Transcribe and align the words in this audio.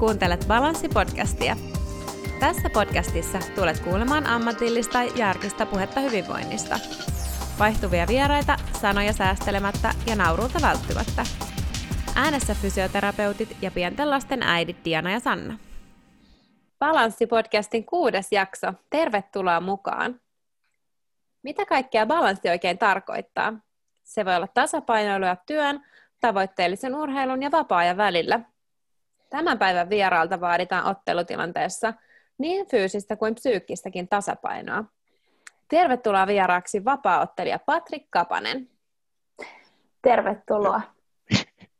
Kuuntelet 0.00 0.44
Balanssi-podcastia. 0.48 1.56
Tässä 2.40 2.70
podcastissa 2.70 3.38
tulet 3.54 3.80
kuulemaan 3.80 4.26
ammatillista 4.26 5.02
ja 5.02 5.30
arkista 5.30 5.66
puhetta 5.66 6.00
hyvinvoinnista. 6.00 6.78
Vaihtuvia 7.58 8.06
vieraita, 8.06 8.56
sanoja 8.80 9.12
säästelemättä 9.12 9.94
ja 10.06 10.16
nauruuta 10.16 10.58
välttymättä. 10.62 11.22
Äänessä 12.16 12.54
fysioterapeutit 12.54 13.56
ja 13.62 13.70
pienten 13.70 14.10
lasten 14.10 14.42
äidit 14.42 14.84
Diana 14.84 15.10
ja 15.10 15.20
Sanna. 15.20 15.58
Balanssi-podcastin 16.78 17.84
kuudes 17.84 18.32
jakso. 18.32 18.72
Tervetuloa 18.90 19.60
mukaan! 19.60 20.20
Mitä 21.42 21.66
kaikkea 21.66 22.06
balanssi 22.06 22.48
oikein 22.48 22.78
tarkoittaa? 22.78 23.52
Se 24.04 24.24
voi 24.24 24.36
olla 24.36 24.48
tasapainoilua 24.54 25.36
työn, 25.46 25.86
tavoitteellisen 26.20 26.94
urheilun 26.94 27.42
ja 27.42 27.50
vapaa-ajan 27.50 27.96
välillä. 27.96 28.40
Tämän 29.30 29.58
päivän 29.58 29.90
vieraalta 29.90 30.40
vaaditaan 30.40 30.86
ottelutilanteessa 30.86 31.94
niin 32.38 32.66
fyysistä 32.66 33.16
kuin 33.16 33.34
psyykkistäkin 33.34 34.08
tasapainoa. 34.08 34.84
Tervetuloa 35.68 36.26
vieraaksi 36.26 36.84
vapaaottelija 36.84 37.58
Patrik 37.58 38.06
Kapanen. 38.10 38.70
Tervetuloa. 40.02 40.80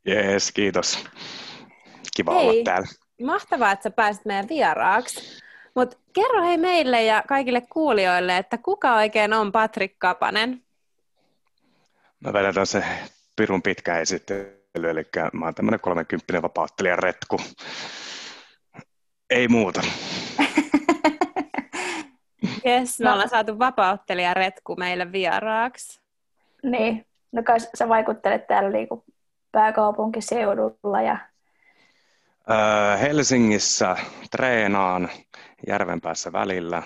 Jees, 0.05 0.51
kiitos. 0.51 1.03
Kiva 2.15 2.33
hei, 2.33 2.49
olla 2.49 2.63
täällä. 2.63 2.87
Mahtavaa, 3.23 3.71
että 3.71 3.83
sä 3.83 3.91
pääsit 3.91 4.25
meidän 4.25 4.49
vieraaksi. 4.49 5.41
Mutta 5.75 5.97
kerro 6.13 6.43
hei 6.43 6.57
meille 6.57 7.03
ja 7.03 7.23
kaikille 7.27 7.61
kuulijoille, 7.61 8.37
että 8.37 8.57
kuka 8.57 8.95
oikein 8.95 9.33
on 9.33 9.51
Patrik 9.51 9.95
Kapanen? 9.99 10.63
Mä 12.19 12.33
vedetään 12.33 12.67
se 12.67 12.83
pirun 13.35 13.61
pitkä 13.61 13.99
esittely, 13.99 14.60
eli 14.75 15.05
mä 15.33 15.45
oon 15.45 15.55
tämmöinen 15.55 15.79
30 15.79 16.41
vapauttelijan 16.41 16.99
retku. 16.99 17.37
Ei 19.29 19.47
muuta. 19.47 19.81
Yes, 22.65 22.99
me 22.99 23.05
no. 23.05 23.13
ollaan 23.13 23.29
saatu 23.29 23.59
vapauttelijan 23.59 24.35
retku 24.35 24.75
meille 24.75 25.11
vieraaksi. 25.11 26.01
Niin, 26.63 27.05
no 27.31 27.43
kai 27.43 27.57
sä 27.59 27.89
vaikuttelet 27.89 28.47
täällä 28.47 28.69
niinku 28.69 29.03
pääkaupunkiseudulla 29.51 31.01
ja 31.01 31.17
Helsingissä 33.01 33.95
treenaan 34.31 35.09
Järvenpäässä 35.67 36.31
välillä 36.31 36.83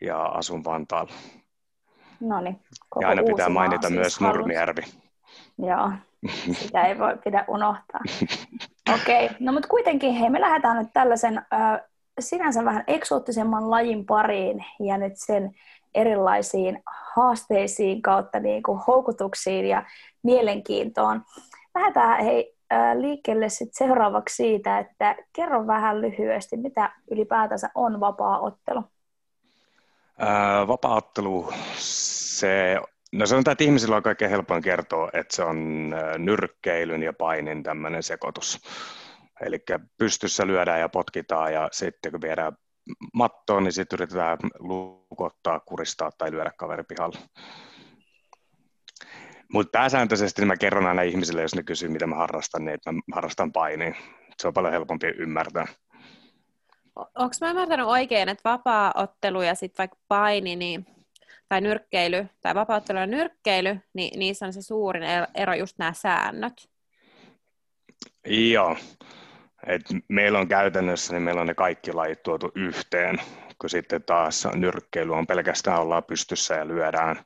ja 0.00 0.22
asun 0.22 0.64
Vantaalla. 0.64 1.12
No 2.20 2.40
niin, 2.40 2.60
ja 3.00 3.08
aina 3.08 3.22
pitää 3.22 3.48
mainita 3.48 3.88
siis 3.88 4.00
myös 4.00 4.18
halus. 4.18 4.36
Nurmijärvi. 4.36 4.82
Joo, 5.58 5.92
sitä 6.52 6.86
ei 6.86 6.98
voi 6.98 7.18
pidä 7.24 7.44
unohtaa. 7.48 8.00
Okei, 8.94 9.24
okay. 9.24 9.36
no 9.40 9.52
mutta 9.52 9.68
kuitenkin 9.68 10.12
hei, 10.12 10.30
me 10.30 10.40
lähdetään 10.40 10.78
nyt 10.78 10.88
tällaisen 10.92 11.38
äh, 11.38 11.80
sinänsä 12.20 12.64
vähän 12.64 12.84
eksoottisemman 12.86 13.70
lajin 13.70 14.06
pariin 14.06 14.64
ja 14.80 14.98
nyt 14.98 15.12
sen 15.14 15.54
erilaisiin 15.94 16.82
haasteisiin 17.16 18.02
kautta 18.02 18.40
niin 18.40 18.62
kuin 18.62 18.80
houkutuksiin 18.86 19.66
ja 19.66 19.82
mielenkiintoon. 20.22 21.22
Lähdetään 21.74 22.24
hei 22.24 22.58
liikkeelle 22.94 23.48
sit 23.48 23.74
seuraavaksi 23.74 24.36
siitä, 24.36 24.78
että 24.78 25.16
kerro 25.32 25.66
vähän 25.66 26.00
lyhyesti, 26.00 26.56
mitä 26.56 26.92
ylipäätänsä 27.10 27.70
on 27.74 28.00
vapaa-ottelu? 28.00 28.82
vapaa-ottelu, 30.68 31.52
se, 31.78 32.80
no 33.12 33.26
sanotaan, 33.26 33.52
että 33.52 33.64
ihmisillä 33.64 33.96
on 33.96 34.02
kaikkein 34.02 34.30
helpoin 34.30 34.62
kertoa, 34.62 35.10
että 35.12 35.36
se 35.36 35.42
on 35.42 35.90
nyrkkeilyn 36.18 37.02
ja 37.02 37.12
painin 37.12 37.62
tämmöinen 37.62 38.02
sekoitus. 38.02 38.60
Eli 39.40 39.58
pystyssä 39.98 40.46
lyödään 40.46 40.80
ja 40.80 40.88
potkitaan 40.88 41.52
ja 41.52 41.68
sitten 41.72 42.12
kun 42.12 42.20
viedään 42.20 42.52
mattoon, 43.14 43.64
niin 43.64 43.72
sitten 43.72 43.96
yritetään 43.96 44.38
lukottaa, 44.58 45.60
kuristaa 45.60 46.10
tai 46.18 46.32
lyödä 46.32 46.52
kaveri 46.58 46.84
pihalle. 46.84 47.18
Mutta 49.52 49.78
pääsääntöisesti 49.78 50.44
mä 50.44 50.56
kerron 50.56 50.86
aina 50.86 51.02
ihmisille, 51.02 51.42
jos 51.42 51.54
ne 51.54 51.62
kysyy, 51.62 51.88
mitä 51.88 52.06
mä 52.06 52.16
harrastan, 52.16 52.64
niin 52.64 52.74
että 52.74 52.92
mä 52.92 53.00
harrastan 53.14 53.52
painia. 53.52 53.94
Se 54.38 54.48
on 54.48 54.54
paljon 54.54 54.72
helpompi 54.72 55.06
ymmärtää. 55.06 55.66
Onko 56.96 57.34
mä 57.40 57.50
ymmärtänyt 57.50 57.86
oikein, 57.86 58.28
että 58.28 58.50
vapaa-ottelu 58.50 59.42
ja 59.42 59.54
sitten 59.54 59.78
vaikka 59.78 59.98
paini, 60.08 60.56
niin, 60.56 60.86
tai 61.48 61.60
nyrkkeily, 61.60 62.26
tai 62.40 62.54
vapaa-ottelu 62.54 62.98
ja 62.98 63.06
nyrkkeily, 63.06 63.80
niin 63.94 64.18
niissä 64.18 64.46
on 64.46 64.52
se 64.52 64.62
suurin 64.62 65.02
ero 65.34 65.54
just 65.54 65.78
nämä 65.78 65.92
säännöt? 65.92 66.70
Joo. 68.26 68.76
Et 69.66 69.82
meillä 70.08 70.38
on 70.38 70.48
käytännössä, 70.48 71.12
niin 71.12 71.22
meillä 71.22 71.40
on 71.40 71.46
ne 71.46 71.54
kaikki 71.54 71.92
lajit 71.92 72.22
tuotu 72.22 72.52
yhteen, 72.54 73.20
kun 73.60 73.70
sitten 73.70 74.02
taas 74.02 74.48
nyrkkeily 74.54 75.14
on 75.14 75.26
pelkästään 75.26 75.80
ollaan 75.80 76.04
pystyssä 76.04 76.54
ja 76.54 76.68
lyödään 76.68 77.16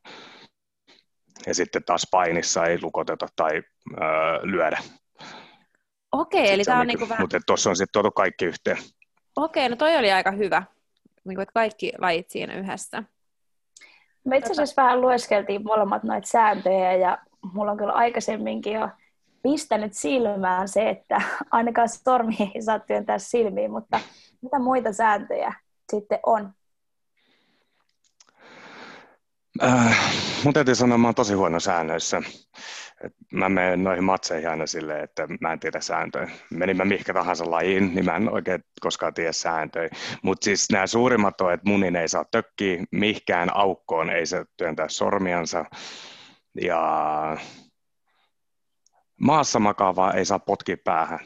ja 1.46 1.54
sitten 1.54 1.84
taas 1.84 2.06
painissa 2.10 2.64
ei 2.64 2.78
lukoteta 2.82 3.26
tai 3.36 3.62
öö, 4.00 4.38
lyödä. 4.42 4.78
Okei, 6.12 6.52
eli 6.52 6.64
tämä 6.64 6.76
on, 6.76 6.80
on 6.80 6.86
niinku 6.86 7.08
vähän... 7.08 7.22
Mutta 7.22 7.40
tuossa 7.46 7.70
on 7.70 7.76
sitten 7.76 7.92
tuotu 7.92 8.10
kaikki 8.10 8.44
yhteen. 8.44 8.78
Okei, 9.36 9.68
no 9.68 9.76
toi 9.76 9.96
oli 9.96 10.12
aika 10.12 10.30
hyvä, 10.30 10.62
niin 11.24 11.36
kuin, 11.36 11.42
että 11.42 11.52
kaikki 11.52 11.92
lajit 11.98 12.30
siinä 12.30 12.54
yhdessä. 12.54 13.02
Me 14.24 14.36
itse 14.36 14.52
asiassa 14.52 14.82
vähän 14.82 15.00
lueskeltiin 15.00 15.64
molemmat 15.64 16.02
noita 16.02 16.28
sääntöjä 16.28 16.92
ja 16.92 17.18
mulla 17.52 17.70
on 17.70 17.76
kyllä 17.78 17.92
aikaisemminkin 17.92 18.72
jo 18.72 18.88
pistänyt 19.42 19.94
silmään 19.94 20.68
se, 20.68 20.88
että 20.88 21.22
ainakaan 21.50 21.88
sormi 21.88 22.36
ei 22.54 22.62
saa 22.62 22.78
työntää 22.78 23.18
silmiin, 23.18 23.70
mutta 23.70 24.00
mitä 24.42 24.58
muita 24.58 24.92
sääntöjä 24.92 25.54
sitten 25.92 26.18
on? 26.26 26.52
Äh, 29.62 29.98
mun 30.44 30.54
täytyy 30.54 30.74
sanoa, 30.74 30.94
että 30.94 30.98
mä 30.98 31.08
oon 31.08 31.14
tosi 31.14 31.34
huono 31.34 31.60
säännöissä. 31.60 32.22
Et 33.04 33.12
mä 33.32 33.48
menen 33.48 33.84
noihin 33.84 34.04
matseihin 34.04 34.50
aina 34.50 34.66
silleen, 34.66 35.04
että 35.04 35.28
mä 35.40 35.52
en 35.52 35.60
tiedä 35.60 35.80
sääntöjä. 35.80 36.30
Menin 36.50 36.76
mä 36.76 36.84
mihinkä 36.84 37.14
tahansa 37.14 37.50
lajiin, 37.50 37.94
niin 37.94 38.04
mä 38.04 38.16
en 38.16 38.32
oikein 38.32 38.64
koskaan 38.80 39.14
tiedä 39.14 39.32
sääntöjä. 39.32 39.88
Mutta 40.22 40.44
siis 40.44 40.70
nämä 40.72 40.86
suurimmat 40.86 41.40
on, 41.40 41.52
että 41.52 41.68
munin 41.68 41.96
ei 41.96 42.08
saa 42.08 42.24
tökkiä, 42.30 42.84
mihkään 42.90 43.56
aukkoon 43.56 44.10
ei 44.10 44.26
se 44.26 44.44
työntää 44.56 44.88
sormiansa. 44.88 45.64
Ja 46.60 47.36
maassa 49.20 49.58
makaavaa 49.58 50.12
ei 50.12 50.24
saa 50.24 50.38
potkia 50.38 50.76
päähän 50.84 51.20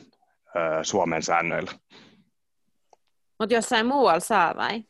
ö, 0.56 0.84
Suomen 0.84 1.22
säännöillä. 1.22 1.72
Mutta 3.38 3.54
jossain 3.54 3.86
muualla 3.86 4.20
saa 4.20 4.54
vai? 4.56 4.84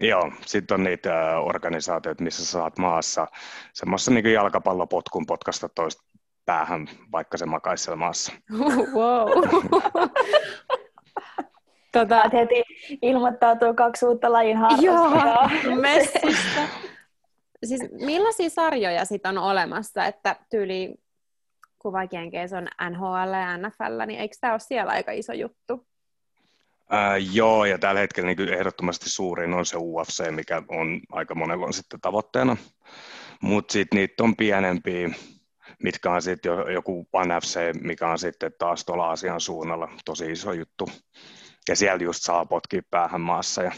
Joo, 0.00 0.32
sitten 0.46 0.74
on 0.74 0.84
niitä 0.84 1.40
organisaatioita, 1.40 2.24
missä 2.24 2.46
saat 2.46 2.78
maassa 2.78 3.26
semmoisen 3.72 4.14
niin 4.14 4.32
jalkapallopotkun 4.32 5.26
potkasta 5.26 5.68
toista 5.68 6.09
päähän, 6.50 6.88
vaikka 7.12 7.38
se 7.38 7.46
makaisi 7.46 7.84
siellä 7.84 7.96
maassa. 7.96 8.32
Wow. 8.94 9.30
tota, 11.92 12.22
heti 12.32 12.64
ilmoittautuu 13.02 13.74
kaksi 13.74 14.06
uutta 14.06 14.32
lajin 14.32 14.56
harrastajaa. 14.56 15.50
Joo, 15.64 15.76
messistä. 15.80 16.68
Siis 17.64 17.80
millaisia 18.00 18.50
sarjoja 18.50 19.04
sit 19.04 19.26
on 19.26 19.38
olemassa, 19.38 20.06
että 20.06 20.36
tyyli 20.50 20.94
kuvakienkeis 21.78 22.52
on 22.52 22.68
NHL 22.90 23.32
ja 23.32 23.58
NFL, 23.58 24.06
niin 24.06 24.20
eikö 24.20 24.36
tämä 24.40 24.52
ole 24.52 24.60
siellä 24.60 24.92
aika 24.92 25.12
iso 25.12 25.32
juttu? 25.32 25.86
Ää, 26.90 27.16
joo, 27.16 27.64
ja 27.64 27.78
tällä 27.78 28.00
hetkellä 28.00 28.34
niin 28.34 28.54
ehdottomasti 28.54 29.08
suurin 29.08 29.54
on 29.54 29.66
se 29.66 29.76
UFC, 29.76 30.30
mikä 30.30 30.62
on 30.68 31.00
aika 31.12 31.34
monella 31.34 31.66
on 31.66 31.72
sitten 31.72 32.00
tavoitteena. 32.00 32.56
Mutta 33.40 33.72
sitten 33.72 33.96
niitä 33.96 34.24
on 34.24 34.36
pienempiä, 34.36 35.08
mitkä 35.82 36.12
on 36.12 36.22
sitten 36.22 36.50
jo, 36.50 36.68
joku 36.68 37.08
One 37.12 37.40
FC, 37.40 37.58
mikä 37.82 38.08
on 38.08 38.18
sitten 38.18 38.52
taas 38.58 38.84
tuolla 38.84 39.06
Aasian 39.06 39.40
suunnalla 39.40 39.88
tosi 40.04 40.32
iso 40.32 40.52
juttu. 40.52 40.88
Ja 41.68 41.76
siellä 41.76 42.04
just 42.04 42.22
saa 42.22 42.46
potkia 42.46 42.82
päähän 42.90 43.20
maassa. 43.20 43.62
Ja, 43.62 43.72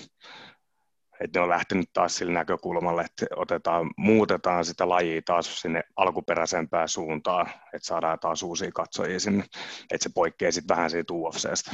että 1.20 1.38
ne 1.38 1.43
on 1.43 1.49
lähtenyt 1.49 1.90
taas 1.93 2.16
sillä 2.16 2.32
näkökulmalle, 2.32 3.02
että 3.02 3.26
otetaan, 3.37 3.90
muutetaan 3.96 4.64
sitä 4.64 4.88
lajia 4.88 5.22
taas 5.25 5.60
sinne 5.60 5.82
alkuperäisempään 5.96 6.88
suuntaan, 6.88 7.46
että 7.46 7.87
saadaan 7.87 8.19
taas 8.19 8.43
uusia 8.43 8.70
katsojia 8.75 9.20
sinne, 9.20 9.44
että 9.90 10.02
se 10.02 10.10
poikkeaa 10.14 10.52
sitten 10.52 10.76
vähän 10.76 10.90
siitä 10.90 11.14
UFCstä 11.14 11.72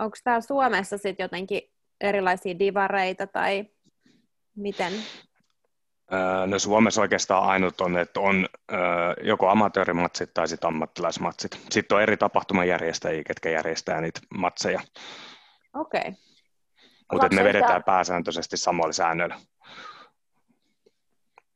onko 0.00 0.16
täällä 0.24 0.40
Suomessa 0.40 0.98
sitten 0.98 1.24
jotenkin 1.24 1.62
erilaisia 2.00 2.58
divareita 2.58 3.26
tai 3.26 3.64
miten? 4.56 4.92
No 6.46 6.58
Suomessa 6.58 7.00
oikeastaan 7.00 7.44
ainut 7.44 7.80
on, 7.80 7.98
että 7.98 8.20
on 8.20 8.46
joko 9.22 9.48
amatöörimatsit 9.48 10.34
tai 10.34 10.48
sitten 10.48 10.68
ammattilaismatsit. 10.68 11.60
Sitten 11.70 11.96
on 11.96 12.02
eri 12.02 12.16
tapahtumajärjestäjiä, 12.16 13.24
ketkä 13.24 13.50
järjestää 13.50 14.00
niitä 14.00 14.20
matseja. 14.38 14.80
Okei. 15.74 16.00
Okay. 16.00 16.12
Mutta 17.12 17.28
me 17.28 17.44
vedetään 17.44 17.62
yhtään... 17.62 17.84
pääsääntöisesti 17.84 18.56
samoilla 18.56 18.92
säännöillä. 18.92 19.36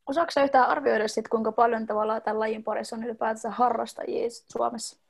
Osaatko 0.06 0.41
yhtään 0.41 0.69
arvioida, 0.69 1.09
sit, 1.09 1.29
kuinka 1.29 1.53
paljon 1.53 1.87
tavallaan 1.87 2.23
tämän 2.23 2.41
lajin 2.41 2.65
parissa 2.65 2.97
on 2.97 3.05
ylipäätänsä 3.05 3.51
harrastajia 3.51 4.29
Suomessa? 4.53 5.01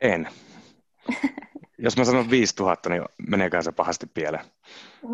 En. 0.00 0.28
Jos 1.82 1.96
mä 1.96 2.04
sanon 2.04 2.30
5000, 2.30 2.88
niin 2.88 3.04
meneekään 3.28 3.62
se 3.62 3.72
pahasti 3.72 4.06
pieleen? 4.14 4.44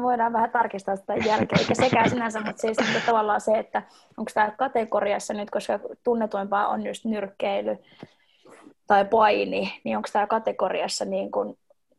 Voidaan 0.03 0.33
vähän 0.33 0.51
tarkistaa 0.51 0.97
sitä 0.97 1.15
jälkeen, 1.15 1.61
eikä 1.61 1.75
sekään 1.75 2.11
sinänsä, 2.11 2.41
mutta 2.41 2.61
siis 2.61 2.79
että 2.79 3.01
tavallaan 3.07 3.41
se, 3.41 3.59
että 3.59 3.83
onko 4.17 4.31
tämä 4.35 4.51
kategoriassa 4.51 5.35
nyt, 5.35 5.51
koska 5.51 5.81
tunnetuimpaa 6.05 6.69
on 6.69 6.87
just 6.87 7.05
nyrkkeily 7.05 7.79
tai 8.87 9.05
paini, 9.05 9.81
niin 9.85 9.97
onko 9.97 10.09
tämä 10.13 10.27
kategoriassa 10.27 11.05
niin 11.05 11.31
kun 11.31 11.59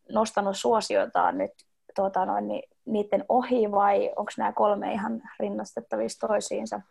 nostanut 0.09 0.57
suosiotaan 0.57 1.37
nyt 1.37 1.51
tuota, 1.95 2.25
noin, 2.25 2.47
niin, 2.47 2.69
niiden 2.85 3.25
ohi 3.29 3.71
vai 3.71 4.11
onko 4.15 4.31
nämä 4.37 4.51
kolme 4.51 4.93
ihan 4.93 5.21
rinnastettavissa 5.39 6.27
toisiinsa? 6.27 6.81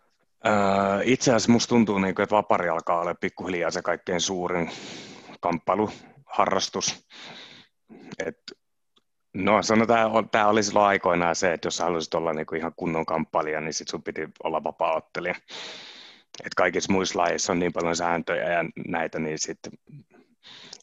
itse 1.05 1.31
asiassa 1.31 1.52
musta 1.52 1.69
tuntuu, 1.69 1.99
niin 1.99 2.14
kuin, 2.14 2.22
että 2.22 2.37
vapari 2.37 2.69
alkaa 2.69 3.00
olla 3.00 3.14
pikkuhiljaa 3.14 3.70
se 3.70 3.82
kaikkein 3.82 4.20
suurin 4.20 4.70
kamppailuharrastus. 5.40 7.06
Et, 8.26 8.38
no 9.34 9.62
sanotaan, 9.62 10.30
tämä 10.30 10.48
oli 10.48 10.62
silloin 10.62 10.86
aikoinaan 10.86 11.36
se, 11.36 11.52
että 11.52 11.66
jos 11.66 11.78
haluaisit 11.78 12.14
olla 12.14 12.32
niin 12.32 12.46
kuin 12.46 12.58
ihan 12.58 12.72
kunnon 12.76 13.06
kamppailija, 13.06 13.60
niin 13.60 13.74
sit 13.74 13.88
sun 13.88 14.02
piti 14.02 14.28
olla 14.44 14.64
vapaa-ottelija. 14.64 15.34
Et 16.44 16.54
kaikissa 16.56 16.92
muissa 16.92 17.18
lajeissa 17.18 17.52
on 17.52 17.58
niin 17.58 17.72
paljon 17.72 17.96
sääntöjä 17.96 18.52
ja 18.52 18.64
näitä, 18.88 19.18
niin 19.18 19.38
sitten 19.38 19.72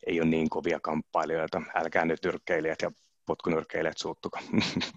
ei 0.07 0.21
ole 0.21 0.29
niin 0.29 0.50
kovia 0.50 0.79
kamppailijoita. 0.79 1.61
Älkää 1.75 2.05
nyt 2.05 2.25
yrkkeilijät 2.25 2.81
ja 2.81 2.91
potkunyrkkeilijät 3.25 3.97
suuttuko. 3.97 4.39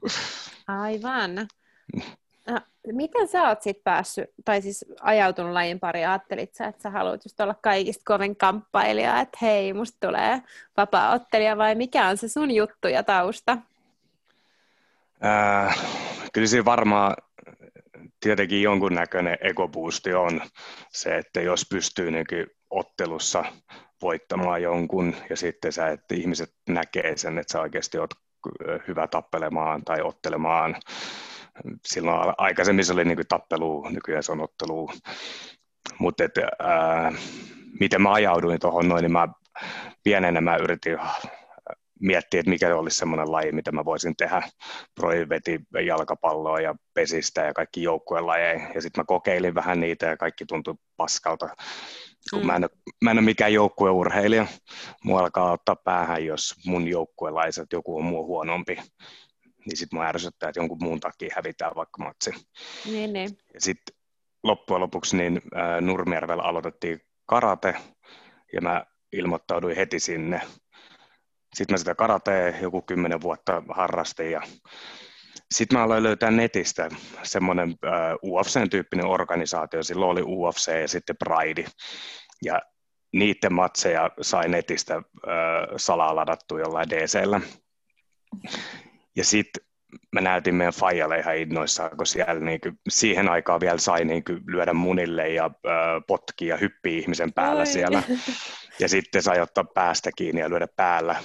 Aivan. 0.67 1.31
Miten 2.93 3.29
sä 3.29 3.49
oot 3.49 3.63
sit 3.63 3.85
päässyt, 3.85 4.31
tai 4.45 4.63
siis 4.63 4.85
ajautunut 5.01 5.53
lajin 5.53 5.81
pariin? 5.81 6.09
Ajattelit 6.09 6.55
sä, 6.55 6.67
että 6.67 6.83
sä 6.83 6.91
haluat 6.91 7.25
just 7.25 7.41
olla 7.41 7.55
kaikista 7.63 8.03
kovin 8.07 8.37
kamppailija, 8.37 9.21
että 9.21 9.39
hei, 9.43 9.73
musta 9.73 10.07
tulee 10.07 10.43
vapaa-ottelija, 10.77 11.57
vai 11.57 11.75
mikä 11.75 12.09
on 12.09 12.17
se 12.17 12.29
sun 12.29 12.51
juttu 12.51 12.89
ja 12.89 13.03
tausta? 13.03 13.59
Äh, 15.25 15.79
kyllä 16.33 16.47
siinä 16.47 16.65
varmaan 16.65 17.17
tietenkin 18.21 18.63
jonkunnäköinen 18.63 19.39
egoboosti 19.41 20.15
on 20.15 20.41
se, 20.91 21.17
että 21.17 21.41
jos 21.41 21.67
pystyy 21.71 22.11
niin 22.11 22.27
ottelussa 22.71 23.45
voittamaan 24.03 24.63
jonkun 24.63 25.17
ja 25.31 25.37
sitten 25.37 25.73
sä, 25.73 25.89
että 25.89 26.15
ihmiset 26.15 26.55
näkee 26.69 27.17
sen, 27.17 27.39
että 27.39 27.53
sä 27.53 27.61
oikeasti 27.61 27.99
oot 27.99 28.11
hyvä 28.89 29.07
tappelemaan 29.07 29.85
tai 29.85 30.03
ottelemaan, 30.03 30.77
silloin 31.87 32.35
aikaisemmin 32.39 32.85
se 32.85 32.93
oli 32.93 33.05
niin 33.05 33.17
kuin 33.17 33.29
tappelu, 33.29 33.89
nykyään 33.89 34.23
se 34.23 34.33
on 34.33 34.41
ottelu. 34.41 34.91
Mutta 35.99 36.25
miten 37.81 38.03
mä 38.03 38.13
ajauduin 38.13 38.61
tuohon 38.61 38.89
noin, 38.89 39.03
niin 39.03 39.13
mä 39.13 39.29
pienenä 40.05 40.41
mä 40.41 40.57
yritin 40.57 40.99
miettiä, 42.01 42.41
että 42.41 42.51
mikä 42.51 42.77
olisi 42.77 42.99
semmoinen 42.99 43.33
laji, 43.33 43.53
mitä 43.53 43.73
mä 43.73 43.85
voisin 43.85 44.17
tehdä. 44.17 44.43
Proi 44.95 45.29
veti 45.29 45.61
jalkapalloa 45.87 46.61
ja 46.61 46.75
pesistä 46.95 47.41
ja 47.41 47.55
kaikki 47.55 47.83
joukkueen 47.83 48.27
lajeja. 48.27 48.71
Ja 48.75 48.83
sitten 48.83 49.01
mä 49.01 49.05
kokeilin 49.05 49.55
vähän 49.55 49.81
niitä 49.81 50.07
ja 50.07 50.17
kaikki 50.17 50.45
tuntui 50.47 50.75
paskalta. 50.97 51.49
Kun 52.31 52.41
mm. 52.41 52.47
mä, 52.47 52.57
en 52.57 52.65
ole, 52.65 52.71
mä 53.05 53.11
en 53.11 53.19
ole 53.19 53.25
mikään 53.25 53.53
joukkueurheilija. 53.53 54.47
Mua 55.05 55.21
alkaa 55.21 55.53
ottaa 55.53 55.77
päähän, 55.77 56.25
jos 56.25 56.55
mun 56.67 56.89
joukkuelaiset 56.89 57.73
joku 57.73 57.99
on 57.99 58.05
mua 58.05 58.23
huonompi 58.23 58.79
niin 59.67 59.77
sitten 59.77 59.97
mua 59.97 60.07
ärsyttää, 60.07 60.49
että 60.49 60.61
jonkun 60.61 60.79
muun 60.81 61.01
takia 61.01 61.33
hävitään 61.37 61.73
vaikka 61.75 62.05
matsi. 62.05 62.31
Niin, 62.85 63.13
niin. 63.13 63.39
Ja 63.55 63.61
sitten 63.61 63.97
loppujen 64.43 64.81
lopuksi 64.81 65.17
niin 65.17 65.41
äh, 65.57 65.81
Nurmijärvellä 65.81 66.43
aloitettiin 66.43 67.01
karate, 67.27 67.75
ja 68.53 68.61
mä 68.61 68.85
ilmoittauduin 69.13 69.77
heti 69.77 70.01
sinne. 70.01 70.41
Sitten 71.55 71.75
mä 71.75 71.79
sitä 71.79 71.95
karatea 71.95 72.59
joku 72.61 72.83
kymmenen 72.83 73.21
vuotta 73.21 73.63
harrastin, 73.69 74.31
ja 74.31 74.43
sitten 75.55 75.79
mä 75.79 75.85
aloin 75.85 76.03
löytää 76.03 76.31
netistä 76.31 76.89
semmoinen 77.23 77.69
äh, 77.69 78.13
UFC-tyyppinen 78.25 79.07
organisaatio, 79.07 79.83
silloin 79.83 80.11
oli 80.11 80.23
UFC 80.23 80.81
ja 80.81 80.89
sitten 80.89 81.17
Pride, 81.17 81.65
ja 82.45 82.63
niiden 83.13 83.53
matseja 83.53 84.11
sai 84.21 84.49
netistä 84.49 84.95
äh, 84.95 85.03
salaa 85.77 86.17
ladattu 86.17 86.59
jollain 86.59 86.91
DCllä. 86.91 87.41
Ja 89.17 89.25
sitten 89.25 89.63
mä 90.13 90.21
näytin 90.21 90.55
meidän 90.55 90.73
Fajalle 90.73 91.19
ihan 91.19 91.37
innoissaan, 91.37 91.97
kun 91.97 92.07
siellä 92.07 92.41
niin 92.41 92.61
kuin, 92.61 92.79
siihen 92.89 93.29
aikaan 93.29 93.61
vielä 93.61 93.79
sai 93.79 94.05
niin 94.05 94.25
kuin, 94.25 94.41
lyödä 94.47 94.73
munille 94.73 95.29
ja 95.29 95.45
äh, 95.45 96.03
potkia 96.07 96.55
ja 96.55 96.57
hyppiä 96.57 96.99
ihmisen 96.99 97.33
päällä 97.33 97.61
Oi. 97.61 97.67
siellä. 97.67 98.03
Ja 98.81 98.89
sitten 98.89 99.23
sai 99.23 99.41
ottaa 99.41 99.65
päästä 99.65 100.11
kiinni 100.17 100.41
ja 100.41 100.51
lyödä 100.51 100.67
päällä. 100.77 101.17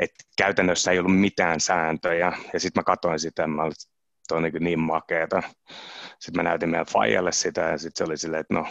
Et 0.00 0.10
käytännössä 0.38 0.90
ei 0.90 0.98
ollut 0.98 1.20
mitään 1.20 1.60
sääntöjä. 1.60 2.32
Ja 2.52 2.60
sitten 2.60 2.80
mä 2.80 2.84
katsoin 2.84 3.20
sitä, 3.20 3.46
mä 3.46 3.62
olin, 3.62 3.72
on 4.32 4.42
niin, 4.42 4.52
niin 4.60 4.80
makeeta. 4.80 5.42
Sitten 6.18 6.36
mä 6.36 6.48
näytin 6.48 6.68
meidän 6.68 6.86
Fajalle 6.86 7.32
sitä, 7.32 7.60
ja 7.60 7.78
sitten 7.78 7.98
se 7.98 8.04
oli 8.04 8.16
silleen, 8.16 8.40
että 8.40 8.54
no, 8.54 8.66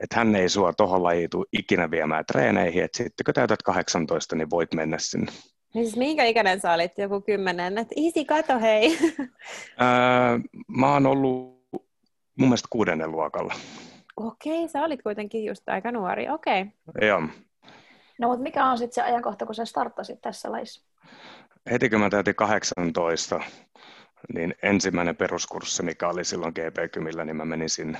että 0.00 0.16
hän 0.16 0.36
ei 0.36 0.48
sua 0.48 0.72
tuohon 0.72 1.02
lajiin 1.02 1.30
ikinä 1.52 1.90
viemään 1.90 2.24
treeneihin, 2.26 2.84
että 2.84 2.98
sitten 2.98 3.24
kun 3.24 3.34
täytät 3.34 3.62
18, 3.62 4.36
niin 4.36 4.50
voit 4.50 4.74
mennä 4.74 4.98
sinne. 4.98 5.32
Niin 5.74 5.84
siis 5.84 5.96
minkä 5.96 6.24
ikäinen 6.24 6.60
sä 6.60 6.72
olit? 6.72 6.98
Joku 6.98 7.20
kymmenen? 7.20 7.78
Että 7.78 7.94
isi, 7.96 8.24
kato 8.24 8.58
hei. 8.60 8.98
Öö, 9.82 10.38
mä 10.68 10.92
oon 10.92 11.06
ollut 11.06 11.64
mun 12.38 12.48
mielestä 12.48 12.68
kuudennen 12.70 13.10
luokalla. 13.12 13.54
Okei, 14.16 14.68
sä 14.68 14.82
olit 14.82 15.02
kuitenkin 15.02 15.44
just 15.44 15.68
aika 15.68 15.92
nuori, 15.92 16.28
okei. 16.28 16.66
Joo. 17.02 17.22
No 18.18 18.28
mutta 18.28 18.42
mikä 18.42 18.64
on 18.64 18.78
sitten 18.78 18.94
se 18.94 19.02
ajankohta, 19.02 19.46
kun 19.46 19.54
sä 19.54 19.64
starttasit 19.64 20.20
tässä 20.20 20.52
laissa? 20.52 20.86
Heti 21.70 21.90
kun 21.90 22.00
mä 22.00 22.10
täytin 22.10 22.34
18, 22.34 23.40
niin 24.34 24.54
ensimmäinen 24.62 25.16
peruskurssi, 25.16 25.82
mikä 25.82 26.08
oli 26.08 26.24
silloin 26.24 26.54
GP-kymillä, 26.54 27.24
niin 27.24 27.36
mä 27.36 27.44
menin 27.44 27.70
sinne. 27.70 27.98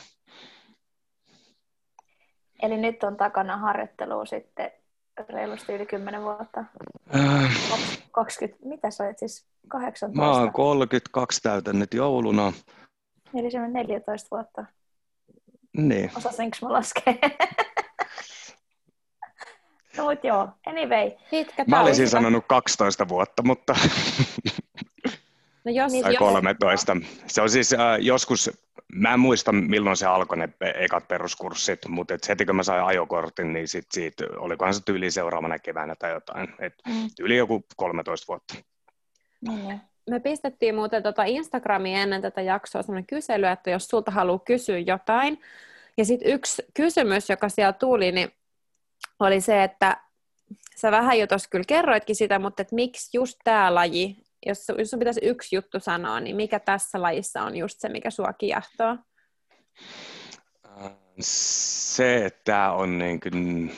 Eli 2.62 2.76
nyt 2.76 3.03
on 3.03 3.17
takana 3.17 3.56
harjoittelua 3.56 4.25
sitten 4.25 4.71
reilusti 5.28 5.72
yli 5.72 5.87
10 5.87 6.22
vuotta. 6.22 6.64
Äh. 7.14 7.56
20, 8.12 8.69
mitä 8.69 8.90
sä 8.90 9.05
olet 9.05 9.19
siis 9.19 9.46
18? 9.69 10.22
Mä 10.22 10.31
oon 10.31 10.52
32 10.52 11.40
täytän 11.43 11.78
nyt 11.78 11.94
jouluna. 11.94 12.52
Eli 13.34 13.50
se 13.50 13.61
on 13.61 13.72
14 13.72 14.28
vuotta. 14.31 14.64
Niin. 15.76 16.11
Osasinko 16.16 16.56
mä 16.62 16.72
laskea? 16.72 17.14
no 19.97 20.04
mut 20.04 20.25
joo, 20.25 20.49
anyway. 20.66 21.11
Pitkä 21.30 21.64
mä 21.66 21.80
olisin 21.80 22.09
sanonut 22.09 22.44
12 22.49 23.09
vuotta, 23.09 23.42
mutta... 23.42 23.75
no 25.64 25.73
jos, 25.73 25.92
tai 26.02 26.16
13. 26.16 26.97
Se 27.26 27.42
on 27.42 27.50
siis 27.50 27.73
äh, 27.73 27.99
joskus 28.00 28.50
Mä 28.93 29.14
en 29.14 29.21
muista, 29.21 29.53
milloin 29.53 29.97
se 29.97 30.07
alkoi 30.07 30.37
ne 30.37 30.49
ekat 30.75 31.09
peruskurssit, 31.09 31.88
mutta 31.88 32.14
et 32.14 32.29
heti 32.29 32.47
kun 32.47 32.57
mä 32.57 32.62
sain 32.62 32.85
ajokortin, 32.85 33.53
niin 33.53 33.69
sit 33.69 33.87
siitä, 33.93 34.25
olikohan 34.37 34.75
se 34.75 34.81
tyyli 34.85 35.11
seuraavana 35.11 35.59
keväänä 35.59 35.95
tai 35.95 36.12
jotain. 36.12 36.55
Et 36.59 36.75
mm. 36.88 37.09
Tyyli 37.17 37.37
joku 37.37 37.64
13 37.76 38.25
vuotta. 38.29 38.55
Mm. 39.49 39.81
Me 40.11 40.21
pistettiin 40.21 40.75
muuten 40.75 41.03
tota 41.03 41.25
Instagramiin 41.25 41.97
ennen 41.97 42.23
tätä 42.23 42.41
jaksoa 42.41 42.83
sellainen 42.83 43.07
kysely, 43.07 43.47
että 43.47 43.71
jos 43.71 43.88
sulta 43.88 44.11
haluaa 44.11 44.38
kysyä 44.38 44.79
jotain. 44.79 45.41
Ja 45.97 46.05
sitten 46.05 46.33
yksi 46.33 46.62
kysymys, 46.75 47.31
joka 47.31 47.49
siellä 47.49 47.73
tuli, 47.73 48.12
niin 48.12 48.33
oli 49.21 49.41
se, 49.41 49.62
että 49.62 49.97
sä 50.76 50.91
vähän 50.91 51.19
jo 51.19 51.26
tuossa 51.26 51.49
kyllä 51.50 51.64
kerroitkin 51.69 52.17
sitä, 52.17 52.38
mutta 52.38 52.62
että 52.62 52.75
miksi 52.75 53.11
just 53.17 53.38
tämä 53.45 53.75
laji 53.75 54.24
jos, 54.47 54.67
jos 54.79 54.91
sun 54.91 54.99
pitäisi 54.99 55.21
yksi 55.23 55.57
juttu 55.57 55.81
sanoa, 55.81 56.21
niin 56.21 56.37
mikä 56.37 56.61
tässä 56.61 57.03
lajissa 57.03 57.43
on 57.43 57.57
just 57.57 57.81
se, 57.81 57.89
mikä 57.89 58.11
sua 58.11 58.33
kiehtoo? 58.33 58.97
Se, 61.21 62.25
että 62.25 62.41
tämä 62.45 62.73
on 62.73 62.99
niin 62.99 63.21
kuin, 63.21 63.73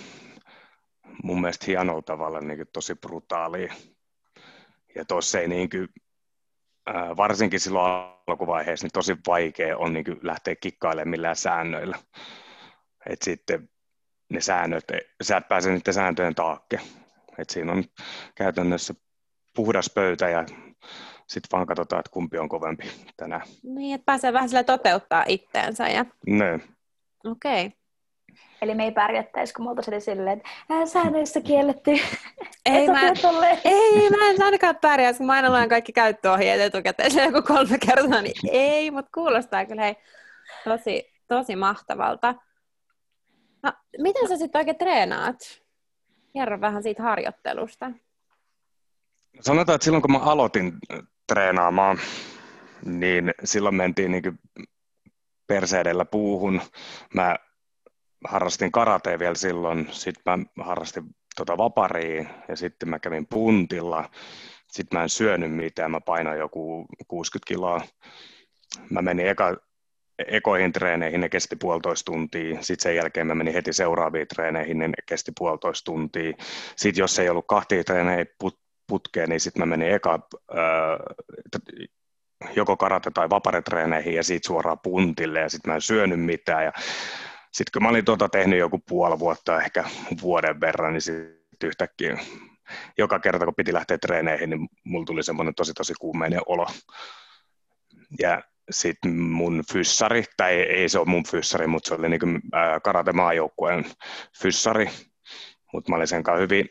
mun 1.22 1.40
mielestä 1.40 1.66
hienolla 1.66 2.02
tavalla 2.02 2.40
niin 2.40 2.58
kuin 2.58 2.68
tosi 2.72 2.94
brutaali. 2.94 3.68
Ja 4.94 5.04
tuossa 5.04 5.40
ei 5.40 5.48
niin 5.48 5.70
kuin, 5.70 5.88
varsinkin 7.16 7.60
silloin 7.60 7.92
alkuvaiheessa 8.26 8.84
niin 8.84 8.92
tosi 8.92 9.16
vaikea 9.26 9.78
on 9.78 9.92
niin 9.92 10.04
kuin 10.04 10.18
lähteä 10.22 10.56
kikkailemaan 10.56 11.08
millään 11.08 11.36
säännöillä. 11.36 11.98
Et 13.10 13.22
sitten 13.22 13.68
ne 14.30 14.40
säännöt, 14.40 14.84
sä 15.22 15.36
et 15.36 15.48
pääse 15.48 15.70
niiden 15.70 15.94
sääntöjen 15.94 16.34
taakke. 16.34 16.80
Et 17.38 17.50
siinä 17.50 17.72
on 17.72 17.84
käytännössä 18.34 18.94
puhdas 19.56 19.90
pöytä 19.94 20.28
ja 20.28 20.44
sitten 21.26 21.48
vaan 21.52 21.66
katsotaan, 21.66 22.00
että 22.00 22.10
kumpi 22.12 22.38
on 22.38 22.48
kovempi 22.48 22.90
tänään. 23.16 23.42
Niin, 23.62 23.94
että 23.94 24.04
pääsee 24.04 24.32
vähän 24.32 24.48
sille 24.48 24.64
toteuttaa 24.64 25.24
itteensä. 25.28 25.88
Ja... 25.88 26.04
Ne. 26.26 26.60
Okei. 27.24 27.66
Okay. 27.66 27.78
Eli 28.62 28.74
me 28.74 28.84
ei 28.84 28.92
pärjättäisi, 28.92 29.54
kun 29.54 29.64
multa 29.64 29.82
oli 29.88 30.00
silleen, 30.00 30.38
että 30.38 30.86
säännöissä 30.86 31.40
kielletty. 31.40 31.90
Ei, 32.66 32.88
mä, 32.88 33.00
ei, 33.64 34.10
mä 34.10 34.30
en 34.30 34.42
ainakaan 34.42 34.76
pärjää, 34.80 35.14
kun 35.14 35.26
mä 35.26 35.32
aina 35.32 35.50
luen 35.50 35.68
kaikki 35.68 35.92
käyttöohjeet 35.92 36.60
etukäteen 36.60 37.10
se 37.10 37.24
joku 37.24 37.42
kolme 37.42 37.78
kertaa, 37.78 38.22
niin 38.22 38.34
ei, 38.50 38.90
mutta 38.90 39.10
kuulostaa 39.14 39.66
kyllä 39.66 39.82
hei, 39.82 39.96
tosi, 40.64 41.12
tosi 41.28 41.56
mahtavalta. 41.56 42.34
No, 43.62 43.72
miten 43.98 44.28
sä 44.28 44.36
sitten 44.36 44.58
oikein 44.58 44.78
treenaat? 44.78 45.36
Kerro 46.32 46.60
vähän 46.60 46.82
siitä 46.82 47.02
harjoittelusta. 47.02 47.90
Sanotaan, 49.40 49.74
että 49.74 49.84
silloin 49.84 50.02
kun 50.02 50.12
mä 50.12 50.18
aloitin 50.18 50.72
treenaamaan, 51.26 51.98
niin 52.84 53.34
silloin 53.44 53.74
mentiin 53.74 54.10
niin 54.10 54.38
perseedellä 55.46 56.04
puuhun. 56.04 56.60
Mä 57.14 57.36
harrastin 58.24 58.72
karatea 58.72 59.18
vielä 59.18 59.34
silloin, 59.34 59.88
sitten 59.90 60.46
mä 60.56 60.64
harrastin 60.64 61.04
tota 61.36 61.58
vaparia 61.58 62.24
ja 62.48 62.56
sitten 62.56 62.88
mä 62.88 62.98
kävin 62.98 63.26
puntilla. 63.26 64.10
Sitten 64.68 64.98
mä 64.98 65.02
en 65.02 65.08
syönyt 65.08 65.52
mitään, 65.52 65.90
mä 65.90 66.00
painoin 66.00 66.38
joku 66.38 66.86
60 67.08 67.48
kiloa. 67.48 67.80
Mä 68.90 69.02
menin 69.02 69.26
eka, 69.26 69.56
ekoihin 70.28 70.72
treeneihin, 70.72 71.20
ne 71.20 71.28
kesti 71.28 71.56
puolitoista 71.56 72.12
tuntia. 72.12 72.62
Sitten 72.62 72.82
sen 72.82 72.96
jälkeen 72.96 73.26
mä 73.26 73.34
menin 73.34 73.54
heti 73.54 73.72
seuraaviin 73.72 74.28
treeneihin, 74.28 74.78
ne 74.78 74.90
kesti 75.06 75.32
puolitoista 75.38 75.84
tuntia. 75.84 76.32
Sitten 76.76 77.02
jos 77.02 77.18
ei 77.18 77.28
ollut 77.28 77.46
kahtia 77.46 77.84
treenejä 77.84 78.26
put, 78.38 78.65
putkeen, 78.86 79.28
niin 79.28 79.40
sitten 79.40 79.60
mä 79.60 79.66
menin 79.66 79.94
eka 79.94 80.28
äh, 80.58 80.98
joko 82.56 82.76
karate- 82.76 83.10
tai 83.14 83.30
vaparetreeneihin 83.30 84.14
ja 84.14 84.22
sitten 84.22 84.46
suoraan 84.46 84.78
puntille 84.78 85.40
ja 85.40 85.48
sitten 85.48 85.70
mä 85.70 85.74
en 85.74 85.80
syönyt 85.80 86.20
mitään. 86.20 86.64
Ja 86.64 86.72
sitten 87.52 87.72
kun 87.72 87.82
mä 87.82 87.88
olin 87.88 88.04
tuota 88.04 88.28
tehnyt 88.28 88.58
joku 88.58 88.78
puoli 88.88 89.18
vuotta, 89.18 89.62
ehkä 89.62 89.84
vuoden 90.22 90.60
verran, 90.60 90.92
niin 90.92 91.00
sitten 91.00 91.68
yhtäkkiä 91.68 92.18
joka 92.98 93.18
kerta 93.18 93.44
kun 93.44 93.54
piti 93.54 93.72
lähteä 93.72 93.98
treeneihin, 93.98 94.50
niin 94.50 94.68
mulla 94.84 95.04
tuli 95.04 95.22
semmoinen 95.22 95.54
tosi 95.54 95.74
tosi 95.74 95.94
kuumeinen 96.00 96.40
olo. 96.46 96.66
Ja 98.18 98.42
sitten 98.70 99.20
mun 99.20 99.62
fyssari, 99.72 100.24
tai 100.36 100.52
ei 100.54 100.88
se 100.88 100.98
ole 100.98 101.06
mun 101.06 101.24
fyssari, 101.26 101.66
mutta 101.66 101.88
se 101.88 101.94
oli 101.94 102.08
niin 102.08 102.42
karate-maajoukkueen 102.82 103.84
fyssari, 104.42 104.90
mutta 105.72 105.90
mä 105.90 105.96
olin 105.96 106.06
sen 106.06 106.22
kanssa 106.22 106.40
hyvin 106.40 106.66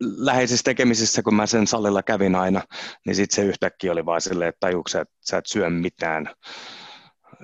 läheisissä 0.00 0.64
tekemisissä, 0.64 1.22
kun 1.22 1.34
mä 1.34 1.46
sen 1.46 1.66
salilla 1.66 2.02
kävin 2.02 2.34
aina, 2.34 2.62
niin 3.06 3.14
sitten 3.16 3.36
se 3.36 3.42
yhtäkkiä 3.42 3.92
oli 3.92 4.06
vaan 4.06 4.20
silleen, 4.20 4.48
että 4.48 4.60
tajuuksä, 4.60 5.00
että 5.00 5.14
sä 5.20 5.38
et 5.38 5.46
syö 5.46 5.70
mitään, 5.70 6.30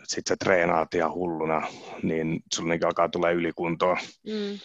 sitten 0.02 0.28
sä 0.28 0.36
treenaat 0.44 0.94
ihan 0.94 1.12
hulluna, 1.12 1.68
niin 2.02 2.40
sulla 2.54 2.68
niin 2.68 2.86
alkaa 2.86 3.08
tulla 3.08 3.30
ylikuntoa. 3.30 3.96
Mm. 4.26 4.58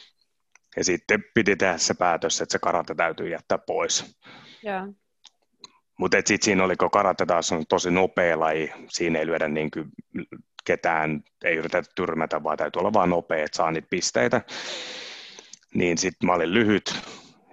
Ja 0.77 0.83
sitten 0.83 1.23
piti 1.33 1.55
tehdä 1.55 1.77
se 1.77 1.93
päätös, 1.93 2.41
että 2.41 2.51
se 2.51 2.59
karate 2.59 2.95
täytyy 2.95 3.29
jättää 3.29 3.57
pois. 3.57 4.17
Yeah. 4.65 4.89
Mutta 5.99 6.17
sitten 6.17 6.45
siinä 6.45 6.63
oli, 6.63 6.75
kun 6.75 6.91
karate 6.91 7.25
taas 7.25 7.51
on 7.51 7.63
tosi 7.69 7.91
nopea 7.91 8.39
laji, 8.39 8.73
siinä 8.89 9.19
ei 9.19 9.25
lyödä 9.25 9.47
niin 9.47 9.71
kuin 9.71 9.89
ketään, 10.65 11.23
ei 11.43 11.55
yritetä 11.55 11.91
tyrmätä, 11.95 12.43
vaan 12.43 12.57
täytyy 12.57 12.79
olla 12.79 12.93
vaan 12.93 13.09
nopea, 13.09 13.43
että 13.43 13.57
saa 13.57 13.71
niitä 13.71 13.87
pisteitä. 13.89 14.41
Niin 15.73 15.97
sitten 15.97 16.27
mä 16.27 16.33
olin 16.33 16.53
lyhyt, 16.53 16.95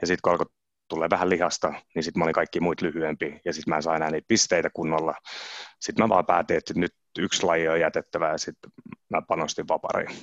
ja 0.05 0.07
sitten 0.07 0.21
kun 0.23 0.33
alkoi 0.33 0.47
tulee 0.89 1.11
vähän 1.11 1.31
lihasta, 1.31 1.75
niin 1.95 2.03
sitten 2.03 2.21
mä 2.21 2.25
olin 2.25 2.35
kaikki 2.35 2.61
muut 2.61 2.81
lyhyempi, 2.81 3.41
ja 3.45 3.53
sitten 3.53 3.73
mä 3.73 3.77
en 3.77 3.83
saa 3.83 3.97
enää 3.97 4.11
niitä 4.11 4.25
pisteitä 4.29 4.71
kunnolla. 4.75 5.15
Sitten 5.81 6.05
mä 6.05 6.09
vaan 6.09 6.27
päätin, 6.27 6.57
että 6.57 6.75
nyt 6.77 6.95
yksi 7.19 7.47
laji 7.47 7.69
on 7.69 7.81
jätettävä, 7.81 8.29
ja 8.29 8.39
sitten 8.39 8.71
mä 9.11 9.23
panostin 9.23 9.69
vapariin. 9.69 10.17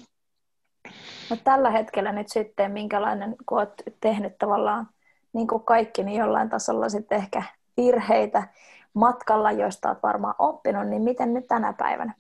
No 1.30 1.38
tällä 1.44 1.70
hetkellä 1.70 2.12
nyt 2.12 2.30
sitten, 2.30 2.72
minkälainen, 2.72 3.36
kun 3.46 3.58
olet 3.58 3.84
tehnyt 4.02 4.38
tavallaan 4.38 4.90
niin 5.34 5.48
kuin 5.48 5.64
kaikki, 5.64 6.04
niin 6.04 6.20
jollain 6.20 6.50
tasolla 6.50 6.90
sitten 6.90 7.18
ehkä 7.18 7.44
virheitä 7.78 8.48
matkalla, 8.94 9.52
joista 9.52 9.90
olet 9.90 10.04
varmaan 10.04 10.36
oppinut, 10.40 10.88
niin 10.88 11.02
miten 11.02 11.34
nyt 11.34 11.48
tänä 11.48 11.74
päivänä? 11.74 12.14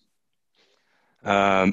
Öö, 1.27 1.67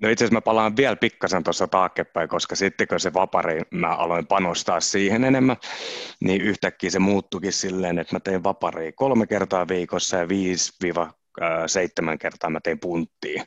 no 0.00 0.08
itse 0.08 0.24
asiassa 0.24 0.36
mä 0.36 0.40
palaan 0.40 0.76
vielä 0.76 0.96
pikkasen 0.96 1.44
tuossa 1.44 1.66
taaksepäin, 1.66 2.28
koska 2.28 2.56
sitten 2.56 2.88
kun 2.88 3.00
se 3.00 3.14
vapari, 3.14 3.62
mä 3.70 3.94
aloin 3.94 4.26
panostaa 4.26 4.80
siihen 4.80 5.24
enemmän, 5.24 5.56
niin 6.20 6.40
yhtäkkiä 6.40 6.90
se 6.90 6.98
muuttukin 6.98 7.52
silleen, 7.52 7.98
että 7.98 8.14
mä 8.14 8.20
tein 8.20 8.44
vaparia 8.44 8.92
kolme 8.92 9.26
kertaa 9.26 9.68
viikossa 9.68 10.16
ja 10.16 10.28
viisi 10.28 10.72
seitsemän 11.66 12.18
kertaa 12.18 12.50
mä 12.50 12.60
tein 12.60 12.80
punttia. 12.80 13.44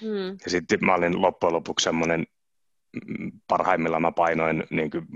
Hmm. 0.00 0.38
Ja 0.44 0.50
sitten 0.50 0.78
mä 0.82 0.94
olin 0.94 1.22
loppujen 1.22 1.52
lopuksi 1.52 1.84
semmoinen, 1.84 2.26
mm, 3.06 3.32
parhaimmillaan 3.48 4.02
mä 4.02 4.12
painoin, 4.12 4.64
niin 4.70 4.90
kuin 4.90 5.06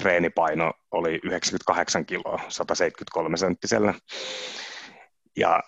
treenipaino 0.00 0.72
oli 0.90 1.20
98 1.22 2.06
kiloa 2.06 2.40
173 2.48 3.36
senttisellä. 3.36 3.94
Ja 5.36 5.62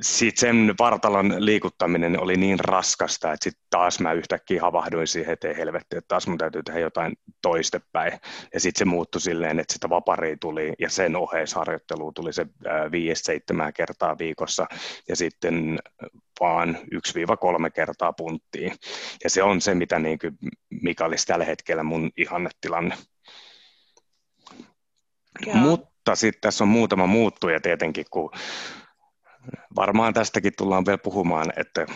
sitten 0.00 0.40
sen 0.40 0.74
vartalon 0.78 1.34
liikuttaminen 1.38 2.20
oli 2.20 2.36
niin 2.36 2.60
raskasta, 2.60 3.32
että 3.32 3.44
sitten 3.44 3.64
taas 3.70 4.00
mä 4.00 4.12
yhtäkkiä 4.12 4.62
havahduin 4.62 5.06
siihen, 5.06 5.32
että 5.32 5.48
ei 5.48 5.56
helvetti, 5.56 5.96
että 5.96 6.08
taas 6.08 6.26
mun 6.26 6.38
täytyy 6.38 6.62
tehdä 6.62 6.80
jotain 6.80 7.12
toistepäin. 7.42 8.12
Ja 8.54 8.60
sitten 8.60 8.78
se 8.78 8.84
muuttui 8.84 9.20
silleen, 9.20 9.60
että 9.60 9.74
sitä 9.74 9.88
vaparia 9.88 10.36
tuli 10.40 10.72
ja 10.78 10.90
sen 10.90 11.16
oheisharjoittelu 11.16 12.12
tuli 12.12 12.32
se 12.32 12.46
viisi 12.92 13.22
seitsemän 13.22 13.72
kertaa 13.72 14.18
viikossa 14.18 14.66
ja 15.08 15.16
sitten 15.16 15.78
vaan 16.40 16.78
1-3 17.66 17.70
kertaa 17.74 18.12
punttiin. 18.12 18.72
Ja 19.24 19.30
se 19.30 19.42
on 19.42 19.60
se, 19.60 19.74
mitä 19.74 19.98
niin 19.98 20.18
kuin 20.18 20.38
mikä 20.82 21.04
olisi 21.04 21.26
tällä 21.26 21.44
hetkellä 21.44 21.82
mun 21.82 22.10
ihannetilanne. 22.16 22.94
Mutta 25.54 26.14
sitten 26.14 26.40
tässä 26.40 26.64
on 26.64 26.68
muutama 26.68 27.06
muuttuja 27.06 27.60
tietenkin, 27.60 28.06
kun 28.10 28.30
varmaan 29.76 30.14
tästäkin 30.14 30.52
tullaan 30.58 30.86
vielä 30.86 30.98
puhumaan, 30.98 31.52
että 31.56 31.86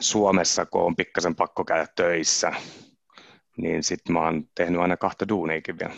Suomessa, 0.00 0.66
kun 0.66 0.82
on 0.82 0.96
pikkasen 0.96 1.36
pakko 1.36 1.64
käydä 1.64 1.86
töissä, 1.96 2.52
niin 3.56 3.82
sitten 3.82 4.12
mä 4.12 4.20
oon 4.20 4.44
tehnyt 4.54 4.80
aina 4.80 4.96
kahta 4.96 5.28
duuniikin 5.28 5.78
vielä. 5.78 5.94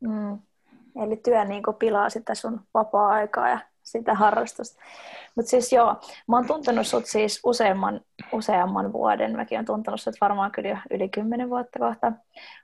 Mm. 0.00 0.38
Eli 1.04 1.16
työ 1.16 1.44
niin 1.44 1.62
pilaa 1.78 2.10
sitä 2.10 2.34
sun 2.34 2.60
vapaa-aikaa 2.74 3.48
ja 3.48 3.58
sitä 3.82 4.14
harrastusta. 4.14 4.82
Mutta 5.34 5.50
siis 5.50 5.72
joo, 5.72 5.96
mä 6.28 6.36
oon 6.36 6.46
tuntenut 6.46 6.86
sut 6.86 7.06
siis 7.06 7.40
useamman, 7.44 8.00
useamman 8.32 8.92
vuoden. 8.92 9.36
Mäkin 9.36 9.58
oon 9.58 9.64
tuntenut 9.64 10.00
sut 10.00 10.14
varmaan 10.20 10.52
kyllä 10.52 10.68
jo 10.68 10.76
yli 10.90 11.08
kymmenen 11.08 11.50
vuotta 11.50 11.78
kohta. 11.78 12.12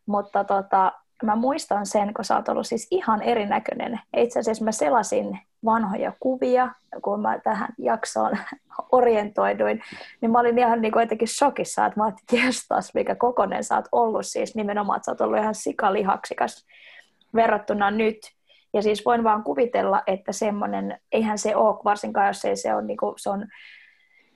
Mutta 0.07 0.45
tota, 0.45 0.93
mä 1.23 1.37
muistan 1.37 1.87
sen, 1.87 2.15
kun 2.15 2.25
sä 2.25 2.37
oot 2.37 2.49
ollut 2.49 2.67
siis 2.67 2.87
ihan 2.91 3.23
erinäköinen. 3.23 4.01
Itse 4.17 4.41
asiassa 4.41 4.65
mä 4.65 4.73
selasin 4.73 5.39
vanhoja 5.65 6.13
kuvia, 6.21 6.69
kun 7.03 7.21
mä 7.21 7.39
tähän 7.39 7.69
jaksoon 7.79 8.39
orientoiduin, 8.93 9.83
niin 10.21 10.31
mä 10.31 10.41
olin 10.41 10.59
ihan 10.59 10.81
niin 10.81 10.93
kuin 10.93 11.03
jotenkin 11.03 11.29
shokissa, 11.29 11.87
että 11.87 12.01
mä 12.01 12.05
ajattelin, 12.05 12.49
että 12.49 12.81
mikä 12.95 13.15
kokonen 13.15 13.65
sä 13.65 13.77
oot 13.77 13.89
ollut 13.93 14.27
siis 14.27 14.55
nimenomaan, 14.55 14.97
että 14.97 15.05
sä 15.05 15.11
oot 15.13 15.21
ollut 15.21 15.39
ihan 15.39 15.55
sikalihaksikas 15.55 16.67
verrattuna 17.35 17.91
nyt. 17.91 18.19
Ja 18.75 18.83
siis 18.83 19.05
voin 19.05 19.25
vaan 19.25 19.43
kuvitella, 19.43 20.03
että 20.07 20.33
semmoinen, 20.33 21.01
eihän 21.13 21.39
se 21.39 21.57
ole, 21.57 21.81
varsinkaan 21.85 22.27
jos 22.27 22.45
ei 22.45 22.57
se 22.57 22.75
on, 22.75 22.87
niin 22.87 22.97
kuin, 22.97 23.15
se 23.17 23.31
on 23.31 23.47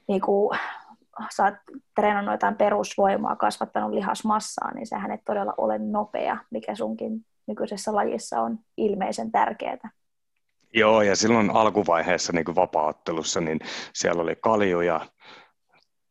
niin 0.08 0.20
kuin, 0.20 0.58
sä 1.36 1.44
oot 1.44 1.54
treenannut 1.94 2.32
jotain 2.32 2.56
perusvoimaa, 2.56 3.36
kasvattanut 3.36 3.92
lihasmassaa, 3.92 4.74
niin 4.74 4.86
sehän 4.86 5.10
ei 5.10 5.18
todella 5.24 5.54
ole 5.58 5.78
nopea, 5.78 6.36
mikä 6.50 6.74
sunkin 6.74 7.24
nykyisessä 7.46 7.94
lajissa 7.94 8.40
on 8.40 8.58
ilmeisen 8.76 9.32
tärkeää. 9.32 9.90
Joo, 10.74 11.02
ja 11.02 11.16
silloin 11.16 11.50
alkuvaiheessa 11.50 12.32
niin 12.32 12.54
vapaattelussa, 12.54 13.40
niin 13.40 13.58
siellä 13.94 14.22
oli 14.22 14.36
kaljuja, 14.36 15.00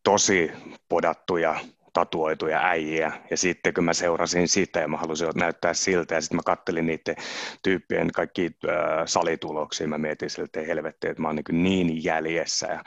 tosi 0.04 0.52
podattuja 0.90 1.60
tatuoituja 1.94 2.60
äijiä. 2.64 3.12
Ja 3.30 3.38
sitten 3.38 3.74
kun 3.74 3.84
mä 3.84 3.94
seurasin 3.94 4.48
sitä 4.48 4.80
ja 4.80 4.88
mä 4.88 4.98
halusin 4.98 5.28
näyttää 5.36 5.74
siltä, 5.74 6.16
ja 6.16 6.22
sitten 6.22 6.36
mä 6.36 6.42
kattelin 6.46 6.86
niiden 6.86 7.16
tyyppien 7.64 8.12
kaikki 8.12 8.46
äh, 8.46 8.76
salituloksia, 9.06 9.88
mä 9.88 9.98
mietin 9.98 10.30
siltä, 10.30 10.46
että 10.46 10.68
helvetti, 10.68 11.08
että 11.08 11.22
mä 11.22 11.28
oon 11.28 11.40
niin, 11.52 11.88
niin 11.88 12.04
jäljessä. 12.04 12.68
Ja 12.68 12.84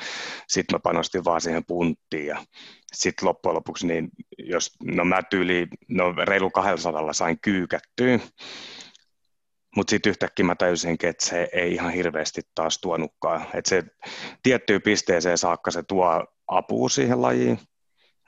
sitten 0.49 0.75
mä 0.75 0.79
panostin 0.79 1.25
vaan 1.25 1.41
siihen 1.41 1.65
punttiin. 1.65 2.27
Ja 2.27 2.45
sitten 2.93 3.29
loppujen 3.29 3.55
lopuksi, 3.55 3.87
niin 3.87 4.09
jos, 4.39 4.73
no 4.85 5.05
mä 5.05 5.23
tyyli, 5.23 5.67
no 5.89 6.13
reilu 6.13 6.51
200 6.51 7.13
sain 7.13 7.39
kyykättyä, 7.43 8.19
mutta 9.77 9.91
sitten 9.91 10.11
yhtäkkiä 10.11 10.45
mä 10.47 10.55
tajusin, 10.55 10.97
että 11.03 11.27
se 11.27 11.49
ei 11.53 11.73
ihan 11.73 11.93
hirveästi 11.93 12.43
taas 12.55 12.79
tuonutkaan. 12.79 13.47
Että 13.55 13.69
se 13.69 13.83
tiettyyn 14.43 14.83
pisteeseen 14.83 15.39
saakka 15.39 15.71
se 15.71 15.83
tuo 15.83 16.25
apua 16.49 16.89
siihen 16.89 17.23
lajiin, 17.23 17.59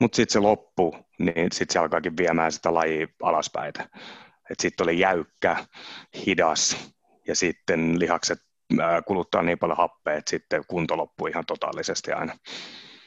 mutta 0.01 0.17
sitten 0.17 0.33
se 0.33 0.39
loppu, 0.39 0.97
niin 1.19 1.53
sitten 1.53 1.73
se 1.73 1.79
alkaakin 1.79 2.17
viemään 2.17 2.53
sitä 2.53 2.75
lajia 2.75 3.07
alaspäin. 3.23 3.73
Sitten 4.63 4.85
oli 4.85 4.99
jäykkä, 4.99 5.57
hidas 6.27 6.93
ja 7.29 7.37
sitten 7.37 8.01
lihakset 8.01 8.39
kuluttaa 9.07 9.43
niin 9.43 9.59
paljon 9.59 9.77
happea, 9.77 10.15
että 10.15 10.31
sitten 10.31 10.65
kunto 10.69 10.97
loppuu 10.97 11.27
ihan 11.27 11.47
totaalisesti 11.47 12.13
aina. 12.13 12.37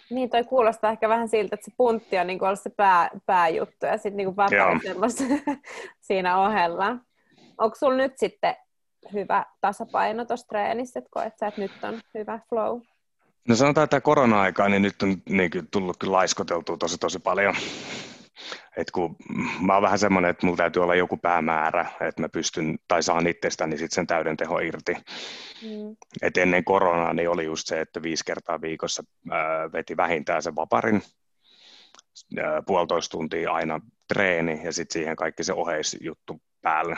Niin, 0.09 0.29
toi 0.29 0.43
kuulostaa 0.43 0.91
ehkä 0.91 1.09
vähän 1.09 1.29
siltä, 1.29 1.55
että 1.55 1.65
se 1.65 1.71
puntti 1.77 2.19
on 2.19 2.27
niin 2.27 2.43
ollut 2.43 2.59
se 2.59 2.69
pää, 2.69 3.09
pääjuttu 3.25 3.85
ja 3.85 3.97
sitten 3.97 4.17
niin 4.17 4.35
siinä 6.07 6.37
ohella. 6.37 6.97
Onko 7.59 7.75
sulla 7.75 7.97
nyt 7.97 8.17
sitten 8.17 8.55
hyvä 9.13 9.45
tasapaino 9.61 10.25
tuossa 10.25 10.47
treenissä, 10.47 10.99
että 10.99 11.09
koet 11.11 11.37
sä, 11.39 11.47
että 11.47 11.61
nyt 11.61 11.71
on 11.83 12.01
hyvä 12.13 12.39
flow? 12.49 12.81
No 13.47 13.55
sanotaan, 13.55 13.83
että 13.83 14.01
korona-aikaa, 14.01 14.69
niin 14.69 14.81
nyt 14.81 15.03
on 15.03 15.17
niin 15.29 15.51
kuin, 15.51 15.67
tullut 15.71 15.97
kyllä 15.99 16.11
laiskoteltua 16.11 16.77
tosi 16.77 16.97
tosi 16.97 17.19
paljon. 17.19 17.55
Et 18.77 18.91
kun 18.91 19.15
mä 19.61 19.73
oon 19.73 19.81
vähän 19.81 19.99
semmoinen, 19.99 20.31
että 20.31 20.45
mulla 20.45 20.57
täytyy 20.57 20.83
olla 20.83 20.95
joku 20.95 21.17
päämäärä, 21.17 21.85
että 22.01 22.21
mä 22.21 22.29
pystyn 22.29 22.77
tai 22.87 23.03
saan 23.03 23.27
itsestäni 23.27 23.77
sit 23.77 23.91
sen 23.91 24.07
täyden 24.07 24.37
teho 24.37 24.59
irti. 24.59 24.93
Mm. 25.61 25.95
Et 26.21 26.37
ennen 26.37 26.63
koronaa 26.63 27.13
niin 27.13 27.29
oli 27.29 27.45
just 27.45 27.67
se, 27.67 27.81
että 27.81 28.01
viisi 28.01 28.25
kertaa 28.25 28.61
viikossa 28.61 29.03
ää, 29.31 29.71
veti 29.71 29.97
vähintään 29.97 30.43
sen 30.43 30.55
vaparin, 30.55 31.03
ää, 32.37 32.61
puolitoista 32.61 33.11
tuntia 33.11 33.51
aina 33.51 33.81
treeni 34.07 34.61
ja 34.63 34.73
sitten 34.73 34.93
siihen 34.93 35.15
kaikki 35.15 35.43
se 35.43 35.53
oheisjuttu 35.53 36.41
päälle. 36.61 36.97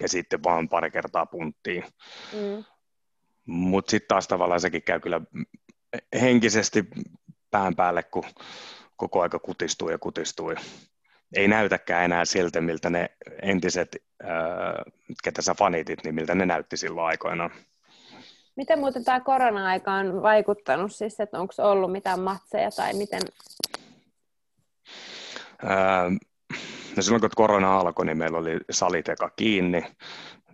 Ja 0.00 0.08
sitten 0.08 0.42
vaan 0.44 0.68
pari 0.68 0.90
kertaa 0.90 1.26
punttiin. 1.26 1.84
Mm. 2.32 2.64
Mutta 3.46 3.90
sitten 3.90 4.08
taas 4.08 4.28
tavallaan 4.28 4.60
sekin 4.60 4.82
käy 4.82 5.00
kyllä 5.00 5.20
henkisesti 6.20 6.84
pään 7.50 7.76
päälle, 7.76 8.02
kun 8.02 8.24
koko 8.96 9.22
aika 9.22 9.38
kutistuu 9.38 9.90
ja 9.90 9.98
kutistuu. 9.98 10.52
Ei 11.36 11.48
näytäkään 11.48 12.04
enää 12.04 12.24
siltä, 12.24 12.60
miltä 12.60 12.90
ne 12.90 13.10
entiset, 13.42 13.96
ketä 15.24 15.42
sä 15.42 15.54
fanitit, 15.54 16.04
niin 16.04 16.14
miltä 16.14 16.34
ne 16.34 16.46
näytti 16.46 16.76
silloin 16.76 17.06
aikoinaan. 17.06 17.50
Miten 18.56 18.78
muuten 18.78 19.04
tämä 19.04 19.20
korona-aika 19.20 19.92
on 19.92 20.22
vaikuttanut, 20.22 20.94
siis, 20.94 21.20
että 21.20 21.40
onko 21.40 21.54
ollut 21.58 21.92
mitään 21.92 22.20
matseja 22.20 22.70
tai 22.70 22.94
miten? 22.94 23.22
No 26.96 27.02
silloin 27.02 27.20
kun 27.20 27.30
korona 27.36 27.78
alkoi, 27.78 28.06
niin 28.06 28.18
meillä 28.18 28.38
oli 28.38 28.58
salit 28.70 29.08
eka 29.08 29.30
kiinni. 29.30 29.84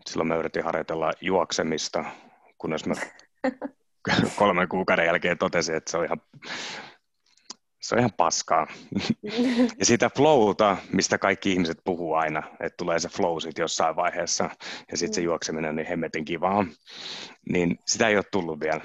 Silloin 0.06 0.28
me 0.28 0.36
yritin 0.36 0.64
harjoitella 0.64 1.12
juoksemista, 1.20 2.04
kunnes 2.58 2.86
mä 2.86 2.94
kolmen 4.36 4.68
kuukauden 4.68 5.06
jälkeen 5.06 5.38
totesin, 5.38 5.74
että 5.74 5.90
se 5.90 5.96
on 5.96 6.04
ihan 6.04 6.20
se 7.82 7.94
on 7.94 7.98
ihan 7.98 8.12
paskaa. 8.16 8.66
ja 9.78 9.84
sitä 9.84 10.10
flowta, 10.16 10.76
mistä 10.92 11.18
kaikki 11.18 11.52
ihmiset 11.52 11.78
puhuu 11.84 12.14
aina, 12.14 12.42
että 12.60 12.76
tulee 12.76 12.98
se 12.98 13.08
flow 13.08 13.40
sit 13.40 13.58
jossain 13.58 13.96
vaiheessa, 13.96 14.50
ja 14.90 14.96
sitten 14.96 15.14
se 15.14 15.20
mm. 15.20 15.24
juokseminen 15.24 15.68
on 15.68 15.76
niin 15.76 15.86
hemmetin 15.86 16.24
kivaa, 16.24 16.64
niin 17.50 17.78
sitä 17.86 18.08
ei 18.08 18.16
ole 18.16 18.24
tullut 18.32 18.60
vielä. 18.60 18.80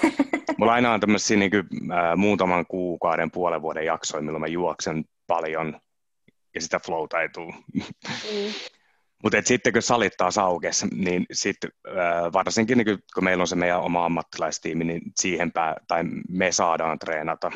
Mulla 0.58 0.72
aina 0.72 0.92
on 0.92 1.00
tämmöisiä 1.00 1.36
niin 1.36 1.50
kuin, 1.50 1.92
äh, 1.92 2.16
muutaman 2.16 2.66
kuukauden, 2.66 3.30
puolen 3.30 3.62
vuoden 3.62 3.86
jaksoja, 3.86 4.22
milloin 4.22 4.40
mä 4.40 4.46
juoksen 4.46 5.04
paljon, 5.26 5.80
ja 6.54 6.60
sitä 6.60 6.80
flowta 6.86 7.22
ei 7.22 7.28
tule. 7.28 7.54
Mm. 7.74 8.52
Mutta 9.22 9.42
sitten 9.44 9.72
kun 9.72 9.82
salit 9.82 10.12
taas 10.16 10.38
aukesi, 10.38 10.86
niin 10.86 11.26
sitten 11.32 11.70
varsinkin 12.32 12.78
niin 12.78 12.98
kun 13.14 13.24
meillä 13.24 13.40
on 13.40 13.48
se 13.48 13.56
meidän 13.56 13.80
oma 13.80 14.04
ammattilaistiimi, 14.04 14.84
niin 14.84 15.02
siihen 15.16 15.52
pää, 15.52 15.76
tai 15.88 16.02
me 16.28 16.52
saadaan 16.52 16.98
treenata 16.98 17.50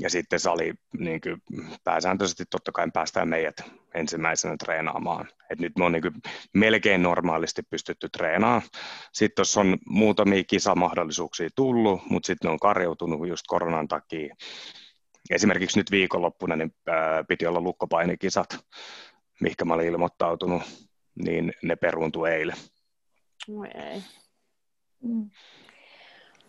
ja 0.00 0.10
sitten 0.10 0.40
sali 0.40 0.74
niin 0.98 1.20
kuin, 1.20 1.42
pääsääntöisesti 1.84 2.44
totta 2.50 2.72
kai 2.72 2.86
päästään 2.94 3.28
meidät 3.28 3.56
ensimmäisenä 3.94 4.56
treenaamaan. 4.56 5.28
Et 5.50 5.58
nyt 5.58 5.72
me 5.78 5.84
on 5.84 5.92
niin 5.92 6.02
kuin, 6.02 6.14
melkein 6.54 7.02
normaalisti 7.02 7.62
pystytty 7.62 8.08
treenaamaan. 8.08 8.62
Sitten 9.12 9.36
tuossa 9.36 9.60
on 9.60 9.78
muutamia 9.86 10.44
kisamahdollisuuksia 10.44 11.48
tullut, 11.56 12.00
mutta 12.10 12.26
sitten 12.26 12.48
ne 12.48 12.52
on 12.52 12.60
karjoutunut 12.60 13.28
just 13.28 13.44
koronan 13.46 13.88
takia. 13.88 14.34
Esimerkiksi 15.30 15.78
nyt 15.78 15.90
viikonloppuna 15.90 16.56
niin, 16.56 16.74
piti 17.28 17.46
olla 17.46 17.60
lukkopainikisat, 17.60 18.48
mihinkä 19.40 19.64
mä 19.64 19.74
olin 19.74 19.86
ilmoittautunut, 19.86 20.62
niin 21.14 21.52
ne 21.62 21.76
peruuntui 21.76 22.30
eilen. 22.30 22.56
No 23.48 23.64
ei. 23.64 24.02
Mm. 25.02 25.30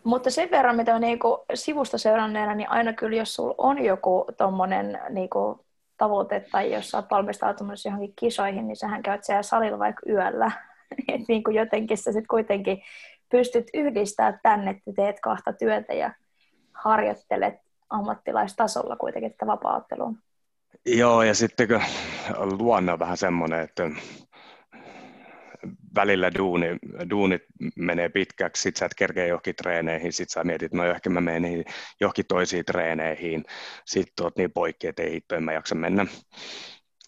Mutta 0.04 0.30
sen 0.30 0.52
verran, 0.52 0.76
mitä 0.76 1.00
niinku 1.00 1.46
sivusta 1.54 1.98
seuranneena, 1.98 2.56
niin 2.56 2.70
aina 2.70 2.94
kyllä, 2.94 3.18
jos 3.18 3.36
sulla 3.36 3.56
on 3.58 3.84
joku 3.84 4.26
tommonen 4.38 5.00
niinku 5.10 5.66
tavoite 5.98 6.46
tai 6.52 6.74
jos 6.74 6.92
sä 6.92 6.98
oot 6.98 7.12
valmistautumassa 7.12 7.90
johonkin 7.90 8.14
kisoihin, 8.16 8.68
niin 8.68 8.76
sähän 8.76 9.04
käyt 9.04 9.24
siellä 9.24 9.44
salilla 9.44 9.80
vaikka 9.80 10.02
yöllä. 10.10 10.52
Et 11.14 11.22
niinku 11.28 11.52
jotenkin 11.52 11.98
sä 11.98 12.12
sit 12.12 12.28
kuitenkin 12.28 12.82
pystyt 13.30 13.68
yhdistämään 13.74 14.40
tänne, 14.44 14.72
että 14.72 14.92
teet 14.96 15.20
kahta 15.20 15.54
työtä 15.54 15.94
ja 15.94 16.14
harjoittelet 16.74 17.65
ammattilaistasolla 17.90 18.96
kuitenkin 18.96 19.32
tätä 19.32 19.48
vapaa 19.48 19.86
Joo, 20.86 21.24
ja 21.24 21.36
sitten 21.36 21.68
kun 21.68 21.82
luonne 22.58 22.94
on 22.94 23.00
vähän 23.00 23.18
semmoinen, 23.18 23.60
että 23.60 23.90
välillä 25.96 26.32
duuni, 26.38 26.68
duunit 27.10 27.42
menee 27.76 28.10
pitkäksi, 28.10 28.62
sit 28.62 28.76
sä 28.76 28.86
et 28.86 28.94
kerkeä 28.96 29.28
johonkin 29.28 29.56
treeneihin, 29.56 30.14
sit 30.14 30.30
sä 30.30 30.44
mietit, 30.44 30.74
no 30.74 30.86
ehkä 30.86 31.10
mä 31.10 31.22
menen 31.22 31.42
niihin, 31.42 31.66
johonkin 32.02 32.26
toisiin 32.28 32.66
treeneihin, 32.66 33.44
sit 33.86 34.20
oot 34.22 34.38
niin 34.38 34.52
poikki, 34.52 34.88
että 34.88 35.04
ei 35.04 35.12
hitto, 35.12 35.36
en 35.36 35.44
mä 35.44 35.54
jaksa 35.54 35.76
mennä. 35.76 36.06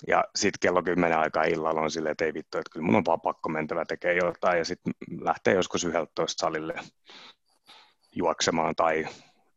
Ja 0.08 0.24
sitten 0.36 0.60
kello 0.60 0.84
10 0.84 1.20
aikaa 1.20 1.44
illalla 1.44 1.82
on 1.82 1.92
silleen, 1.92 2.12
että 2.12 2.26
ei 2.26 2.34
vittu, 2.34 2.58
että 2.58 2.70
kyllä 2.74 2.86
mun 2.86 2.96
on 2.96 3.06
vaan 3.06 3.22
pakko 3.22 3.50
mentävä 3.50 3.86
tekee 3.86 4.14
jotain, 4.14 4.58
ja 4.58 4.66
sitten 4.66 4.94
lähtee 5.22 5.54
joskus 5.54 5.84
11 5.84 6.40
salille 6.40 6.74
juoksemaan 8.16 8.76
tai 8.76 9.08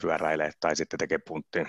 pyöräilee 0.03 0.51
tai 0.61 0.77
sitten 0.77 0.99
tekee 0.99 1.19
punttiin. 1.19 1.69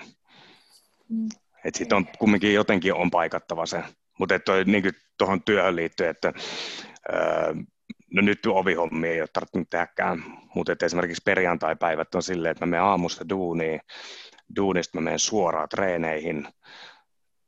Mm. 1.08 1.28
Että 1.64 1.78
sitten 1.78 1.96
on 1.96 2.06
kumminkin 2.18 2.54
jotenkin 2.54 2.94
on 2.94 3.10
paikattava 3.10 3.66
se. 3.66 3.84
Mutta 4.18 4.34
niin 4.66 4.92
tuohon 5.18 5.42
työhön 5.42 5.76
liittyen, 5.76 6.10
että 6.10 6.32
no 8.14 8.22
nyt 8.22 8.46
ovihommia 8.46 9.10
ei 9.10 9.20
ole 9.20 9.28
tarvinnut 9.32 9.70
tehdäkään, 9.70 10.24
mutta 10.54 10.76
esimerkiksi 10.82 11.22
perjantai-päivät 11.24 12.14
on 12.14 12.22
silleen, 12.22 12.52
että 12.52 12.66
mä 12.66 12.70
menen 12.70 12.84
aamusta 12.84 13.28
duuniin, 13.28 13.80
duunista 14.56 14.98
mä 14.98 15.04
menen 15.04 15.18
suoraan 15.18 15.68
treeneihin, 15.68 16.48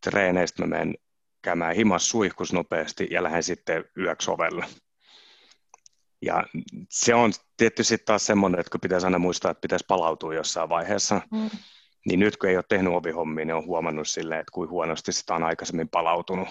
treeneistä 0.05 0.63
mä 0.63 0.67
menen 0.67 0.95
käymään 1.43 1.77
himas 1.77 2.09
suihkus 2.09 2.53
nopeasti 2.53 3.09
ja 3.11 3.23
lähden 3.23 3.43
sitten 3.43 3.85
yöksi 3.99 4.31
ovelle. 4.31 4.67
Ja 6.25 6.45
se 6.89 7.15
on 7.15 7.33
tietysti 7.57 7.99
taas 7.99 8.27
semmoinen, 8.27 8.61
että 8.61 8.71
kun 8.71 8.81
pitäisi 8.81 9.07
aina 9.07 9.19
muistaa, 9.19 9.51
että 9.51 9.61
pitäisi 9.61 9.85
palautua 9.89 10.35
jossain 10.35 10.69
vaiheessa, 10.69 11.21
mm. 11.31 11.51
niin 12.07 12.21
nyt 12.21 12.37
kun 12.37 12.49
ei 12.49 12.57
ole 12.57 12.65
tehnyt 12.69 12.93
ovihommia, 12.93 13.45
niin 13.45 13.55
on 13.55 13.67
huomannut 13.67 14.09
silleen, 14.09 14.41
että 14.41 14.53
kuin 14.53 14.71
huonosti 14.71 15.13
sitä 15.13 15.35
on 15.35 15.45
aikaisemmin 15.45 15.89
palautunut. 15.89 16.49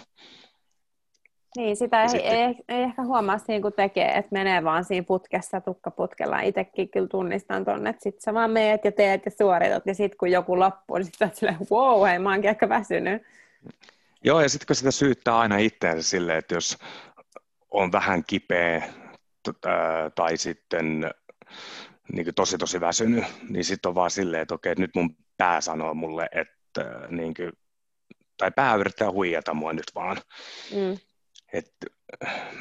Niin, 1.58 1.76
sitä 1.76 2.02
ei, 2.02 2.10
sitten... 2.10 2.32
ei, 2.32 2.56
ei 2.70 2.84
ehkä 2.84 3.04
huomaa 3.04 3.38
siinä, 3.38 3.62
kun 3.62 3.74
tekee, 3.74 4.08
että 4.08 4.30
menee 4.32 4.64
vaan 4.64 4.86
siinä 4.86 5.04
putkessa, 5.04 5.62
tukkaputkella. 5.62 6.40
Itsekin 6.40 6.90
kyllä 6.90 7.08
tunnistan 7.08 7.66
tuonne, 7.66 7.90
että 7.90 8.04
sitten 8.04 8.22
sä 8.22 8.34
vaan 8.34 8.52
meet 8.52 8.86
ja 8.86 8.92
teet 8.92 9.26
ja 9.26 9.32
suoritat, 9.32 9.84
ja 9.86 9.94
sitten 9.94 10.18
kun 10.18 10.32
joku 10.32 10.60
loppuu, 10.60 10.98
niin 10.98 11.06
sitten 11.06 11.32
silleen, 11.34 11.58
wow, 11.72 12.08
hei, 12.08 12.20
mä 12.20 12.30
oonkin 12.32 12.50
ehkä 12.50 12.70
väsynyt. 12.70 13.22
Joo, 14.24 14.42
ja 14.42 14.50
sitten 14.50 14.68
kun 14.68 14.76
sitä 14.76 14.92
syyttää 14.92 15.38
aina 15.38 15.58
itseänsä 15.58 16.10
silleen, 16.10 16.38
että 16.38 16.56
jos 16.56 16.78
on 17.72 17.92
vähän 17.92 18.24
kipeä 18.28 18.84
tai 20.16 20.38
sitten 20.38 21.12
niin 22.14 22.26
kuin 22.26 22.36
tosi 22.36 22.58
tosi 22.58 22.82
väsynyt, 22.82 23.24
niin 23.50 23.66
sitten 23.66 23.90
on 23.90 23.96
vaan 23.96 24.12
silleen, 24.12 24.42
että 24.42 24.56
okei, 24.56 24.76
nyt 24.76 24.96
mun 24.96 25.16
pää 25.38 25.62
sanoo 25.62 25.94
mulle, 25.94 26.30
että 26.32 27.08
niin 27.10 27.34
kuin, 27.34 27.52
tai 28.38 28.52
pää 28.52 28.76
yrittää 28.76 29.12
huijata 29.12 29.54
mua 29.54 29.74
nyt 29.74 29.92
vaan. 29.96 30.18
Mm 30.76 30.98
että 31.54 31.88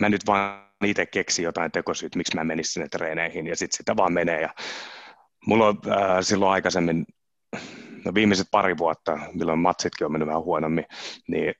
mä 0.00 0.08
nyt 0.08 0.26
vaan 0.26 0.68
itse 0.84 1.06
keksin 1.06 1.42
jotain 1.42 1.72
tekosyyt, 1.72 2.16
miksi 2.16 2.36
mä 2.36 2.44
menisin 2.44 2.72
sinne 2.72 2.88
treeneihin, 2.88 3.46
ja 3.46 3.56
sitten 3.56 3.76
sitä 3.76 3.96
vaan 3.96 4.12
menee. 4.12 4.40
Ja 4.40 4.54
mulla 5.46 5.66
on 5.68 5.78
äh, 5.88 6.18
silloin 6.20 6.52
aikaisemmin, 6.52 7.06
no 8.04 8.14
viimeiset 8.14 8.46
pari 8.50 8.78
vuotta, 8.78 9.18
milloin 9.32 9.58
matsitkin 9.58 10.04
on 10.04 10.12
mennyt 10.12 10.26
vähän 10.26 10.42
huonommin, 10.42 10.84
niin 11.28 11.54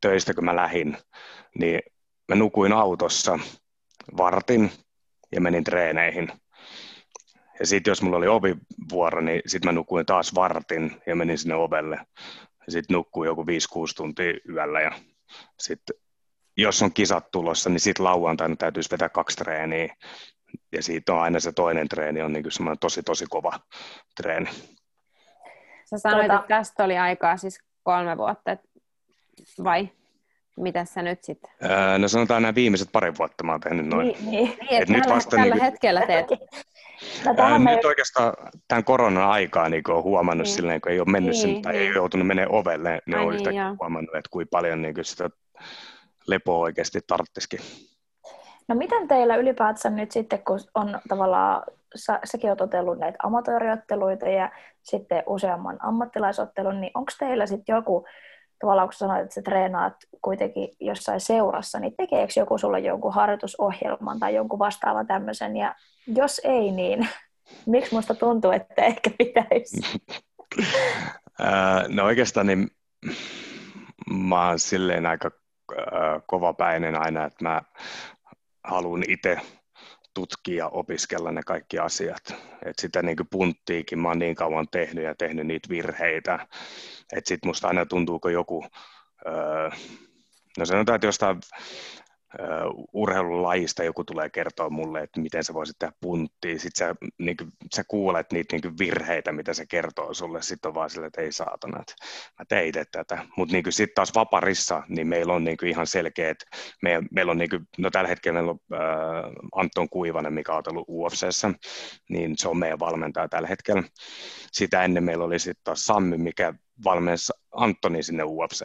töistä 0.00 0.34
kun 0.34 0.44
mä 0.44 0.56
lähin, 0.56 0.96
niin 1.58 1.80
mä 2.28 2.34
nukuin 2.34 2.72
autossa 2.72 3.38
vartin 4.16 4.70
ja 5.32 5.40
menin 5.40 5.64
treeneihin. 5.64 6.32
Ja 7.60 7.66
sitten 7.66 7.90
jos 7.90 8.02
mulla 8.02 8.16
oli 8.16 8.28
ovivuoro, 8.28 9.20
niin 9.20 9.42
sitten 9.46 9.68
mä 9.68 9.72
nukuin 9.72 10.06
taas 10.06 10.34
vartin 10.34 11.02
ja 11.06 11.16
menin 11.16 11.38
sinne 11.38 11.54
ovelle. 11.54 11.96
Ja 12.66 12.72
sitten 12.72 12.94
nukkuin 12.94 13.26
joku 13.26 13.42
5-6 13.42 13.46
tuntia 13.96 14.34
yöllä 14.48 14.80
ja 14.80 14.92
sitten 15.58 15.96
jos 16.56 16.82
on 16.82 16.92
kisat 16.92 17.30
tulossa, 17.30 17.70
niin 17.70 17.80
sitten 17.80 18.04
lauantaina 18.04 18.56
täytyisi 18.56 18.90
vetää 18.90 19.08
kaksi 19.08 19.36
treeniä. 19.36 19.96
Ja 20.72 20.82
siitä 20.82 21.14
on 21.14 21.20
aina 21.20 21.40
se 21.40 21.52
toinen 21.52 21.88
treeni, 21.88 22.22
on 22.22 22.32
niin 22.32 22.52
semmoinen 22.52 22.78
tosi 22.78 23.02
tosi 23.02 23.26
kova 23.30 23.60
treeni. 24.16 24.50
Sä 25.84 25.98
sanoit, 25.98 26.26
tuota... 26.26 26.40
että 26.40 26.48
tästä 26.48 26.84
oli 26.84 26.98
aikaa 26.98 27.36
siis 27.36 27.60
kolme 27.82 28.16
vuotta, 28.16 28.56
vai 29.64 29.88
mitä 30.62 30.84
sä 30.84 31.02
nyt 31.02 31.24
sitten? 31.24 31.50
Öö, 31.64 31.98
no 31.98 32.08
sanotaan 32.08 32.42
nämä 32.42 32.54
viimeiset 32.54 32.88
pari 32.92 33.12
vuotta 33.18 33.44
mä 33.44 33.52
oon 33.52 33.60
tehnyt 33.60 33.86
noin. 33.86 34.06
Niin, 34.06 34.30
niin. 34.30 34.56
Et 34.70 34.88
nyt 34.88 35.02
tällä, 35.02 35.14
vasta 35.14 35.36
tällä 35.36 35.54
niin 35.54 35.64
hetkellä 35.64 36.06
teet. 36.06 36.26
No, 37.24 37.34
öö, 37.38 37.58
me... 37.58 37.74
Nyt 37.76 37.84
oikeastaan 37.84 38.32
tämän 38.68 38.84
koronan 38.84 39.30
aikaa 39.30 39.68
niin 39.68 39.90
on 39.90 40.02
huomannut 40.02 40.46
niin. 40.46 40.54
silleen, 40.54 40.80
kun 40.80 40.92
ei 40.92 41.00
ole 41.00 41.10
mennyt 41.10 41.32
niin, 41.32 41.42
sen, 41.42 41.62
tai 41.62 41.72
niin. 41.72 41.88
ei 41.88 41.94
joutunut 41.94 42.26
menemään 42.26 42.54
ovelle, 42.54 43.00
niin 43.06 43.18
Ai 43.18 43.24
on 43.24 43.30
niin, 43.30 43.36
yhtäkkiä 43.36 43.76
huomannut, 43.80 44.14
että 44.14 44.28
kuinka 44.30 44.48
paljon 44.50 44.82
niin 44.82 44.94
sitä 45.02 45.30
lepoa 46.26 46.58
oikeasti 46.58 47.00
tarttisikin. 47.06 47.60
No 48.68 48.74
miten 48.74 49.08
teillä 49.08 49.36
ylipäätään 49.36 49.96
nyt 49.96 50.10
sitten, 50.10 50.44
kun 50.44 50.60
on 50.74 51.00
tavallaan, 51.08 51.62
sä, 51.94 52.20
säkin 52.24 52.50
oot 52.50 52.60
otellut 52.60 52.98
näitä 52.98 53.18
amatööriotteluita 53.22 54.28
ja 54.28 54.50
sitten 54.82 55.22
useamman 55.26 55.78
ammattilaisottelun, 55.82 56.80
niin 56.80 56.90
onko 56.94 57.12
teillä 57.18 57.46
sitten 57.46 57.76
joku, 57.76 58.06
tavallaan 58.60 58.88
kun 58.88 58.92
sanoit, 58.92 59.22
että 59.22 59.34
sä 59.34 59.42
treenaat 59.42 59.94
kuitenkin 60.22 60.68
jossain 60.80 61.20
seurassa, 61.20 61.80
niin 61.80 61.94
tekeekö 61.96 62.32
joku 62.36 62.58
sulle 62.58 62.80
jonkun 62.80 63.14
harjoitusohjelman 63.14 64.18
tai 64.18 64.34
jonkun 64.34 64.58
vastaavan 64.58 65.06
tämmöisen, 65.06 65.56
ja 65.56 65.74
jos 66.06 66.40
ei, 66.44 66.70
niin 66.70 67.08
miksi 67.66 67.94
musta 67.94 68.14
tuntuu, 68.14 68.50
että 68.50 68.82
ehkä 68.82 69.10
pitäisi? 69.18 69.80
no 71.94 72.04
oikeastaan 72.04 72.46
niin 72.46 72.68
mä 74.10 74.48
oon 74.48 74.58
silleen 74.58 75.06
aika 75.06 75.30
kovapäinen 76.26 77.02
aina, 77.02 77.24
että 77.24 77.44
mä 77.44 77.62
haluan 78.64 79.02
itse 79.08 79.40
tutkia 80.14 80.68
opiskella 80.68 81.32
ne 81.32 81.42
kaikki 81.46 81.78
asiat. 81.78 82.34
Et 82.64 82.78
sitä 82.78 83.02
niin 83.02 83.16
punttiikin 83.30 83.98
mä 83.98 84.08
oon 84.08 84.18
niin 84.18 84.34
kauan 84.34 84.68
tehnyt 84.70 85.04
ja 85.04 85.14
tehnyt 85.14 85.46
niitä 85.46 85.68
virheitä, 85.68 86.46
että 87.12 87.38
musta 87.44 87.68
aina 87.68 87.86
tuntuu, 87.86 88.20
kun 88.20 88.32
joku, 88.32 88.66
no 90.58 90.66
sanotaan, 90.66 90.96
että 90.96 91.06
jostain 91.06 91.40
urheilulajista 92.92 93.84
joku 93.84 94.04
tulee 94.04 94.30
kertoa 94.30 94.70
mulle, 94.70 95.00
että 95.00 95.20
miten 95.20 95.44
sä 95.44 95.54
voisit 95.54 95.78
tehdä 95.78 95.92
punttia, 96.00 96.58
sitten 96.58 96.88
sä, 96.88 96.94
niin 97.18 97.36
kuin, 97.36 97.52
sä 97.74 97.84
kuulet 97.88 98.32
niitä 98.32 98.56
niin 98.56 98.78
virheitä, 98.78 99.32
mitä 99.32 99.54
se 99.54 99.66
kertoo 99.66 100.14
sulle, 100.14 100.42
sitten 100.42 100.68
on 100.68 100.74
vaan 100.74 100.90
sille, 100.90 101.06
että 101.06 101.20
ei 101.20 101.32
saatana, 101.32 101.80
että 101.80 101.94
mä 102.38 102.44
tein 102.48 102.72
tätä. 102.92 103.26
Mutta 103.36 103.52
niin 103.52 103.64
sitten 103.72 103.94
taas 103.94 104.14
vaparissa, 104.14 104.82
niin 104.88 105.06
meillä 105.06 105.32
on 105.32 105.44
niin 105.44 105.56
kuin 105.56 105.68
ihan 105.68 105.86
selkeät, 105.86 106.38
me, 106.82 107.02
meillä 107.10 107.32
on 107.32 107.38
niin 107.38 107.50
kuin, 107.50 107.68
no 107.78 107.90
tällä 107.90 108.08
hetkellä 108.08 108.42
meillä 108.42 108.50
on 108.50 108.58
äh, 108.74 109.32
Anton 109.54 109.88
Kuivanen, 109.88 110.32
mikä 110.32 110.52
on 110.52 110.62
ollut 110.70 110.88
UFCssä, 110.88 111.50
niin 112.08 112.38
se 112.38 112.48
on 112.48 112.58
meidän 112.58 112.78
valmentaja 112.78 113.28
tällä 113.28 113.48
hetkellä. 113.48 113.82
Sitä 114.52 114.84
ennen 114.84 115.04
meillä 115.04 115.24
oli 115.24 115.38
sitten 115.38 115.64
taas 115.64 115.86
Sammy, 115.86 116.16
mikä 116.16 116.54
valmensi 116.84 117.32
Antoni 117.52 118.02
sinne 118.02 118.22
ufc 118.26 118.62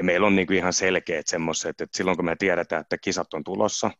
Ja 0.00 0.04
meillä 0.04 0.26
on 0.26 0.36
niinku 0.36 0.52
ihan 0.52 0.72
selkeät 0.72 1.26
semmoiset, 1.26 1.80
että 1.80 1.96
silloin 1.96 2.16
kun 2.16 2.24
me 2.24 2.36
tiedetään, 2.36 2.80
että 2.80 2.98
kisat 2.98 3.34
on 3.34 3.44
tulossa, 3.44 3.90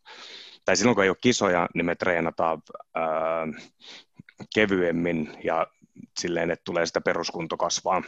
tai 0.65 0.77
silloin 0.77 0.95
kun 0.95 1.03
ei 1.03 1.09
ole 1.09 1.17
kisoja, 1.21 1.69
niin 1.73 1.85
me 1.85 1.95
treenataan 1.95 2.61
ää, 2.95 3.47
kevyemmin 4.55 5.33
ja 5.43 5.67
silleen, 6.19 6.51
että 6.51 6.63
tulee 6.63 6.85
sitä 6.85 7.01
peruskunto 7.01 7.57
kasvaa. 7.57 8.03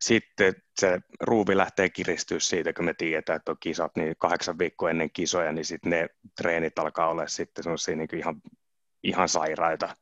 Sitten 0.00 0.54
se 0.80 1.00
ruuvi 1.20 1.56
lähtee 1.56 1.88
kiristyä 1.88 2.40
siitä, 2.40 2.72
kun 2.72 2.84
me 2.84 2.94
tiedetään, 2.94 3.36
että 3.36 3.52
on 3.52 3.56
kisat, 3.60 3.96
niin 3.96 4.14
kahdeksan 4.18 4.58
viikkoa 4.58 4.90
ennen 4.90 5.10
kisoja, 5.12 5.52
niin 5.52 5.64
sitten 5.64 5.90
ne 5.90 6.08
treenit 6.36 6.78
alkaa 6.78 7.08
olla 7.08 7.26
sitten 7.26 7.64
niin 7.96 8.18
ihan, 8.18 8.42
ihan 9.02 9.28
sairaita. 9.28 9.96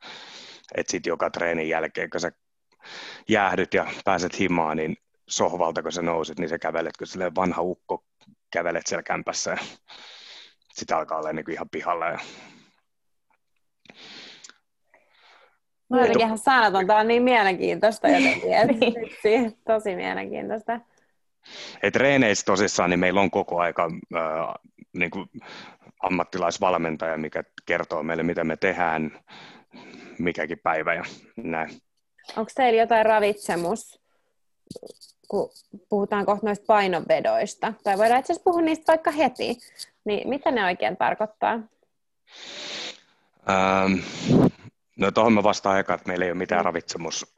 Että 0.75 0.90
sitten 0.90 1.11
joka 1.11 1.31
treenin 1.31 1.68
jälkeen, 1.68 2.11
kun 2.11 2.20
sä 2.20 2.33
jäähdyt 3.29 3.75
ja 3.75 3.87
pääset 4.05 4.38
himaan, 4.38 4.77
niin 4.77 4.96
sohvalta, 5.31 5.83
kun 5.83 5.93
sä 5.93 6.03
nousit, 6.03 6.38
niin 6.38 6.49
sä 6.49 6.59
kävelet, 6.59 6.97
kun 6.97 7.07
silleen 7.07 7.35
vanha 7.35 7.62
ukko 7.62 8.05
kävelet 8.53 8.87
siellä 8.87 9.03
kämpässä 9.03 9.51
ja 9.51 9.59
sitä 10.73 10.97
alkaa 10.97 11.19
olla 11.19 11.33
niin 11.33 11.51
ihan 11.51 11.69
pihalla. 11.69 12.07
Ja... 12.07 12.19
No 15.90 15.99
jotenkin 15.99 16.27
ihan 16.27 16.38
sanaton, 16.38 16.87
tämä 16.87 16.99
on 16.99 17.09
niin 17.09 17.23
mielenkiintoista 17.23 18.09
jotenkin, 18.09 18.55
että 18.61 18.73
niin. 19.25 19.59
tosi 19.66 19.97
mielenkiintoista. 19.97 20.81
Et 21.83 21.97
reeneissä 21.97 22.45
tosissaan 22.45 22.90
niin 22.90 23.01
meillä 23.01 23.21
on 23.21 23.31
koko 23.31 23.61
aika 23.61 23.90
äh, 24.16 24.55
niin 24.93 25.11
kuin 25.11 25.29
ammattilaisvalmentaja, 26.03 27.16
mikä 27.19 27.45
kertoo 27.66 28.03
meille, 28.03 28.23
mitä 28.23 28.45
me 28.45 28.57
tehdään 28.57 29.21
mikäkin 30.19 30.59
päivä 30.62 30.95
ja 30.95 31.05
näin. 31.37 31.71
Onko 32.37 32.51
teillä 32.55 32.81
jotain 32.81 33.07
ravitsemus, 33.07 34.01
kun 35.31 35.51
puhutaan 35.88 36.27
kohta 36.27 36.47
noista 36.47 36.64
painonvedoista, 36.66 37.73
tai 37.85 37.99
voidaan 37.99 38.21
itse 38.21 38.33
asiassa 38.33 38.45
puhua 38.45 38.61
niistä 38.62 38.93
vaikka 38.93 39.11
heti, 39.11 39.59
niin 40.05 40.29
mitä 40.29 40.51
ne 40.51 40.64
oikein 40.64 40.97
tarkoittaa? 40.97 41.53
Ähm, 43.51 43.93
no 44.97 45.11
tuohon 45.11 45.33
mä 45.33 45.43
vastaan 45.43 45.81
eka, 45.81 45.95
että 45.95 46.09
meillä 46.09 46.25
ei 46.25 46.31
ole 46.31 46.38
mitään 46.38 46.61
mm. 46.61 46.64
ravitsemus 46.64 47.35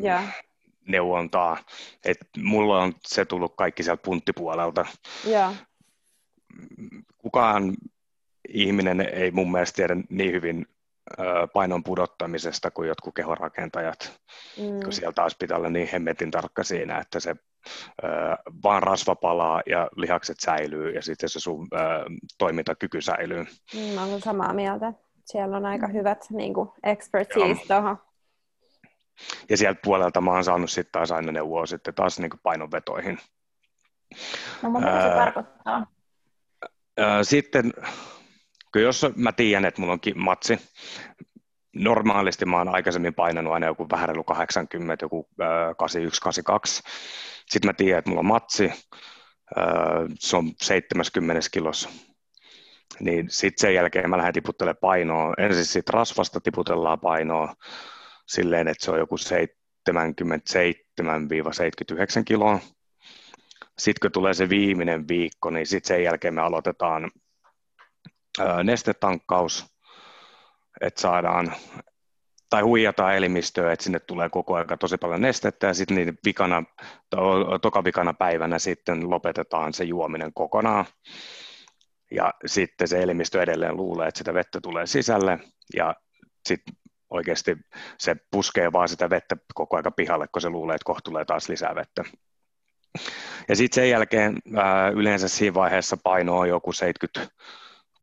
ja. 0.00 0.22
neuvontaa. 0.86 1.56
Et 2.04 2.18
mulla 2.38 2.82
on 2.82 2.94
se 3.06 3.24
tullut 3.24 3.56
kaikki 3.56 3.82
sieltä 3.82 4.02
punttipuolelta. 4.02 4.86
Ja. 5.24 5.54
Kukaan 7.18 7.74
ihminen 8.48 9.00
ei 9.00 9.30
mun 9.30 9.52
mielestä 9.52 9.76
tiedä 9.76 9.96
niin 10.10 10.32
hyvin 10.32 10.66
painon 11.52 11.84
pudottamisesta 11.84 12.70
kuin 12.70 12.88
jotkut 12.88 13.14
kehorakentajat, 13.14 14.20
mm. 14.58 14.80
kun 14.80 14.92
siellä 14.92 15.12
taas 15.12 15.36
pitää 15.38 15.56
olla 15.56 15.70
niin 15.70 15.88
hemmetin 15.92 16.30
tarkka 16.30 16.64
siinä, 16.64 16.98
että 16.98 17.20
se 17.20 17.36
vaan 18.62 18.82
rasva 18.82 19.14
palaa 19.14 19.62
ja 19.66 19.88
lihakset 19.96 20.36
säilyy 20.40 20.90
ja 20.90 21.02
sitten 21.02 21.28
se 21.28 21.40
sun 21.40 21.68
ö, 21.72 21.76
toimintakyky 22.38 23.00
säilyy. 23.00 23.46
Mm, 23.74 23.94
mä 23.94 24.04
olen 24.04 24.20
samaa 24.20 24.52
mieltä. 24.52 24.92
Siellä 25.24 25.56
on 25.56 25.66
aika 25.66 25.86
hyvät 25.86 26.26
niin 26.30 26.54
kuin 26.54 26.68
expertise 26.82 27.66
tuohon. 27.66 27.98
Ja 29.50 29.56
sieltä 29.56 29.80
puolelta 29.84 30.20
mä 30.20 30.30
oon 30.30 30.44
saanut 30.44 30.70
sitten 30.70 30.92
taas 30.92 31.12
aina 31.12 31.32
neuvoa 31.32 31.66
sitten 31.66 31.94
taas 31.94 32.18
niin 32.18 32.30
kuin 32.30 32.40
painonvetoihin. 32.42 33.18
No 34.62 34.70
mitä 34.70 35.02
se 35.02 35.14
tarkoittaa? 35.14 35.86
Sitten 37.22 37.72
Kyllä 38.76 38.88
jos 38.88 39.06
mä 39.16 39.32
tiedän, 39.32 39.64
että 39.64 39.80
mulla 39.80 39.92
on 39.92 40.00
matsi, 40.14 40.58
normaalisti 41.76 42.44
mä 42.44 42.56
oon 42.58 42.68
aikaisemmin 42.68 43.14
painanut 43.14 43.52
aina 43.52 43.66
joku 43.66 43.86
vähän 43.90 44.08
reilu 44.08 44.24
80, 44.24 45.04
joku 45.04 45.28
81, 45.78 46.20
82. 46.20 46.82
Sitten 47.46 47.68
mä 47.68 47.72
tiedän, 47.72 47.98
että 47.98 48.10
mulla 48.10 48.20
on 48.20 48.26
matsi, 48.26 48.72
se 50.18 50.36
on 50.36 50.52
70 50.62 51.40
kilossa. 51.52 51.88
Niin 53.00 53.30
sitten 53.30 53.60
sen 53.60 53.74
jälkeen 53.74 54.10
mä 54.10 54.16
lähden 54.16 54.34
tiputtelemaan 54.34 54.80
painoa. 54.80 55.34
Ensin 55.38 55.64
siitä 55.64 55.92
rasvasta 55.92 56.40
tiputellaan 56.40 57.00
painoa 57.00 57.54
silleen, 58.26 58.68
että 58.68 58.84
se 58.84 58.90
on 58.90 58.98
joku 58.98 59.16
77-79 59.16 59.22
kiloa. 62.24 62.58
Sitten 63.78 64.00
kun 64.00 64.12
tulee 64.12 64.34
se 64.34 64.48
viimeinen 64.48 65.08
viikko, 65.08 65.50
niin 65.50 65.66
sitten 65.66 65.88
sen 65.88 66.04
jälkeen 66.04 66.34
me 66.34 66.40
aloitetaan 66.40 67.10
nestetankkaus, 68.64 69.66
että 70.80 71.00
saadaan 71.00 71.52
tai 72.50 72.62
huijataan 72.62 73.16
elimistöä, 73.16 73.72
että 73.72 73.82
sinne 73.82 73.98
tulee 73.98 74.28
koko 74.28 74.54
ajan 74.54 74.78
tosi 74.80 74.96
paljon 74.96 75.20
nestettä 75.20 75.66
ja 75.66 75.74
sitten 75.74 75.96
niin 75.96 76.18
vikana, 76.24 76.62
to, 77.10 77.58
toka 77.58 77.84
vikana 77.84 78.14
päivänä 78.14 78.58
sitten 78.58 79.10
lopetetaan 79.10 79.72
se 79.72 79.84
juominen 79.84 80.32
kokonaan. 80.34 80.84
Ja 82.10 82.34
sitten 82.46 82.88
se 82.88 83.02
elimistö 83.02 83.42
edelleen 83.42 83.76
luulee, 83.76 84.08
että 84.08 84.18
sitä 84.18 84.34
vettä 84.34 84.60
tulee 84.60 84.86
sisälle 84.86 85.38
ja 85.76 85.94
sitten 86.48 86.74
oikeasti 87.10 87.56
se 87.98 88.16
puskee 88.30 88.72
vaan 88.72 88.88
sitä 88.88 89.10
vettä 89.10 89.36
koko 89.54 89.76
ajan 89.76 89.92
pihalle, 89.96 90.28
kun 90.28 90.42
se 90.42 90.50
luulee, 90.50 90.74
että 90.74 90.84
kohta 90.84 91.10
tulee 91.10 91.24
taas 91.24 91.48
lisää 91.48 91.74
vettä. 91.74 92.04
Ja 93.48 93.56
sitten 93.56 93.74
sen 93.74 93.90
jälkeen 93.90 94.38
yleensä 94.94 95.28
siinä 95.28 95.54
vaiheessa 95.54 95.96
paino 95.96 96.38
on 96.38 96.48
joku 96.48 96.72
70 96.72 97.28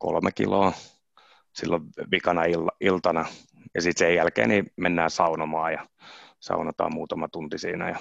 kolme 0.04 0.32
kiloa 0.32 0.72
silloin 1.52 1.82
vikana 2.10 2.42
iltana. 2.80 3.26
Ja 3.74 3.82
sitten 3.82 4.06
sen 4.06 4.14
jälkeen 4.14 4.48
niin 4.48 4.72
mennään 4.76 5.10
saunomaan 5.10 5.72
ja 5.72 5.86
saunataan 6.40 6.94
muutama 6.94 7.28
tunti 7.28 7.58
siinä. 7.58 7.88
Ja 7.88 7.96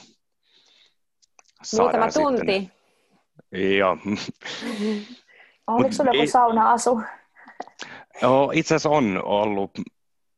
muutama 1.78 2.12
tunti? 2.12 2.38
Sitten, 2.38 3.78
joo. 3.78 3.98
Oliko 5.68 5.92
sinulla 5.92 6.18
joku 6.18 6.32
sauna-asu? 6.32 7.02
Joo, 8.22 8.52
itse 8.54 8.76
asiassa 8.76 8.90
on 8.90 9.22
ollut. 9.24 9.72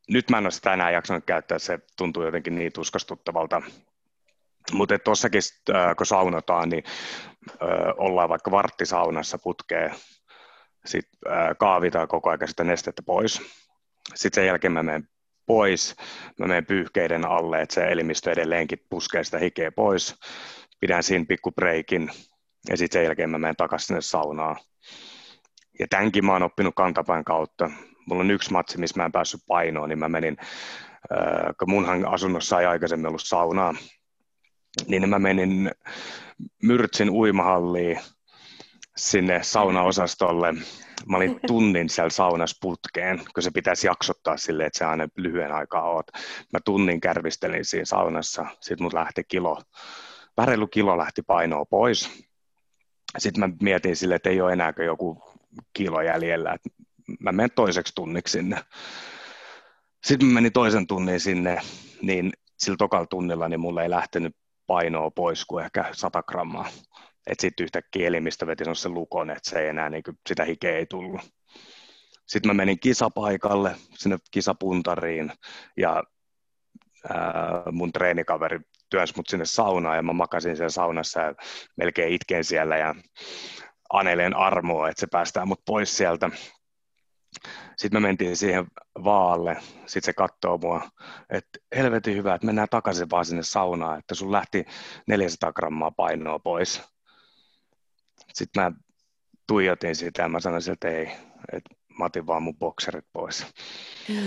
Nyt 0.08 0.30
mä 0.30 0.38
en 0.38 0.44
ole 0.44 0.50
sitä 0.50 0.74
enää 0.74 0.90
jaksanut 0.90 1.24
käyttää, 1.24 1.58
se 1.58 1.78
tuntuu 1.96 2.22
jotenkin 2.24 2.54
niin 2.54 2.72
tuskastuttavalta. 2.72 3.62
Mutta 4.72 4.98
tuossakin, 4.98 5.42
kun 5.96 6.06
saunotaan, 6.06 6.68
niin 6.68 6.84
ollaan 7.96 8.28
vaikka 8.28 8.50
varttisaunassa 8.50 9.38
putkeen 9.38 9.94
sitten 10.86 11.20
kaavitaan 11.58 12.08
koko 12.08 12.30
ajan 12.30 12.48
sitä 12.48 12.64
nestettä 12.64 13.02
pois. 13.02 13.42
Sitten 14.14 14.42
sen 14.42 14.46
jälkeen 14.46 14.72
mä 14.72 14.82
menen 14.82 15.08
pois, 15.46 15.96
mä 16.38 16.46
menen 16.46 16.66
pyyhkeiden 16.66 17.24
alle, 17.24 17.62
että 17.62 17.74
se 17.74 17.84
elimistö 17.84 18.32
edelleenkin 18.32 18.86
puskee 18.90 19.24
sitä 19.24 19.38
hikeä 19.38 19.72
pois. 19.72 20.14
Pidän 20.80 21.02
siinä 21.02 21.24
pikku 21.28 21.52
breikin 21.52 22.10
ja 22.68 22.76
sitten 22.76 23.00
sen 23.00 23.04
jälkeen 23.04 23.30
mä 23.30 23.38
menen 23.38 23.56
takaisin 23.56 23.86
sinne 23.86 24.00
saunaan. 24.00 24.56
Ja 25.78 25.86
tämänkin 25.90 26.26
mä 26.26 26.32
oon 26.32 26.42
oppinut 26.42 26.74
kantapään 26.74 27.24
kautta. 27.24 27.70
Mulla 28.06 28.22
on 28.22 28.30
yksi 28.30 28.52
matsi, 28.52 28.78
missä 28.78 29.00
mä 29.00 29.04
en 29.04 29.12
päässyt 29.12 29.40
painoon, 29.46 29.88
niin 29.88 29.98
mä 29.98 30.08
menin, 30.08 30.36
äh, 30.40 31.54
kun 31.58 31.70
munhan 31.70 32.06
asunnossa 32.06 32.60
ei 32.60 32.66
aikaisemmin 32.66 33.06
ollut 33.06 33.22
saunaa, 33.24 33.74
niin 34.86 35.08
mä 35.08 35.18
menin 35.18 35.70
Myrtsin 36.62 37.10
uimahalliin 37.10 38.00
sinne 38.96 39.42
saunaosastolle. 39.42 40.54
Mä 41.06 41.16
olin 41.16 41.40
tunnin 41.46 41.88
siellä 41.88 42.10
saunassa 42.10 42.56
putkeen, 42.60 43.22
kun 43.34 43.42
se 43.42 43.50
pitäisi 43.50 43.86
jaksottaa 43.86 44.36
silleen, 44.36 44.66
että 44.66 44.78
se 44.78 44.84
aina 44.84 45.08
lyhyen 45.16 45.52
aikaa 45.52 45.90
oot. 45.90 46.06
Mä 46.52 46.58
tunnin 46.64 47.00
kärvistelin 47.00 47.64
siinä 47.64 47.84
saunassa, 47.84 48.46
sitten 48.60 48.84
mut 48.84 48.92
lähti 48.92 49.24
kilo, 49.24 49.62
vähän 50.36 50.68
kilo 50.70 50.98
lähti 50.98 51.22
painoa 51.22 51.64
pois. 51.64 52.26
Sitten 53.18 53.40
mä 53.40 53.56
mietin 53.62 53.96
silleen, 53.96 54.16
että 54.16 54.30
ei 54.30 54.40
ole 54.40 54.52
enää 54.52 54.72
joku 54.84 55.22
kilo 55.72 56.02
jäljellä, 56.02 56.52
että 56.52 56.68
mä 57.20 57.32
menen 57.32 57.50
toiseksi 57.54 57.94
tunniksi 57.94 58.32
sinne. 58.32 58.56
Sitten 60.04 60.28
mä 60.28 60.34
menin 60.34 60.52
toisen 60.52 60.86
tunnin 60.86 61.20
sinne, 61.20 61.58
niin 62.02 62.32
sillä 62.58 62.76
tokalla 62.76 63.06
tunnilla 63.06 63.48
niin 63.48 63.60
mulla 63.60 63.82
ei 63.82 63.90
lähtenyt 63.90 64.36
painoa 64.66 65.10
pois 65.10 65.44
kuin 65.44 65.64
ehkä 65.64 65.84
100 65.92 66.22
grammaa. 66.22 66.68
Että 67.26 67.42
sitten 67.42 67.64
yhtäkkiä 67.64 68.08
elimistä 68.08 68.46
veti 68.46 68.64
sen 68.72 68.94
lukon, 68.94 69.30
että 69.30 69.50
se 69.50 69.58
ei 69.58 69.68
enää, 69.68 69.90
niin 69.90 70.02
kuin, 70.02 70.18
sitä 70.28 70.44
hikeä 70.44 70.76
ei 70.76 70.86
tullut. 70.86 71.20
Sitten 72.26 72.48
mä 72.48 72.54
menin 72.54 72.80
kisapaikalle, 72.80 73.76
sinne 73.94 74.16
kisapuntariin, 74.30 75.32
ja 75.76 76.02
ää, 77.08 77.62
mun 77.72 77.92
treenikaveri 77.92 78.60
työs 78.90 79.16
mut 79.16 79.28
sinne 79.28 79.44
saunaan, 79.44 79.96
ja 79.96 80.02
mä 80.02 80.12
makasin 80.12 80.56
siellä 80.56 80.70
saunassa 80.70 81.20
ja 81.20 81.34
melkein 81.76 82.12
itken 82.12 82.44
siellä, 82.44 82.76
ja 82.76 82.94
aneleen 83.92 84.36
armoa, 84.36 84.88
että 84.88 85.00
se 85.00 85.06
päästää 85.06 85.46
mut 85.46 85.60
pois 85.66 85.96
sieltä. 85.96 86.30
Sitten 87.76 88.02
me 88.02 88.08
mentiin 88.08 88.36
siihen 88.36 88.66
vaalle, 89.04 89.56
sitten 89.86 90.02
se 90.02 90.12
katsoo 90.12 90.58
mua, 90.58 90.88
että 91.30 91.58
helvetin 91.76 92.16
hyvä, 92.16 92.34
että 92.34 92.46
mennään 92.46 92.68
takaisin 92.70 93.10
vaan 93.10 93.24
sinne 93.24 93.42
saunaan, 93.42 93.98
että 93.98 94.14
sun 94.14 94.32
lähti 94.32 94.64
400 95.06 95.52
grammaa 95.52 95.90
painoa 95.90 96.38
pois. 96.38 96.95
Sitten 98.36 98.62
mä 98.62 98.72
tuijotin 99.46 99.96
sitä 99.96 100.22
ja 100.22 100.28
mä 100.28 100.40
sanoin 100.40 100.70
että 100.72 100.88
ei, 100.88 101.10
että 101.52 101.74
mä 101.98 102.04
otin 102.04 102.26
vaan 102.26 102.42
mun 102.42 102.58
bokserit 102.58 103.04
pois. 103.12 103.46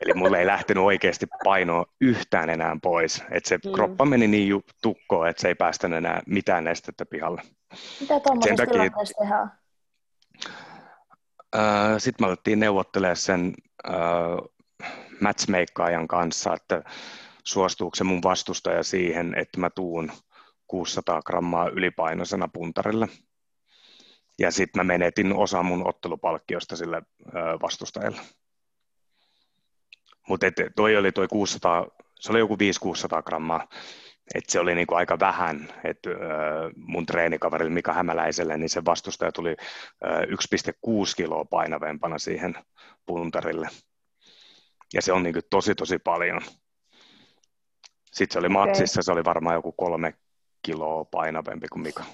Eli 0.00 0.14
mulle 0.14 0.38
ei 0.38 0.46
lähtenyt 0.46 0.84
oikeasti 0.84 1.26
painoa 1.44 1.86
yhtään 2.00 2.50
enää 2.50 2.76
pois. 2.82 3.22
Että 3.30 3.48
se 3.48 3.58
mm. 3.64 3.72
kroppa 3.72 4.04
meni 4.04 4.28
niin 4.28 4.64
tukkoon, 4.82 5.28
että 5.28 5.42
se 5.42 5.48
ei 5.48 5.54
päästänyt 5.54 5.98
enää 5.98 6.22
mitään 6.26 6.64
nestettä 6.64 7.06
pihalle. 7.06 7.42
Mitä 8.00 8.20
tuommoisessa 8.20 8.66
takia... 8.66 8.72
tilanteessa 8.72 9.20
tehdään? 9.20 9.50
Sitten 11.98 12.24
me 12.24 12.26
alettiin 12.26 12.60
neuvottelemaan 12.60 13.16
sen 13.16 13.54
matchmakaajan 15.20 16.08
kanssa, 16.08 16.54
että 16.54 16.82
suostuuko 17.44 17.94
se 17.94 18.04
mun 18.04 18.22
vastustaja 18.22 18.82
siihen, 18.82 19.34
että 19.34 19.60
mä 19.60 19.70
tuun 19.70 20.12
600 20.66 21.22
grammaa 21.22 21.68
ylipainoisena 21.68 22.48
puntarille. 22.48 23.08
Ja 24.38 24.50
sitten 24.50 24.80
mä 24.80 24.84
menetin 24.84 25.32
osa 25.32 25.62
mun 25.62 25.88
ottelupalkkiosta 25.88 26.76
sille 26.76 27.02
vastustajalle. 27.62 28.20
Mutta 30.28 30.46
toi 30.76 30.96
oli 30.96 31.12
toi 31.12 31.28
600, 31.28 31.86
se 32.20 32.32
oli 32.32 32.38
joku 32.38 32.54
500-600 32.54 33.22
grammaa 33.22 33.68
et 34.34 34.48
se 34.48 34.60
oli 34.60 34.74
niinku 34.74 34.94
aika 34.94 35.20
vähän, 35.20 35.68
että 35.84 36.10
mun 36.76 37.06
treenikaverille 37.06 37.74
Mika 37.74 37.92
Hämäläiselle, 37.92 38.56
niin 38.56 38.68
se 38.68 38.84
vastustaja 38.84 39.32
tuli 39.32 39.50
1,6 39.50 39.56
kiloa 41.16 41.44
painavempana 41.44 42.18
siihen 42.18 42.54
puntarille. 43.06 43.68
Ja 44.94 45.02
se 45.02 45.12
on 45.12 45.22
niinku 45.22 45.40
tosi 45.50 45.74
tosi 45.74 45.98
paljon. 45.98 46.40
Sitten 48.12 48.32
se 48.32 48.38
oli 48.38 48.46
okay. 48.46 48.66
matsissa, 48.66 49.02
se 49.02 49.12
oli 49.12 49.24
varmaan 49.24 49.54
joku 49.54 49.72
kolme 49.72 50.14
kiloa 50.62 51.04
painavempi 51.04 51.68
kuin 51.68 51.82
Mika. 51.82 52.04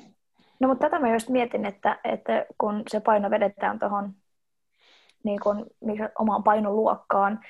No 0.61 0.69
mutta 0.69 0.87
tätä 0.87 0.99
mä 0.99 1.13
just 1.13 1.29
mietin, 1.29 1.67
että, 1.67 1.99
että 2.05 2.47
kun 2.59 2.83
se 2.89 3.01
paino 3.01 3.31
vedetään 3.31 3.79
tuohon 3.79 4.15
niin 5.25 5.41
kun, 5.41 5.67
omaan 6.19 6.43
painoluokkaan, 6.43 7.41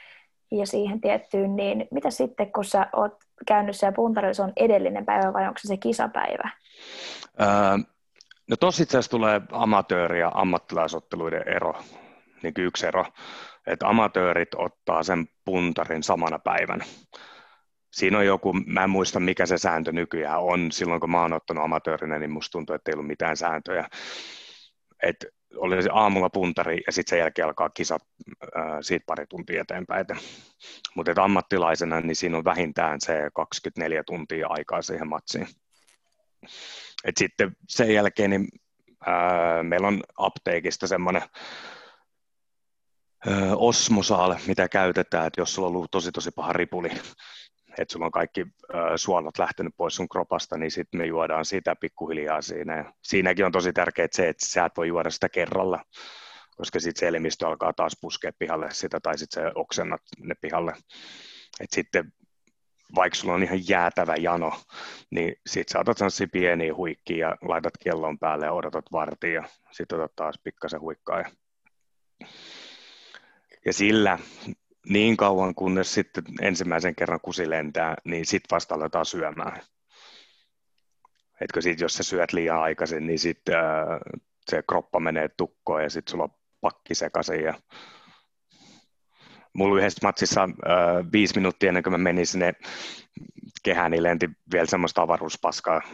ja 0.50 0.66
siihen 0.66 1.00
tiettyyn, 1.00 1.56
niin 1.56 1.88
mitä 1.90 2.10
sitten, 2.10 2.52
kun 2.52 2.64
sä 2.64 2.86
oot 2.92 3.12
käynyt 3.46 3.76
siellä 3.76 3.96
puntarilla, 3.96 4.34
se 4.34 4.42
on 4.42 4.52
edellinen 4.56 5.04
päivä 5.06 5.32
vai 5.32 5.48
onko 5.48 5.58
se 5.58 5.68
se 5.68 5.76
kisapäivä? 5.76 6.50
Öö, 7.40 7.48
no 8.50 8.56
tossa 8.60 8.82
itse 8.82 8.98
asiassa 8.98 9.10
tulee 9.10 9.40
amatööri- 9.52 10.20
ja 10.20 10.32
ammattilaisotteluiden 10.34 11.48
ero, 11.48 11.74
niin 12.42 12.54
yksi 12.58 12.86
ero, 12.86 13.04
että 13.66 13.88
amatöörit 13.88 14.54
ottaa 14.56 15.02
sen 15.02 15.28
puntarin 15.44 16.02
samana 16.02 16.38
päivänä. 16.38 16.84
Siinä 17.90 18.18
on 18.18 18.26
joku, 18.26 18.52
mä 18.52 18.84
en 18.84 18.90
muista 18.90 19.20
mikä 19.20 19.46
se 19.46 19.58
sääntö 19.58 19.92
nykyään 19.92 20.40
on, 20.40 20.72
silloin 20.72 21.00
kun 21.00 21.10
mä 21.10 21.22
oon 21.22 21.32
ottanut 21.32 21.64
amatöörinä, 21.64 22.18
niin 22.18 22.30
musta 22.30 22.52
tuntuu, 22.52 22.74
että 22.74 22.90
ei 22.90 22.94
ollut 22.94 23.06
mitään 23.06 23.36
sääntöjä. 23.36 23.88
Et 25.02 25.26
oli 25.56 25.82
se 25.82 25.88
aamulla 25.92 26.30
puntari 26.30 26.80
ja 26.86 26.92
sitten 26.92 27.10
sen 27.10 27.18
jälkeen 27.18 27.46
alkaa 27.46 27.70
kisat 27.70 28.02
ää, 28.54 28.82
siitä 28.82 29.04
pari 29.06 29.26
tuntia 29.26 29.60
eteenpäin. 29.60 30.06
Mutta 30.94 31.22
ammattilaisena 31.24 32.00
niin 32.00 32.16
siinä 32.16 32.38
on 32.38 32.44
vähintään 32.44 33.00
se 33.00 33.30
24 33.34 34.04
tuntia 34.04 34.46
aikaa 34.50 34.82
siihen 34.82 35.08
matsiin. 35.08 35.48
Et 37.04 37.16
sitten 37.16 37.56
sen 37.68 37.94
jälkeen 37.94 38.30
niin, 38.30 38.48
ää, 39.06 39.62
meillä 39.62 39.88
on 39.88 40.02
apteekista 40.18 40.86
semmoinen 40.86 41.22
osmosaale, 43.56 44.40
mitä 44.46 44.68
käytetään, 44.68 45.26
että 45.26 45.40
jos 45.40 45.54
sulla 45.54 45.68
on 45.68 45.76
ollut 45.76 45.90
tosi 45.90 46.12
tosi 46.12 46.30
paha 46.30 46.52
ripuli, 46.52 46.90
että 47.78 47.92
sulla 47.92 48.06
on 48.06 48.12
kaikki 48.12 48.46
suolat 48.96 49.38
lähtenyt 49.38 49.74
pois 49.76 49.96
sun 49.96 50.08
kropasta, 50.08 50.58
niin 50.58 50.70
sitten 50.70 50.98
me 50.98 51.06
juodaan 51.06 51.44
sitä 51.44 51.76
pikkuhiljaa 51.80 52.42
siinä. 52.42 52.92
Siinäkin 53.02 53.46
on 53.46 53.52
tosi 53.52 53.72
tärkeää 53.72 54.08
se, 54.12 54.28
että 54.28 54.46
sä 54.46 54.64
et 54.64 54.72
voi 54.76 54.88
juoda 54.88 55.10
sitä 55.10 55.28
kerralla, 55.28 55.84
koska 56.56 56.80
sitten 56.80 57.00
se 57.00 57.08
elimistö 57.08 57.46
alkaa 57.46 57.72
taas 57.72 57.96
puskea 58.00 58.32
pihalle 58.38 58.68
sitä, 58.70 59.00
tai 59.00 59.18
sitten 59.18 59.42
se 59.42 59.52
oksennat 59.54 60.02
ne 60.18 60.34
pihalle. 60.40 60.72
Et 61.60 61.70
sitten 61.70 62.12
vaikka 62.94 63.16
sulla 63.16 63.34
on 63.34 63.42
ihan 63.42 63.68
jäätävä 63.68 64.14
jano, 64.16 64.52
niin 65.10 65.36
sit 65.46 65.68
saatat 65.68 65.98
sellaisia 65.98 66.26
pieniä 66.32 66.74
huikkia 66.74 67.28
ja 67.28 67.36
laitat 67.42 67.74
kellon 67.84 68.18
päälle 68.18 68.44
ja 68.44 68.52
odotat 68.52 68.84
vartia 68.92 69.32
ja 69.32 69.44
sitten 69.70 69.98
otat 69.98 70.16
taas 70.16 70.40
pikkasen 70.44 70.80
huikkaa. 70.80 71.18
Ja, 71.20 71.30
ja 73.66 73.72
sillä 73.72 74.18
niin 74.88 75.16
kauan, 75.16 75.54
kunnes 75.54 75.94
sitten 75.94 76.24
ensimmäisen 76.40 76.94
kerran 76.94 77.20
kusi 77.22 77.50
lentää, 77.50 77.94
niin 78.04 78.26
sitten 78.26 78.48
vasta 78.50 78.74
aletaan 78.74 79.06
syömään. 79.06 79.60
Etkö 81.40 81.60
sit, 81.60 81.80
jos 81.80 81.94
sä 81.94 82.02
syöt 82.02 82.32
liian 82.32 82.60
aikaisin, 82.60 83.06
niin 83.06 83.18
sitten 83.18 83.54
äh, 83.54 83.62
se 84.50 84.62
kroppa 84.68 85.00
menee 85.00 85.28
tukkoon 85.28 85.82
ja 85.82 85.90
sitten 85.90 86.10
sulla 86.10 86.24
on 86.24 86.34
pakki 86.60 86.94
sekaisin. 86.94 87.44
Ja... 87.44 87.54
Mulla 89.52 89.80
yhdessä 89.80 90.06
matsissa 90.06 90.42
äh, 90.42 90.48
viisi 91.12 91.36
minuuttia 91.36 91.68
ennen 91.68 91.82
kuin 91.82 91.92
mä 91.92 91.98
menin 91.98 92.26
sinne 92.26 92.52
kehään, 93.62 93.90
niin 93.90 94.02
lenti 94.02 94.30
vielä 94.52 94.66
semmoista 94.66 95.02
avaruuspaskaa. 95.02 95.82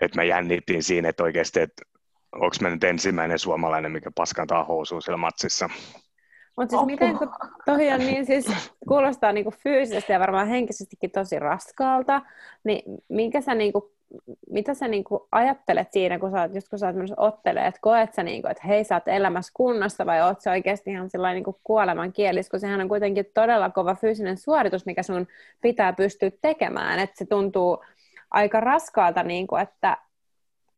että 0.00 0.18
mä 0.18 0.24
jännitin 0.24 0.82
siinä, 0.82 1.08
että 1.08 1.22
oikeasti, 1.22 1.60
että 1.60 1.82
onko 2.32 2.56
mä 2.60 2.70
nyt 2.70 2.84
ensimmäinen 2.84 3.38
suomalainen, 3.38 3.92
mikä 3.92 4.10
paskantaa 4.14 4.64
housuun 4.64 5.02
siellä 5.02 5.16
matsissa. 5.16 5.70
Mutta 6.60 6.76
siis 6.76 6.86
miten, 6.86 7.18
kun 7.18 7.30
toi 7.64 7.92
on 7.92 7.98
niin 7.98 8.26
siis, 8.26 8.72
kuulostaa 8.88 9.32
niinku 9.32 9.50
fyysisesti 9.50 10.12
ja 10.12 10.20
varmaan 10.20 10.48
henkisestikin 10.48 11.10
tosi 11.10 11.38
raskaalta, 11.38 12.22
niin 12.64 12.82
minkä 13.08 13.40
sä 13.40 13.54
niinku, 13.54 13.92
mitä 14.50 14.74
sä 14.74 14.88
niinku 14.88 15.28
ajattelet 15.32 15.92
siinä, 15.92 16.18
kun 16.18 16.30
sä 16.30 16.40
oot, 16.40 16.54
just 16.54 16.68
kun 16.68 16.78
sä 16.78 16.86
oot 16.86 16.94
ottelee, 17.16 17.66
että 17.66 17.80
koet 17.80 18.14
sä, 18.14 18.22
niinku, 18.22 18.48
että 18.48 18.62
hei 18.66 18.84
sä 18.84 18.94
oot 18.94 19.08
elämässä 19.08 19.52
kunnossa 19.56 20.06
vai 20.06 20.22
oot 20.22 20.40
sä 20.40 20.50
oikeasti 20.50 20.90
ihan 20.90 21.10
sellainen 21.10 21.36
niinku 21.36 21.60
kuoleman 21.64 22.12
kielis, 22.12 22.50
kun 22.50 22.60
sehän 22.60 22.80
on 22.80 22.88
kuitenkin 22.88 23.26
todella 23.34 23.70
kova 23.70 23.94
fyysinen 23.94 24.36
suoritus, 24.36 24.86
mikä 24.86 25.02
sun 25.02 25.26
pitää 25.60 25.92
pystyä 25.92 26.30
tekemään, 26.40 26.98
että 26.98 27.18
se 27.18 27.24
tuntuu 27.24 27.84
aika 28.30 28.60
raskaalta, 28.60 29.22
niinku, 29.22 29.56
että 29.56 29.96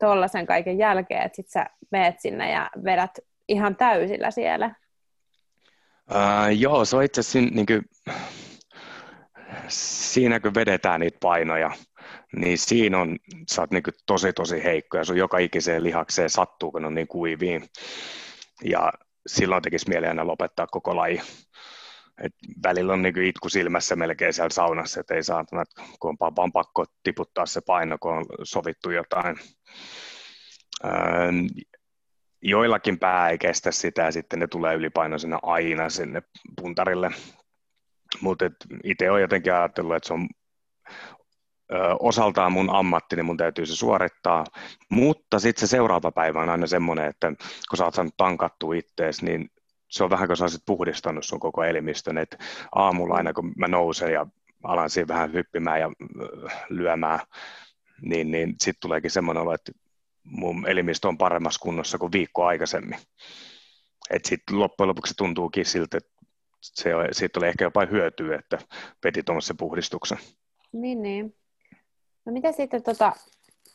tuollaisen 0.01 0.47
kaiken 0.47 0.79
jälkeen, 0.79 1.23
että 1.23 1.37
sit 1.37 1.49
sä 1.49 1.67
meet 1.91 2.21
sinne 2.21 2.53
ja 2.53 2.71
vedät 2.85 3.19
ihan 3.49 3.77
täysillä 3.77 4.31
siellä. 4.31 4.82
Uh, 6.13 6.59
joo, 6.59 6.85
se 6.85 6.97
on 6.97 7.03
itse 7.03 7.21
asiassa 7.21 7.51
niin 7.55 7.67
kuin, 7.67 7.83
siinä 9.69 10.41
kun 10.41 10.55
vedetään 10.55 11.01
niitä 11.01 11.19
painoja, 11.21 11.71
niin 12.37 12.59
siinä 12.59 12.99
on, 12.99 13.17
sä 13.51 13.63
oot 13.63 13.71
niin 13.71 13.83
tosi 14.07 14.33
tosi 14.33 14.65
heikko 14.65 14.97
ja 14.97 15.05
sun 15.05 15.17
joka 15.17 15.39
ikiseen 15.39 15.83
lihakseen 15.83 16.31
sattuu, 16.31 16.73
kun 16.73 16.85
on 16.85 16.95
niin 16.95 17.09
kuiviin. 17.09 17.65
Ja 18.65 18.93
silloin 19.27 19.63
tekisi 19.63 19.89
mieli 19.89 20.07
aina 20.07 20.27
lopettaa 20.27 20.67
koko 20.67 20.97
laji. 20.97 21.23
Et 22.23 22.33
välillä 22.65 22.93
on 22.93 23.03
niin 23.03 23.23
itku 23.23 23.49
silmässä 23.49 23.97
melkein 23.97 24.33
siellä 24.33 24.51
saunassa, 24.51 25.01
että 25.01 25.15
ei 25.15 25.23
saa, 25.23 25.45
kun 26.01 26.17
on 26.21 26.37
vaan 26.37 26.53
pakko 26.53 26.85
tiputtaa 27.03 27.47
se 27.47 27.61
paino, 27.61 27.97
kun 28.01 28.13
on 28.13 28.27
sovittu 28.43 28.91
jotain 28.91 29.37
joillakin 32.43 32.99
pää 32.99 33.29
ei 33.29 33.39
kestä 33.39 33.71
sitä 33.73 34.03
ja 34.03 34.13
sitten 34.13 34.39
ne 34.39 34.47
tulee 34.47 34.75
ylipainoisena 34.75 35.39
aina 35.43 35.91
sinne 35.91 36.23
puntarille. 36.61 37.11
Mutta 38.21 38.45
itse 38.85 39.11
olen 39.11 39.23
jotenkin 39.23 39.55
ajatellut, 39.55 39.97
että 39.97 40.07
se 40.07 40.15
on 40.15 40.29
osaltaan 42.01 42.53
mun 42.53 42.71
ammatti, 42.75 43.17
niin 43.17 43.27
mun 43.27 43.37
täytyy 43.37 43.67
se 43.67 43.77
suorittaa, 43.77 44.45
mutta 44.91 45.39
sitten 45.39 45.69
se 45.69 45.71
seuraava 45.71 46.13
päivä 46.13 46.41
on 46.41 46.49
aina 46.49 46.67
semmoinen, 46.67 47.07
että 47.07 47.33
kun 47.71 47.77
sä 47.79 47.85
oot 47.85 47.95
saanut 47.95 48.17
tankattua 48.17 48.75
ittees, 48.75 49.23
niin 49.23 49.51
se 49.91 50.05
on 50.05 50.11
vähän 50.11 50.27
kuin 50.27 50.37
sä 50.37 50.45
olisit 50.45 50.63
puhdistanut 50.67 51.25
sun 51.25 51.41
koko 51.41 51.65
elimistön, 51.65 52.19
että 52.19 52.37
aamulla 52.75 53.15
aina 53.15 53.33
kun 53.33 53.53
mä 53.57 53.69
nousen 53.69 54.13
ja 54.13 54.27
alan 54.63 54.91
siinä 54.91 55.09
vähän 55.09 55.33
hyppimään 55.33 55.81
ja 55.81 55.93
lyömään, 56.69 57.21
niin, 58.03 58.31
niin 58.31 58.55
sitten 58.61 58.81
tuleekin 58.81 59.11
semmoinen 59.11 59.43
olo, 59.43 59.55
että 59.55 59.73
mun 60.25 60.69
elimistö 60.69 61.09
on 61.09 61.19
paremmassa 61.19 61.61
kunnossa 61.63 61.99
kuin 61.99 62.13
viikko 62.13 62.45
aikaisemmin. 62.45 62.99
Että 64.11 64.29
sitten 64.29 64.59
loppujen 64.59 64.89
lopuksi 64.89 65.15
tuntuukin 65.17 65.67
siltä, 65.67 65.97
että 65.97 66.11
se, 66.61 66.91
siitä 67.13 67.41
oli 67.41 67.49
ehkä 67.49 67.65
jopa 67.65 67.87
hyötyä, 67.87 68.39
että 68.39 68.59
veti 69.05 69.23
tuommoisen 69.23 69.57
puhdistuksen. 69.57 70.19
Niin, 70.73 71.03
niin. 71.03 71.35
No 72.25 72.33
mitä 72.33 72.53
sitten, 72.53 72.83
tota, 72.83 73.13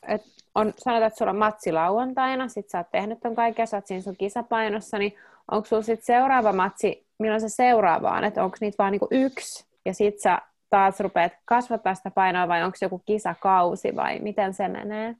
et 0.08 0.22
on, 0.56 0.74
sanotaan, 0.78 1.08
että 1.08 1.18
sulla 1.18 1.32
on 1.32 1.38
matsi 1.38 1.72
lauantaina, 1.72 2.48
sit 2.48 2.70
sä 2.70 2.78
oot 2.78 2.92
tehnyt 2.92 3.20
ton 3.20 3.36
kaiken, 3.36 3.68
sä 3.68 3.78
oot 3.78 3.88
siinä 3.88 4.02
sun 4.02 4.18
kisapainossa, 4.18 4.98
niin 4.98 5.16
onko 5.52 5.66
sulla 5.66 5.82
sitten 5.82 6.06
seuraava 6.06 6.54
matsi, 6.54 7.08
milloin 7.20 7.42
se 7.42 7.50
seuraava 7.50 8.12
on, 8.12 8.24
että 8.24 8.44
onko 8.44 8.58
niitä 8.62 8.76
vaan 8.78 8.92
niinku 8.92 9.08
yksi, 9.12 9.66
ja 9.86 9.94
sit 9.94 10.20
sä 10.20 10.42
taas 10.70 11.00
rupeat 11.00 11.34
kasvattaa 11.46 11.96
sitä 11.96 12.12
painoa, 12.12 12.48
vai 12.48 12.64
onko 12.64 12.78
joku 12.82 13.00
kisakausi, 13.06 13.96
vai 13.96 14.20
miten 14.20 14.54
se 14.54 14.68
menee? 14.68 15.16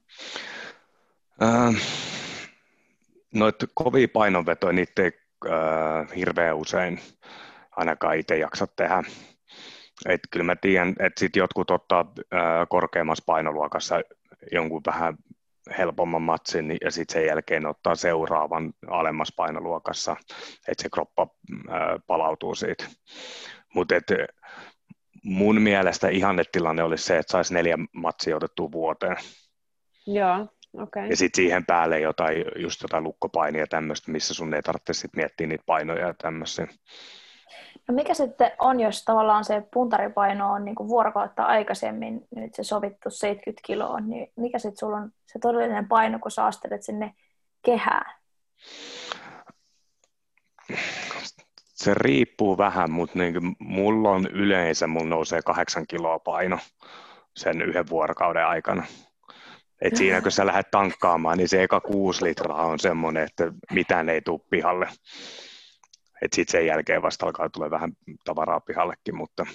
Ähm, 1.42 1.74
noita 3.34 3.66
kovia 3.74 4.08
painonvetoja, 4.12 4.72
niitä 4.72 5.02
ei 5.02 5.12
äh, 5.46 6.16
hirveän 6.16 6.56
usein 6.56 7.00
ainakaan 7.70 8.16
itse 8.16 8.38
jaksa 8.38 8.66
tehdä. 8.66 9.02
Et 10.06 10.20
kyllä 10.30 10.44
mä 10.44 10.56
tiedän, 10.56 10.88
että 10.88 11.20
sit 11.20 11.36
jotkut 11.36 11.70
ottaa 11.70 12.12
ää, 12.32 12.66
korkeammassa 12.66 13.24
painoluokassa 13.26 14.00
jonkun 14.52 14.82
vähän 14.86 15.16
helpomman 15.78 16.22
matsin 16.22 16.76
ja 16.80 16.90
sitten 16.90 17.12
sen 17.12 17.26
jälkeen 17.26 17.66
ottaa 17.66 17.94
seuraavan 17.94 18.72
alemmassa 18.90 19.34
painoluokassa, 19.36 20.16
että 20.68 20.82
se 20.82 20.88
kroppa 20.90 21.26
ää, 21.68 21.98
palautuu 22.06 22.54
siitä. 22.54 22.84
Mutta 23.74 23.94
mun 25.22 25.60
mielestä 25.62 26.08
ihannetilanne 26.08 26.82
olisi 26.82 27.04
se, 27.04 27.18
että 27.18 27.30
saisi 27.30 27.54
neljä 27.54 27.78
matsia 27.92 28.36
otettua 28.36 28.72
vuoteen. 28.72 29.16
Joo, 30.06 30.46
okay. 30.82 31.06
Ja 31.08 31.16
sitten 31.16 31.36
siihen 31.36 31.66
päälle 31.66 32.00
jotain, 32.00 32.44
just 32.56 32.82
jotain 32.82 33.04
lukkopainia 33.04 33.66
tämmöistä, 33.66 34.12
missä 34.12 34.34
sun 34.34 34.54
ei 34.54 34.62
tarvitse 34.62 34.92
sit 34.92 35.16
miettiä 35.16 35.46
niitä 35.46 35.64
painoja 35.66 36.06
ja 36.06 36.14
tämmöisiä. 36.14 36.68
No 37.88 37.94
mikä 37.94 38.14
sitten 38.14 38.50
on, 38.58 38.80
jos 38.80 39.04
tavallaan 39.04 39.44
se 39.44 39.62
puntaripaino 39.72 40.52
on 40.52 40.64
niin 40.64 40.74
kuin 40.74 40.88
vuorokautta 40.88 41.42
aikaisemmin 41.42 42.26
nyt 42.36 42.54
se 42.54 42.62
sovittu 42.62 43.10
70 43.10 43.60
kiloa, 43.66 44.00
niin 44.00 44.32
mikä 44.36 44.58
sitten 44.58 44.78
sulla 44.78 44.96
on 44.96 45.10
se 45.26 45.38
todellinen 45.38 45.88
paino, 45.88 46.18
kun 46.18 46.30
sä 46.30 46.44
astelet 46.44 46.82
sinne 46.82 47.14
kehään? 47.62 48.14
Se 51.74 51.94
riippuu 51.94 52.58
vähän, 52.58 52.90
mutta 52.90 53.18
niin 53.18 53.56
mulla 53.58 54.10
on 54.10 54.26
yleensä, 54.26 54.86
mulla 54.86 55.08
nousee 55.08 55.42
kahdeksan 55.42 55.86
kiloa 55.88 56.18
paino 56.18 56.58
sen 57.36 57.62
yhden 57.62 57.88
vuorokauden 57.88 58.46
aikana. 58.46 58.82
Et 59.82 59.96
siinä 59.96 60.20
kun 60.20 60.32
sä 60.32 60.46
lähdet 60.46 60.70
tankkaamaan, 60.70 61.38
niin 61.38 61.48
se 61.48 61.62
eka 61.62 61.80
kuusi 61.80 62.24
litraa 62.24 62.66
on 62.66 62.78
semmoinen, 62.78 63.22
että 63.22 63.52
mitään 63.72 64.08
ei 64.08 64.20
tule 64.22 64.40
pihalle 64.50 64.88
että 66.22 66.34
sitten 66.34 66.52
sen 66.52 66.66
jälkeen 66.66 67.02
vasta 67.02 67.26
alkaa 67.26 67.48
tulla 67.48 67.70
vähän 67.70 67.92
tavaraa 68.24 68.60
pihallekin, 68.60 69.16
mutta, 69.16 69.46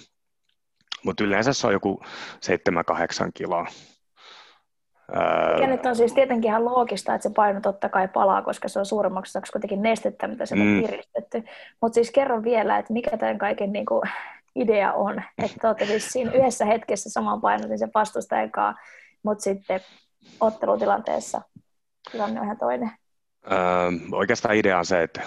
mutta 1.05 1.23
yleensä 1.23 1.53
se 1.53 1.67
on 1.67 1.73
joku 1.73 2.01
7-8 2.05 3.29
kiloa. 3.33 3.65
Ja 5.61 5.67
nyt 5.67 5.85
on 5.85 5.95
siis 5.95 6.13
tietenkin 6.13 6.49
ihan 6.49 6.65
loogista, 6.65 7.15
että 7.15 7.29
se 7.29 7.33
paino 7.35 7.61
totta 7.61 7.89
kai 7.89 8.07
palaa, 8.07 8.41
koska 8.41 8.67
se 8.67 8.79
on 8.79 8.85
suurimmaksi 8.85 9.31
osaksi 9.31 9.51
kuitenkin 9.51 9.81
nestettä, 9.81 10.27
mitä 10.27 10.45
se 10.45 10.55
on 10.55 10.61
mm. 10.61 10.81
piristetty. 10.81 11.43
Mutta 11.81 11.93
siis 11.95 12.11
kerron 12.11 12.43
vielä, 12.43 12.77
että 12.77 12.93
mikä 12.93 13.17
tämän 13.17 13.37
kaiken 13.37 13.71
niin 13.73 13.85
kuin, 13.85 14.01
idea 14.55 14.93
on. 14.93 15.23
Että 15.43 15.67
olette 15.67 15.85
siis 15.85 16.09
siinä 16.09 16.31
yhdessä 16.31 16.65
hetkessä 16.65 17.09
saman 17.09 17.41
painotin 17.41 17.79
sen 17.79 17.91
vastustajan 17.95 18.51
kanssa, 18.51 18.81
mutta 19.23 19.43
sitten 19.43 19.79
ottelutilanteessa 20.39 21.41
tilanne 22.11 22.39
on 22.39 22.45
ihan 22.45 22.57
toinen. 22.57 22.91
Öö, 23.51 23.57
oikeastaan 24.11 24.55
idea 24.55 24.77
on 24.77 24.85
se, 24.85 25.03
että 25.03 25.21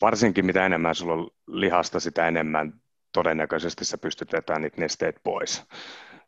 varsinkin 0.00 0.46
mitä 0.46 0.66
enemmän 0.66 0.94
sulla 0.94 1.14
on 1.14 1.30
lihasta, 1.46 2.00
sitä 2.00 2.28
enemmän 2.28 2.72
todennäköisesti 3.12 3.84
sä 3.84 3.98
pystyt 3.98 4.32
vetämään 4.32 4.62
niitä 4.62 4.80
nesteet 4.80 5.16
pois. 5.24 5.64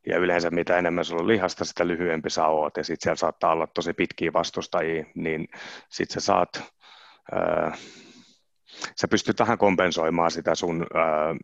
Ja 0.07 0.18
yleensä 0.18 0.50
mitä 0.50 0.79
enemmän 0.79 1.05
sulla 1.05 1.22
on 1.22 1.29
lihasta, 1.29 1.64
sitä 1.64 1.87
lyhyempi 1.87 2.31
sä 2.31 2.46
oot. 2.46 2.77
Ja 2.77 2.85
sitten 2.85 3.05
siellä 3.05 3.16
saattaa 3.16 3.53
olla 3.53 3.66
tosi 3.66 3.92
pitkiä 3.92 4.33
vastustajia, 4.33 5.05
niin 5.14 5.48
sitten 5.88 6.14
sä 6.14 6.27
saat, 6.27 6.62
ää, 7.33 7.77
sä 9.00 9.09
pystyt 9.09 9.40
vähän 9.40 9.59
kompensoimaan 9.59 10.31
sitä 10.31 10.55
sun 10.55 10.87
ää, 10.94 11.37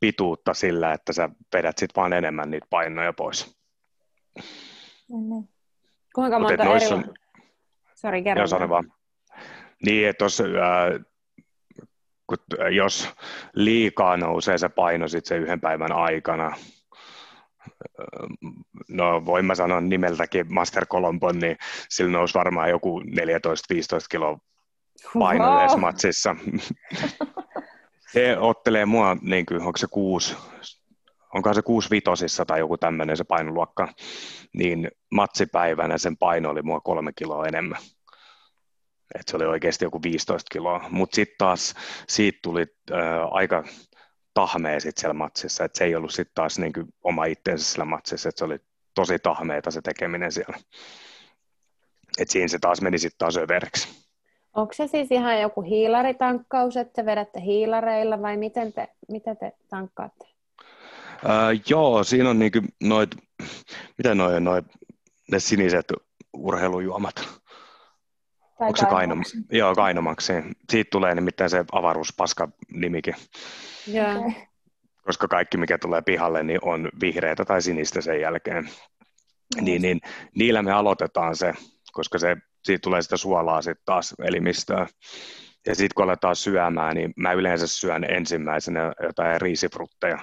pituutta 0.00 0.54
sillä, 0.54 0.92
että 0.92 1.12
sä 1.12 1.28
vedät 1.54 1.78
sitten 1.78 2.00
vaan 2.00 2.12
enemmän 2.12 2.50
niitä 2.50 2.66
painoja 2.70 3.12
pois. 3.12 3.56
Mm-hmm. 5.08 5.53
Kuinka 6.14 6.38
monta 6.38 6.62
eri... 6.62 6.86
On... 6.92 7.14
Sori, 7.94 8.22
kerro. 8.22 8.46
Joo, 8.60 8.68
vaan. 8.68 8.92
Niin, 9.84 10.08
että 10.08 10.18
tuossa 10.18 10.44
kun, 12.26 12.38
jos 12.74 13.08
liikaa 13.54 14.16
nousee 14.16 14.58
se 14.58 14.68
paino 14.68 15.08
sitten 15.08 15.28
se 15.28 15.42
yhden 15.42 15.60
päivän 15.60 15.92
aikana, 15.92 16.56
no 18.88 19.26
voin 19.26 19.44
mä 19.44 19.54
sanoa 19.54 19.80
nimeltäkin 19.80 20.54
Master 20.54 20.86
Colombon, 20.86 21.38
niin 21.38 21.56
sillä 21.88 22.10
nousi 22.10 22.34
varmaan 22.34 22.70
joku 22.70 23.00
14-15 23.00 23.04
kiloa 24.10 24.38
paino 25.18 25.44
wow. 25.44 25.80
matsissa. 25.80 26.36
se 28.12 28.38
ottelee 28.38 28.86
mua, 28.86 29.16
niin 29.22 29.46
kuin, 29.46 29.60
onko 29.62 29.76
se 29.76 29.86
kuusi, 29.90 30.36
onko 31.34 31.54
se 31.54 31.62
kuusi 31.62 31.90
vitosissa 31.90 32.44
tai 32.44 32.58
joku 32.58 32.78
tämmöinen 32.78 33.16
se 33.16 33.24
painoluokka, 33.24 33.88
niin 34.54 34.90
matsipäivänä 35.10 35.98
sen 35.98 36.16
paino 36.16 36.50
oli 36.50 36.62
mua 36.62 36.80
kolme 36.80 37.12
kiloa 37.12 37.46
enemmän 37.46 37.78
että 39.14 39.30
se 39.30 39.36
oli 39.36 39.44
oikeasti 39.44 39.84
joku 39.84 40.02
15 40.02 40.48
kiloa, 40.52 40.84
mutta 40.90 41.14
sitten 41.14 41.36
taas 41.38 41.74
siitä 42.08 42.38
tuli 42.42 42.66
äh, 42.92 42.98
aika 43.30 43.64
tahmea 44.34 44.80
sit 44.80 44.98
siellä 44.98 45.14
matsissa, 45.14 45.64
että 45.64 45.78
se 45.78 45.84
ei 45.84 45.94
ollut 45.94 46.10
sitten 46.10 46.34
taas 46.34 46.58
niinku 46.58 46.84
oma 47.04 47.24
itteensä 47.24 47.64
siellä 47.64 47.84
matsissa, 47.84 48.28
että 48.28 48.38
se 48.38 48.44
oli 48.44 48.58
tosi 48.94 49.18
tahmeeta 49.18 49.70
se 49.70 49.82
tekeminen 49.82 50.32
siellä. 50.32 50.58
Et 52.18 52.30
siinä 52.30 52.48
se 52.48 52.58
taas 52.58 52.80
meni 52.80 52.98
sitten 52.98 53.18
taas 53.18 53.36
överiksi. 53.36 54.04
Onko 54.54 54.72
se 54.72 54.86
siis 54.86 55.10
ihan 55.10 55.40
joku 55.40 55.62
hiilaritankkaus, 55.62 56.76
että 56.76 56.92
te 56.92 57.06
vedätte 57.06 57.40
hiilareilla 57.40 58.22
vai 58.22 58.36
miten 58.36 58.72
te, 58.72 58.88
miten 59.08 59.36
te 59.36 59.52
tankkaatte? 59.70 60.33
Äh, 61.24 61.60
joo, 61.68 62.04
siinä 62.04 62.30
on 62.30 62.38
niinku 62.38 62.60
noit, 62.82 63.10
mitä 63.98 64.14
noin, 64.14 64.44
noit, 64.44 64.64
ne 65.30 65.40
siniset 65.40 65.92
urheilujuomat. 66.32 67.14
Tai 67.14 68.66
Onko 68.66 68.76
se 68.76 68.86
Kainomaksi? 68.86 69.36
Joo, 69.52 69.74
Kainomaksi. 69.74 70.32
Siitä 70.70 70.88
tulee 70.90 71.14
nimittäin 71.14 71.50
se 71.50 71.64
avaruuspaska 71.72 72.48
nimikin. 72.72 73.14
Joo. 73.86 74.18
Okay. 74.18 74.32
Koska 75.02 75.28
kaikki, 75.28 75.56
mikä 75.56 75.78
tulee 75.78 76.02
pihalle, 76.02 76.42
niin 76.42 76.58
on 76.62 76.88
vihreätä 77.00 77.44
tai 77.44 77.62
sinistä 77.62 78.00
sen 78.00 78.20
jälkeen. 78.20 78.64
Mm. 78.64 79.64
Niin, 79.64 79.82
niin, 79.82 80.00
niillä 80.34 80.62
me 80.62 80.72
aloitetaan 80.72 81.36
se, 81.36 81.52
koska 81.92 82.18
se, 82.18 82.36
siitä 82.64 82.82
tulee 82.82 83.02
sitä 83.02 83.16
suolaa 83.16 83.62
sitten 83.62 83.84
taas 83.84 84.14
elimistöön. 84.24 84.88
Ja 85.66 85.74
sitten 85.74 85.94
kun 85.94 86.04
aletaan 86.04 86.36
syömään, 86.36 86.94
niin 86.96 87.12
mä 87.16 87.32
yleensä 87.32 87.66
syön 87.66 88.04
ensimmäisenä 88.04 88.92
jotain 89.02 89.40
riisifrutteja, 89.40 90.18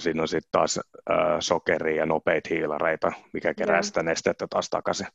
siinä 0.00 0.22
on 0.22 0.28
sitten 0.28 0.50
taas 0.52 0.78
äh, 0.78 1.16
sokeria 1.40 1.96
ja 1.96 2.06
nopeita 2.06 2.48
hiilareita, 2.50 3.12
mikä 3.32 3.54
kerää 3.54 3.74
yeah. 3.74 3.84
sitä 3.84 4.02
nestettä 4.02 4.46
taas 4.50 4.70
takaisin. 4.70 5.06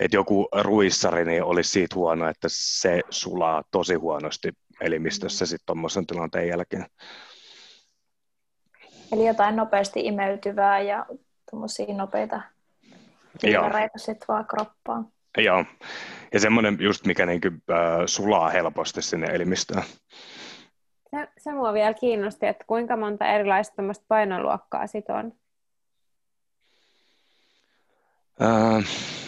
Et 0.00 0.12
joku 0.12 0.48
ruissari 0.62 1.24
niin 1.24 1.44
olisi 1.44 1.70
siitä 1.70 1.94
huono, 1.94 2.28
että 2.28 2.48
se 2.50 3.00
sulaa 3.10 3.64
tosi 3.70 3.94
huonosti 3.94 4.52
elimistössä 4.80 5.46
sitten 5.46 5.66
tuommoisen 5.66 6.06
tilanteen 6.06 6.48
jälkeen. 6.48 6.86
Eli 9.12 9.26
jotain 9.26 9.56
nopeasti 9.56 10.00
imeytyvää 10.00 10.80
ja 10.80 11.06
tuommoisia 11.50 11.94
nopeita 11.94 12.40
hiilareita 13.42 13.98
sitten 13.98 14.28
vaan 14.28 14.46
kroppaan. 14.46 15.06
Joo, 15.38 15.64
ja 16.32 16.40
semmoinen 16.40 16.76
just 16.80 17.06
mikä 17.06 17.26
niin 17.26 17.40
kuin, 17.40 17.62
äh, 17.70 17.78
sulaa 18.06 18.48
helposti 18.48 19.02
sinne 19.02 19.26
elimistöön. 19.26 19.82
Se, 21.10 21.28
se 21.38 21.52
mua 21.52 21.72
vielä 21.72 21.94
kiinnosti, 21.94 22.46
että 22.46 22.64
kuinka 22.66 22.96
monta 22.96 23.26
erilaista 23.26 23.82
painoluokkaa 24.08 24.86
sit 24.86 25.10
on? 25.10 25.32
Öö, 28.40 28.80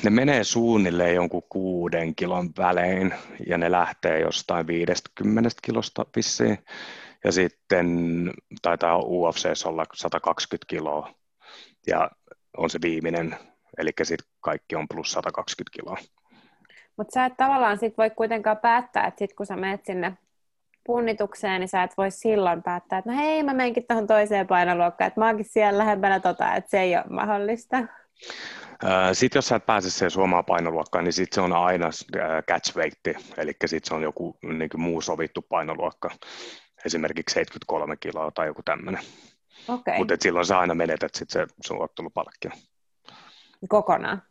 ne 0.05 0.11
menee 0.11 0.45
suunnilleen 0.45 1.15
jonkun 1.15 1.43
kuuden 1.49 2.15
kilon 2.15 2.51
välein 2.59 3.15
ja 3.47 3.59
ne 3.59 3.71
lähtee 3.71 4.21
jostain 4.21 4.67
50 4.67 5.51
kilosta 5.63 6.07
vissiin. 6.17 6.59
Ja 7.25 7.33
sitten 7.33 7.87
taitaa 8.63 8.99
UFC 8.99 9.67
olla 9.67 9.85
120 9.95 10.67
kiloa. 10.69 11.15
Ja 11.87 12.11
on 12.57 12.71
se 12.71 12.79
viimeinen, 12.83 13.37
eli 13.79 13.91
sitten 14.03 14.29
kaikki 14.41 14.77
on 14.77 14.87
plus 14.89 15.13
120 15.13 15.71
kiloa. 15.73 15.97
Mutta 16.97 17.15
sä 17.15 17.25
et 17.25 17.37
tavallaan 17.37 17.79
sit 17.79 17.99
voi 17.99 18.11
kuitenkaan 18.11 18.57
päättää, 18.57 19.07
että 19.07 19.19
sit 19.19 19.35
kun 19.35 19.47
sä 19.47 19.57
menet 19.57 19.85
sinne 19.85 20.19
punnitukseen, 20.87 21.61
niin 21.61 21.69
sä 21.69 21.83
et 21.83 21.97
voi 21.97 22.11
silloin 22.11 22.63
päättää, 22.63 22.99
että 22.99 23.11
no 23.11 23.17
hei, 23.17 23.43
mä 23.43 23.55
menenkin 23.55 23.85
tuohon 23.89 24.07
toiseen 24.07 24.47
painoluokkaan, 24.47 25.09
että 25.09 25.21
mä 25.21 25.27
oonkin 25.27 25.47
siellä 25.49 25.79
lähempänä 25.79 26.21
tota, 26.21 26.55
että 26.55 26.71
se 26.71 26.81
ei 26.81 26.97
ole 26.97 27.05
mahdollista. 27.11 27.77
Sitten 29.13 29.39
jos 29.39 29.49
sä 29.49 29.57
et 29.57 29.67
pääse 29.67 29.91
siihen 29.91 30.11
suomaan 30.11 30.45
painoluokkaan, 30.45 31.05
niin 31.05 31.13
sitten 31.13 31.35
se 31.35 31.41
on 31.41 31.53
aina 31.53 31.91
catch 32.49 32.77
weight, 32.77 33.29
eli 33.37 33.53
sitten 33.67 33.89
se 33.89 33.95
on 33.95 34.03
joku 34.03 34.39
niin 34.43 34.71
muu 34.77 35.01
sovittu 35.01 35.43
painoluokka, 35.43 36.11
esimerkiksi 36.87 37.35
73 37.35 37.97
kiloa 37.97 38.31
tai 38.31 38.47
joku 38.47 38.63
tämmöinen. 38.63 39.03
Okay. 39.69 39.99
Mutta 39.99 40.15
silloin 40.21 40.47
sä 40.47 40.59
aina 40.59 40.75
menetät 40.75 41.15
sit 41.15 41.31
se 41.31 41.47
sun 41.67 41.83
ottelupalkkio. 41.83 42.51
Kokonaan? 43.69 44.23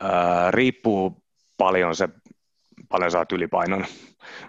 Ää, 0.00 0.50
riippuu 0.50 1.22
paljon 1.56 1.96
se, 1.96 2.08
paljon 2.88 3.10
saat 3.10 3.32
ylipainon. 3.32 3.84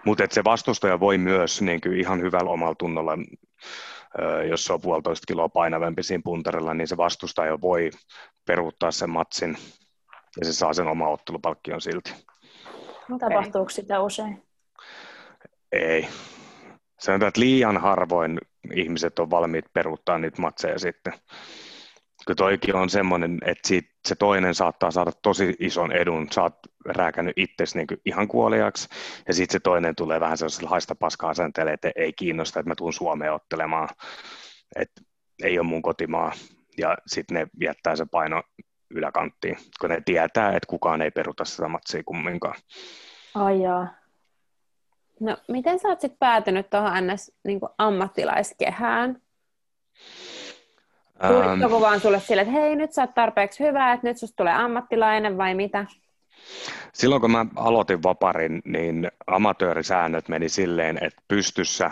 Mutta 0.04 0.24
se 0.30 0.44
vastustaja 0.44 1.00
voi 1.00 1.18
myös 1.18 1.62
niin 1.62 1.80
kuin 1.80 2.00
ihan 2.00 2.20
hyvällä 2.20 2.50
omalla 2.50 2.74
tunnolla, 2.74 3.12
jos 4.48 4.64
se 4.64 4.72
on 4.72 4.80
puolitoista 4.80 5.24
kiloa 5.26 5.48
painavampi 5.48 6.02
siinä 6.02 6.22
puntarilla, 6.24 6.74
niin 6.74 6.88
se 6.88 6.96
vastustaja 6.96 7.60
voi 7.60 7.90
peruuttaa 8.46 8.90
sen 8.90 9.10
matsin 9.10 9.56
ja 10.40 10.46
se 10.46 10.52
saa 10.52 10.72
sen 10.72 10.86
oma 10.86 11.08
ottelupalkkion 11.08 11.80
silti. 11.80 12.12
Okay. 13.12 13.28
Tapahtuuko 13.28 13.70
sitä 13.70 14.00
usein? 14.00 14.42
Ei. 15.72 16.08
Sanotaan, 17.00 17.28
että 17.28 17.40
liian 17.40 17.76
harvoin 17.76 18.38
ihmiset 18.74 19.18
on 19.18 19.30
valmiit 19.30 19.64
peruuttaa 19.72 20.18
niitä 20.18 20.42
matseja 20.42 20.78
sitten. 20.78 21.12
Kun 22.26 22.36
toikin 22.36 22.74
on 22.74 22.90
semmoinen, 22.90 23.38
että 23.46 23.68
siitä 23.68 23.88
se 24.08 24.14
toinen 24.14 24.54
saattaa 24.54 24.90
saada 24.90 25.12
tosi 25.22 25.56
ison 25.58 25.92
edun, 25.92 26.28
sä 26.32 26.42
oot 26.42 26.58
rääkännyt 26.86 27.38
itsesi 27.38 27.78
niin 27.78 28.00
ihan 28.06 28.28
kuoliaksi, 28.28 28.88
ja 29.28 29.34
sitten 29.34 29.52
se 29.52 29.60
toinen 29.60 29.96
tulee 29.96 30.20
vähän 30.20 30.38
sellaisella 30.38 30.70
haista 30.70 30.94
paskaa 30.94 31.30
asenteelle, 31.30 31.72
että 31.72 31.90
ei 31.96 32.12
kiinnosta, 32.12 32.60
että 32.60 32.70
mä 32.70 32.74
tuun 32.74 32.92
Suomeen 32.92 33.32
ottelemaan, 33.32 33.88
että 34.76 35.02
ei 35.42 35.58
ole 35.58 35.66
mun 35.66 35.82
kotimaa, 35.82 36.32
ja 36.78 36.96
sitten 37.06 37.34
ne 37.34 37.46
jättää 37.60 37.96
se 37.96 38.06
paino 38.10 38.42
yläkanttiin, 38.90 39.56
kun 39.80 39.90
ne 39.90 40.02
tietää, 40.04 40.48
että 40.48 40.66
kukaan 40.66 41.02
ei 41.02 41.10
peruta 41.10 41.44
sitä 41.44 41.68
matsia 41.68 42.02
kumminkaan. 42.06 42.54
Ai 43.34 43.62
jaa. 43.62 43.86
No, 45.20 45.36
miten 45.48 45.78
sä 45.78 45.88
oot 45.88 46.00
sitten 46.00 46.18
päätynyt 46.18 46.70
tuohon 46.70 47.06
NS 47.06 47.32
niin 47.44 47.60
ammattilaiskehään? 47.78 49.22
Tuliko 51.28 51.80
vaan 51.80 52.00
sulle 52.00 52.20
sille, 52.20 52.42
että 52.42 52.52
hei, 52.52 52.76
nyt 52.76 52.92
sä 52.92 53.02
oot 53.02 53.14
tarpeeksi 53.14 53.64
hyvä, 53.64 53.92
että 53.92 54.06
nyt 54.06 54.18
susta 54.18 54.36
tulee 54.36 54.52
ammattilainen 54.52 55.38
vai 55.38 55.54
mitä? 55.54 55.86
Silloin 56.92 57.20
kun 57.20 57.30
mä 57.30 57.46
aloitin 57.56 58.02
vaparin, 58.02 58.62
niin 58.64 59.10
amatöörisäännöt 59.26 60.28
meni 60.28 60.48
silleen, 60.48 60.98
että 61.04 61.22
pystyssä 61.28 61.90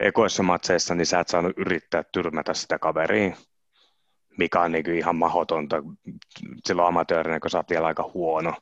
ekoissa 0.00 0.42
matseissa, 0.42 0.94
niin 0.94 1.06
sä 1.06 1.20
et 1.20 1.28
saanut 1.28 1.52
yrittää 1.56 2.02
tyrmätä 2.12 2.54
sitä 2.54 2.78
kaveria 2.78 3.36
mikä 4.38 4.60
on 4.60 4.72
niin 4.72 4.94
ihan 4.94 5.16
mahdotonta 5.16 5.82
silloin 6.66 6.88
amatöörinä, 6.88 7.40
kun 7.40 7.50
sä 7.50 7.58
oot 7.58 7.70
vielä 7.70 7.86
aika 7.86 8.10
huono, 8.14 8.54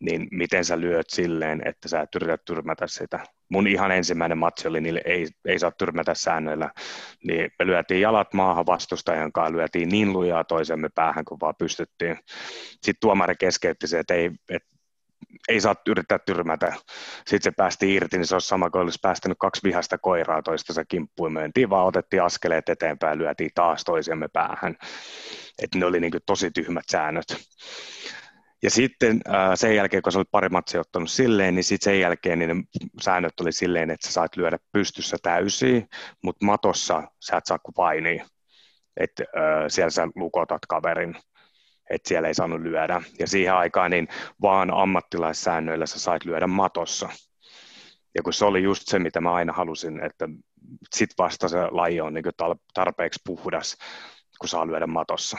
niin 0.00 0.28
miten 0.30 0.64
sä 0.64 0.80
lyöt 0.80 1.10
silleen, 1.10 1.62
että 1.64 1.88
sä 1.88 2.00
et 2.00 2.14
yritä 2.14 2.38
tyrmätä 2.46 2.86
sitä. 2.86 3.24
Mun 3.48 3.66
ihan 3.66 3.90
ensimmäinen 3.90 4.38
matsi 4.38 4.68
oli, 4.68 4.80
niille 4.80 5.02
ei, 5.04 5.26
ei 5.44 5.58
saa 5.58 5.70
tyrmätä 5.70 6.14
säännöillä, 6.14 6.70
niin 7.24 7.50
me 7.58 7.66
lyötiin 7.66 8.00
jalat 8.00 8.34
maahan 8.34 8.66
vastustajan 8.66 9.32
kanssa, 9.32 9.52
lyötiin 9.52 9.88
niin 9.88 10.12
lujaa 10.12 10.44
toisemme 10.44 10.88
päähän, 10.94 11.24
kun 11.24 11.38
vaan 11.40 11.54
pystyttiin. 11.58 12.18
Sitten 12.70 13.00
tuomari 13.00 13.34
keskeytti 13.38 13.86
se, 13.86 13.98
että 13.98 14.14
ei, 14.14 14.30
että 14.48 14.75
ei 15.48 15.60
saa 15.60 15.74
yrittää 15.86 16.18
tyrmätä. 16.18 16.72
Sitten 17.16 17.42
se 17.42 17.50
päästi 17.56 17.94
irti, 17.94 18.18
niin 18.18 18.26
se 18.26 18.34
olisi 18.34 18.48
sama 18.48 18.70
kuin 18.70 18.82
olisi 18.82 18.98
päästänyt 19.02 19.36
kaksi 19.40 19.60
vihasta 19.64 19.98
koiraa 19.98 20.42
toistensa 20.42 20.84
kimppuun. 20.84 21.32
Mentiin 21.32 21.70
vaan, 21.70 21.86
otettiin 21.86 22.22
askeleet 22.22 22.68
eteenpäin, 22.68 23.18
lyötiin 23.18 23.50
taas 23.54 23.84
toisiamme 23.84 24.28
päähän. 24.32 24.76
Että 25.62 25.78
ne 25.78 25.86
oli 25.86 26.00
niin 26.00 26.12
tosi 26.26 26.50
tyhmät 26.50 26.84
säännöt. 26.90 27.26
Ja 28.62 28.70
sitten 28.70 29.20
sen 29.54 29.76
jälkeen, 29.76 30.02
kun 30.02 30.12
sä 30.12 30.18
olit 30.18 30.30
pari 30.30 30.48
matsia 30.48 30.80
ottanut 30.80 31.10
silleen, 31.10 31.54
niin 31.54 31.64
sitten 31.64 31.84
sen 31.84 32.00
jälkeen 32.00 32.38
niin 32.38 32.48
ne 32.48 32.62
säännöt 33.02 33.40
oli 33.40 33.52
silleen, 33.52 33.90
että 33.90 34.06
sä 34.06 34.12
saat 34.12 34.36
lyödä 34.36 34.58
pystyssä 34.72 35.16
täysin, 35.22 35.88
mutta 36.22 36.46
matossa 36.46 37.02
sä 37.20 37.36
et 37.36 37.46
saa 37.46 37.58
kuin 37.58 37.74
painia. 37.74 38.26
Että 38.96 39.24
siellä 39.68 39.90
sä 39.90 40.08
lukotat 40.14 40.66
kaverin 40.68 41.16
että 41.90 42.08
siellä 42.08 42.28
ei 42.28 42.34
saanut 42.34 42.60
lyödä. 42.60 43.02
Ja 43.18 43.26
siihen 43.26 43.54
aikaan 43.54 43.90
niin 43.90 44.08
vaan 44.42 44.74
ammattilaissäännöillä 44.74 45.86
sä 45.86 45.98
sait 45.98 46.24
lyödä 46.24 46.46
matossa. 46.46 47.08
Ja 48.14 48.22
kun 48.22 48.32
se 48.32 48.44
oli 48.44 48.62
just 48.62 48.82
se, 48.86 48.98
mitä 48.98 49.20
mä 49.20 49.34
aina 49.34 49.52
halusin, 49.52 50.04
että 50.04 50.28
sit 50.94 51.10
vasta 51.18 51.48
se 51.48 51.58
laji 51.70 52.00
on 52.00 52.14
niin 52.14 52.24
tarpeeksi 52.74 53.20
puhdas, 53.26 53.76
kun 54.40 54.48
saa 54.48 54.66
lyödä 54.66 54.86
matossa. 54.86 55.38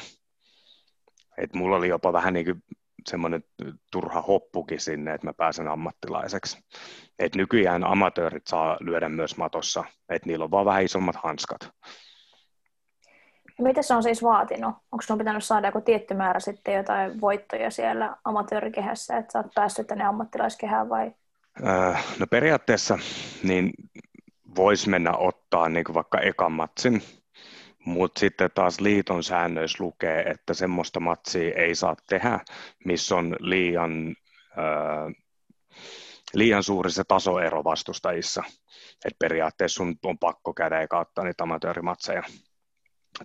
Et 1.37 1.53
mulla 1.53 1.75
oli 1.75 1.87
jopa 1.87 2.13
vähän 2.13 2.33
niin 2.33 2.63
semmoinen 3.09 3.43
turha 3.91 4.21
hoppukin 4.21 4.79
sinne, 4.79 5.13
että 5.13 5.27
mä 5.27 5.33
pääsen 5.33 5.67
ammattilaiseksi. 5.67 6.57
Et 7.19 7.35
nykyään 7.35 7.83
amatöörit 7.83 8.47
saa 8.47 8.77
lyödä 8.79 9.09
myös 9.09 9.37
matossa, 9.37 9.83
että 10.09 10.27
niillä 10.27 10.45
on 10.45 10.51
vaan 10.51 10.65
vähän 10.65 10.83
isommat 10.83 11.15
hanskat. 11.15 11.69
Ja 13.57 13.63
mitä 13.63 13.81
se 13.81 13.93
on 13.93 14.03
siis 14.03 14.23
vaatinut? 14.23 14.75
Onko 14.91 15.01
sinun 15.01 15.17
pitänyt 15.17 15.43
saada 15.43 15.67
joku 15.67 15.81
tietty 15.81 16.13
määrä 16.13 16.39
sitten 16.39 16.73
jotain 16.73 17.21
voittoja 17.21 17.71
siellä 17.71 18.15
amatöörikehässä, 18.23 19.17
että 19.17 19.31
sä 19.31 19.39
oot 19.39 19.53
päässyt 19.55 19.87
tänne 19.87 20.03
ammattilaiskehään 20.03 20.89
vai? 20.89 21.11
Äh, 21.67 22.05
no 22.19 22.27
periaatteessa 22.27 22.99
niin 23.43 23.71
voisi 24.55 24.89
mennä 24.89 25.11
ottaa 25.17 25.69
niin 25.69 25.85
vaikka 25.93 26.19
ekan 26.19 26.51
matsin, 26.51 27.03
mutta 27.85 28.19
sitten 28.19 28.49
taas 28.55 28.79
liiton 28.79 29.23
säännöissä 29.23 29.83
lukee, 29.83 30.21
että 30.21 30.53
semmoista 30.53 30.99
matsia 30.99 31.55
ei 31.55 31.75
saa 31.75 31.95
tehdä, 32.09 32.39
missä 32.85 33.15
on 33.15 33.35
liian, 33.39 34.15
äh, 34.57 35.13
liian 36.33 36.63
suuri 36.63 36.91
se 36.91 37.03
tasoero 37.03 37.63
vastustajissa. 37.63 38.43
Et 39.05 39.13
periaatteessa 39.19 39.77
sun 39.77 39.95
on 40.03 40.17
pakko 40.17 40.53
käydä 40.53 40.81
eka 40.81 40.99
ottaa 40.99 41.23
niitä 41.23 41.43
amatöörimatseja. 41.43 42.23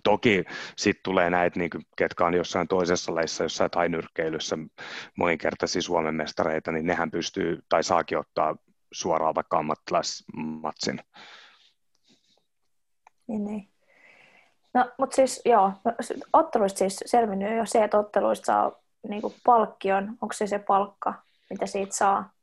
Toki 0.03 0.43
sitten 0.75 1.03
tulee 1.03 1.29
näitä, 1.29 1.59
niin 1.59 1.69
kuin, 1.69 1.83
ketkä 1.97 2.25
on 2.25 2.33
jossain 2.33 2.67
toisessa 2.67 3.15
lajissa, 3.15 3.43
jossain 3.43 3.71
tainyrkkeilyssä 3.71 4.57
moninkertaisia 5.17 5.81
Suomen 5.81 6.15
mestareita, 6.15 6.71
niin 6.71 6.85
nehän 6.85 7.11
pystyy 7.11 7.59
tai 7.69 7.83
saakin 7.83 8.17
ottaa 8.17 8.55
suoraan 8.91 9.35
vaikka 9.35 9.57
ammattilaismatsin. 9.57 10.99
Niin, 13.27 13.45
niin. 13.45 13.69
No, 14.73 14.91
mutta 14.97 15.15
siis 15.15 15.41
joo, 15.45 15.71
no, 15.83 15.93
otteluista 16.33 16.77
siis 16.77 16.99
selvinnyt 17.05 17.57
jo 17.57 17.65
se, 17.65 17.83
että 17.83 17.99
otteluista 17.99 18.45
saa 18.45 18.71
niin 19.09 19.21
kuin 19.21 19.33
palkkion. 19.45 20.09
Onko 20.21 20.33
se 20.33 20.47
se 20.47 20.59
palkka, 20.59 21.13
mitä 21.49 21.65
siitä 21.65 21.95
saa? 21.95 22.33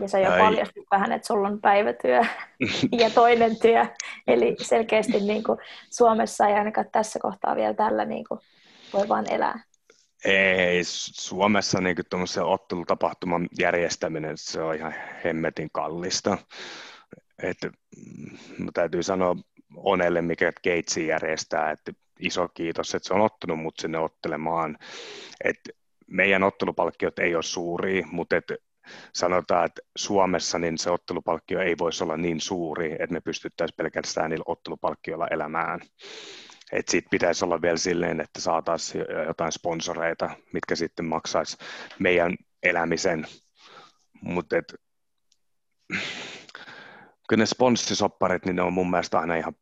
Ja 0.00 0.08
sä 0.08 0.18
jo 0.18 0.30
paljastit 0.38 0.84
vähän, 0.90 1.12
että 1.12 1.26
sulla 1.26 1.48
on 1.48 1.60
päivätyö 1.60 2.20
ja 3.00 3.10
toinen 3.10 3.60
työ. 3.60 3.86
Eli 4.26 4.56
selkeästi 4.62 5.20
niin 5.20 5.42
kuin 5.42 5.58
Suomessa 5.90 6.46
ei 6.46 6.54
ainakaan 6.54 6.86
tässä 6.92 7.18
kohtaa 7.22 7.56
vielä 7.56 7.74
tällä 7.74 8.04
niin 8.04 8.24
kuin 8.28 8.40
voi 8.92 9.08
vaan 9.08 9.32
elää. 9.32 9.62
Ei, 10.24 10.80
Suomessa 10.84 11.80
niin 11.80 11.96
tuommoisen 12.10 12.44
ottelutapahtuman 12.44 13.48
järjestäminen, 13.58 14.38
se 14.38 14.62
on 14.62 14.74
ihan 14.74 14.94
hemmetin 15.24 15.68
kallista. 15.72 16.38
Et, 17.42 17.58
mm, 17.64 18.68
täytyy 18.74 19.02
sanoa 19.02 19.36
Onelle, 19.76 20.22
mikä 20.22 20.52
Gatesin 20.52 21.06
järjestää, 21.06 21.70
että 21.70 21.92
iso 22.20 22.48
kiitos, 22.48 22.94
että 22.94 23.08
se 23.08 23.14
on 23.14 23.20
ottanut 23.20 23.60
mut 23.60 23.78
sinne 23.78 23.98
ottelemaan. 23.98 24.78
Et 25.44 25.60
meidän 26.06 26.42
ottelupalkkiot 26.42 27.18
ei 27.18 27.34
ole 27.34 27.42
suuria, 27.42 28.06
mutta 28.10 28.36
et 28.36 28.52
sanotaan, 29.14 29.66
että 29.66 29.82
Suomessa 29.96 30.58
niin 30.58 30.78
se 30.78 30.90
ottelupalkkio 30.90 31.60
ei 31.60 31.78
voisi 31.78 32.04
olla 32.04 32.16
niin 32.16 32.40
suuri, 32.40 32.92
että 32.92 33.12
me 33.12 33.20
pystyttäisiin 33.20 33.76
pelkästään 33.76 34.30
niillä 34.30 34.44
ottelupalkkioilla 34.46 35.28
elämään. 35.30 35.80
Et 36.72 36.88
siitä 36.88 37.08
pitäisi 37.10 37.44
olla 37.44 37.62
vielä 37.62 37.76
silleen, 37.76 38.20
että 38.20 38.40
saataisiin 38.40 39.04
jotain 39.26 39.52
sponsoreita, 39.52 40.30
mitkä 40.52 40.76
sitten 40.76 41.04
maksaisi 41.04 41.56
meidän 41.98 42.36
elämisen. 42.62 43.26
Mutta 44.22 44.56
kyllä 47.28 47.42
ne 47.42 47.46
sponssisopparit, 47.46 48.44
niin 48.44 48.56
ne 48.56 48.62
on 48.62 48.72
mun 48.72 48.90
mielestä 48.90 49.18
aina 49.18 49.36
ihan 49.36 49.54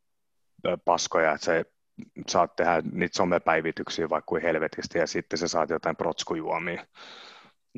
paskoja, 0.84 1.32
että 1.32 1.44
se 1.44 1.64
saat 2.28 2.56
tehdä 2.56 2.82
niitä 2.92 3.16
somepäivityksiä 3.16 4.08
vaikka 4.08 4.26
kuin 4.28 4.42
helvetistä 4.42 4.98
ja 4.98 5.06
sitten 5.06 5.38
sä 5.38 5.48
saat 5.48 5.70
jotain 5.70 5.96
protskujuomia 5.96 6.86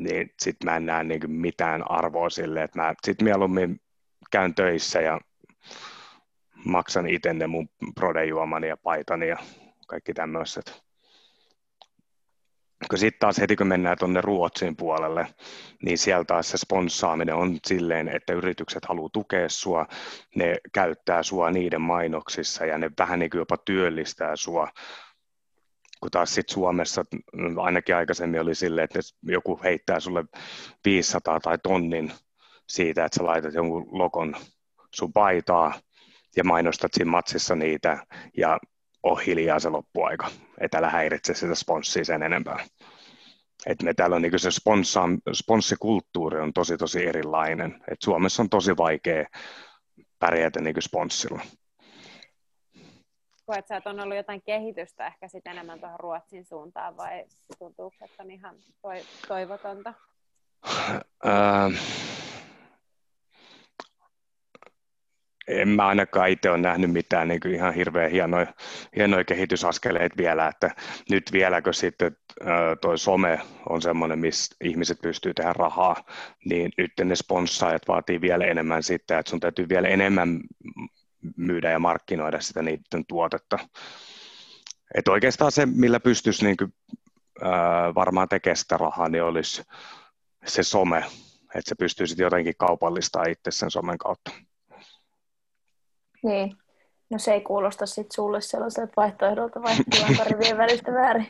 niin 0.01 0.35
sitten 0.39 0.71
mä 0.71 0.77
en 0.77 0.87
näe 0.87 1.05
niin 1.05 1.31
mitään 1.31 1.91
arvoa 1.91 2.31
sille, 2.31 2.63
että 2.63 2.83
mä 2.83 2.95
sitten 3.05 3.25
mieluummin 3.25 3.81
käyn 4.31 4.55
töissä 4.55 5.01
ja 5.01 5.21
maksan 6.65 7.07
itse 7.07 7.33
ne 7.33 7.47
mun 7.47 7.69
prodejuomani 7.95 8.69
ja 8.69 8.77
paitani 8.77 9.29
ja 9.29 9.37
kaikki 9.87 10.15
tämmöiset. 10.15 10.83
kun 12.91 12.99
sitten 12.99 13.21
taas 13.21 13.39
heti 13.39 13.57
kun 13.57 13.67
mennään 13.67 13.99
tuonne 13.99 14.21
Ruotsin 14.21 14.77
puolelle, 14.77 15.27
niin 15.83 15.99
sieltä 15.99 16.25
taas 16.25 16.51
se 16.51 16.59
sponssaaminen 16.59 17.35
on 17.35 17.59
silleen, 17.67 18.09
että 18.09 18.33
yritykset 18.33 18.85
haluaa 18.85 19.11
tukea 19.13 19.49
sua, 19.49 19.87
ne 20.37 20.57
käyttää 20.73 21.23
sua 21.23 21.51
niiden 21.51 21.81
mainoksissa 21.81 22.67
ja 22.67 22.79
ne 22.79 22.91
vähän 22.99 23.19
niin 23.19 23.31
kuin 23.31 23.39
jopa 23.39 23.57
työllistää 23.57 24.37
sua 24.37 24.69
kun 26.01 26.11
taas 26.11 26.35
sitten 26.35 26.55
Suomessa 26.55 27.05
ainakin 27.63 27.97
aikaisemmin 27.97 28.41
oli 28.41 28.55
silleen, 28.55 28.85
että 28.85 29.01
joku 29.23 29.61
heittää 29.65 30.01
sulle 30.01 30.25
500 30.85 31.41
tai 31.41 31.59
tonnin 31.63 32.13
siitä, 32.69 33.05
että 33.05 33.17
sä 33.17 33.25
laitat 33.25 33.55
jonkun 33.55 33.89
lokon 33.99 34.37
sun 34.95 35.13
paitaa 35.13 35.75
ja 36.37 36.45
mainostat 36.45 36.95
siinä 36.95 37.11
matsissa 37.11 37.55
niitä 37.55 38.07
ja 38.37 38.59
on 39.03 39.21
hiljaa 39.21 39.61
se 39.61 39.69
loppuaika, 39.69 40.31
että 40.61 40.79
älä 40.79 40.91
häiritse 40.91 41.35
sitä 41.35 41.55
sponssia 41.55 42.05
sen 42.05 42.23
enempää. 42.23 42.65
Et 43.67 43.83
me 43.83 43.95
täällä 43.95 44.17
on 44.17 44.23
niin 44.23 44.39
se 44.39 44.49
sponssikulttuuri 45.33 46.41
on 46.41 46.53
tosi 46.53 46.77
tosi 46.77 47.07
erilainen. 47.07 47.83
Et 47.91 48.03
Suomessa 48.03 48.43
on 48.43 48.51
tosi 48.51 48.77
vaikea 48.77 49.27
pärjätä 50.19 50.61
niin 50.61 50.83
sponssilla. 50.83 51.41
Koet 53.51 53.67
sä, 53.67 53.77
että 53.77 53.91
on 53.91 54.01
ollut 54.01 54.17
jotain 54.17 54.43
kehitystä 54.43 55.07
ehkä 55.07 55.29
sit 55.29 55.47
enemmän 55.47 55.81
tuohon 55.81 56.01
Ruotsin 56.01 56.45
suuntaan 56.45 56.97
vai 56.97 57.25
tuntuuko, 57.59 57.97
että 58.05 58.23
on 58.23 58.31
ihan 58.31 58.55
toivotonta? 59.29 59.95
en 65.49 65.69
mä 65.69 65.87
ainakaan 65.87 66.31
itse 66.31 66.51
ole 66.51 66.59
nähnyt 66.59 66.93
mitään 66.93 67.29
niin 67.29 67.41
kuin 67.41 67.55
ihan 67.55 67.75
hirveän 67.75 68.11
hienoja, 68.11 68.47
hienoja 68.97 69.25
kehitysaskeleita 69.25 70.17
vielä, 70.17 70.49
että 70.49 70.71
nyt 71.11 71.33
vieläkö 71.33 71.73
sitten 71.73 72.17
toi 72.81 72.99
some 72.99 73.41
on 73.69 73.83
semmoinen, 73.83 74.19
missä 74.19 74.57
ihmiset 74.65 74.99
pystyy 75.03 75.35
tehdä 75.35 75.53
rahaa, 75.53 75.97
niin 76.45 76.73
nyt 76.79 76.93
ne 77.05 77.17
sponssaajat 77.17 77.89
vaatii 77.89 78.21
vielä 78.21 78.45
enemmän 78.45 78.83
sitten, 78.83 79.19
että 79.19 79.31
sun 79.31 79.41
täytyy 79.41 79.69
vielä 79.69 79.89
enemmän 79.89 80.41
myydä 81.37 81.71
ja 81.71 81.79
markkinoida 81.79 82.41
sitä 82.41 82.63
niiden 82.63 83.07
tuotetta. 83.09 83.59
Et 84.95 85.09
oikeastaan 85.09 85.53
se, 85.53 85.67
millä 85.67 86.01
pystyisi 86.01 86.45
niin 86.45 86.57
kuin, 86.57 86.75
ää, 87.43 87.95
varmaan 87.95 88.29
tekemään 88.29 88.57
sitä 88.57 88.77
rahaa, 88.77 89.09
niin 89.09 89.23
olisi 89.23 89.63
se 90.47 90.63
some, 90.63 90.99
että 91.55 91.69
se 91.69 91.75
pystyisi 91.75 92.23
jotenkin 92.23 92.55
kaupallistaa 92.59 93.25
itse 93.25 93.51
sen 93.51 93.71
somen 93.71 93.99
kautta. 93.99 94.31
Niin. 96.23 96.57
No 97.11 97.19
se 97.19 97.33
ei 97.33 97.41
kuulosta 97.41 97.87
sitten 97.87 98.15
sulle 98.15 98.41
sellaiselta 98.41 98.93
vaihtoehdolta 98.97 99.63
vaihtoehdolta 99.63 100.25
rivien 100.31 100.59
välistä 100.59 100.93
väärin. 100.93 101.27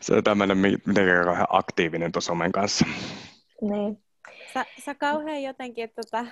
se 0.00 0.14
on 0.14 0.24
tämmöinen 0.24 0.58
mitenkään 0.58 1.24
kauhean 1.24 1.46
aktiivinen 1.50 2.12
tuossa 2.12 2.28
somen 2.28 2.52
kanssa. 2.52 2.86
Niin. 3.60 4.02
Sä, 4.54 4.64
sä 4.84 4.94
kauhean 4.94 5.42
jotenkin 5.42 5.90
tota, 5.94 6.26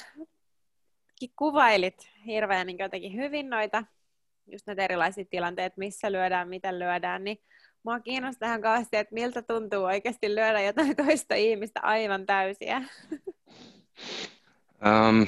kuvailit 1.38 2.10
hirveän 2.26 2.66
niin 2.66 2.78
jotenkin 2.78 3.14
hyvin 3.14 3.50
noita, 3.50 3.84
just 4.46 4.66
näitä 4.66 4.84
erilaisia 4.84 5.24
tilanteita, 5.30 5.74
missä 5.78 6.12
lyödään, 6.12 6.48
miten 6.48 6.78
lyödään, 6.78 7.24
niin 7.24 7.38
mua 7.82 8.00
kiinnostaa 8.00 8.48
ihan 8.48 8.62
kauheasti, 8.62 8.96
että 8.96 9.14
miltä 9.14 9.42
tuntuu 9.42 9.84
oikeasti 9.84 10.34
lyödä 10.34 10.60
jotain 10.60 10.96
toista 10.96 11.34
ihmistä 11.34 11.80
aivan 11.82 12.26
täysiä. 12.26 12.82
Um, 14.86 15.26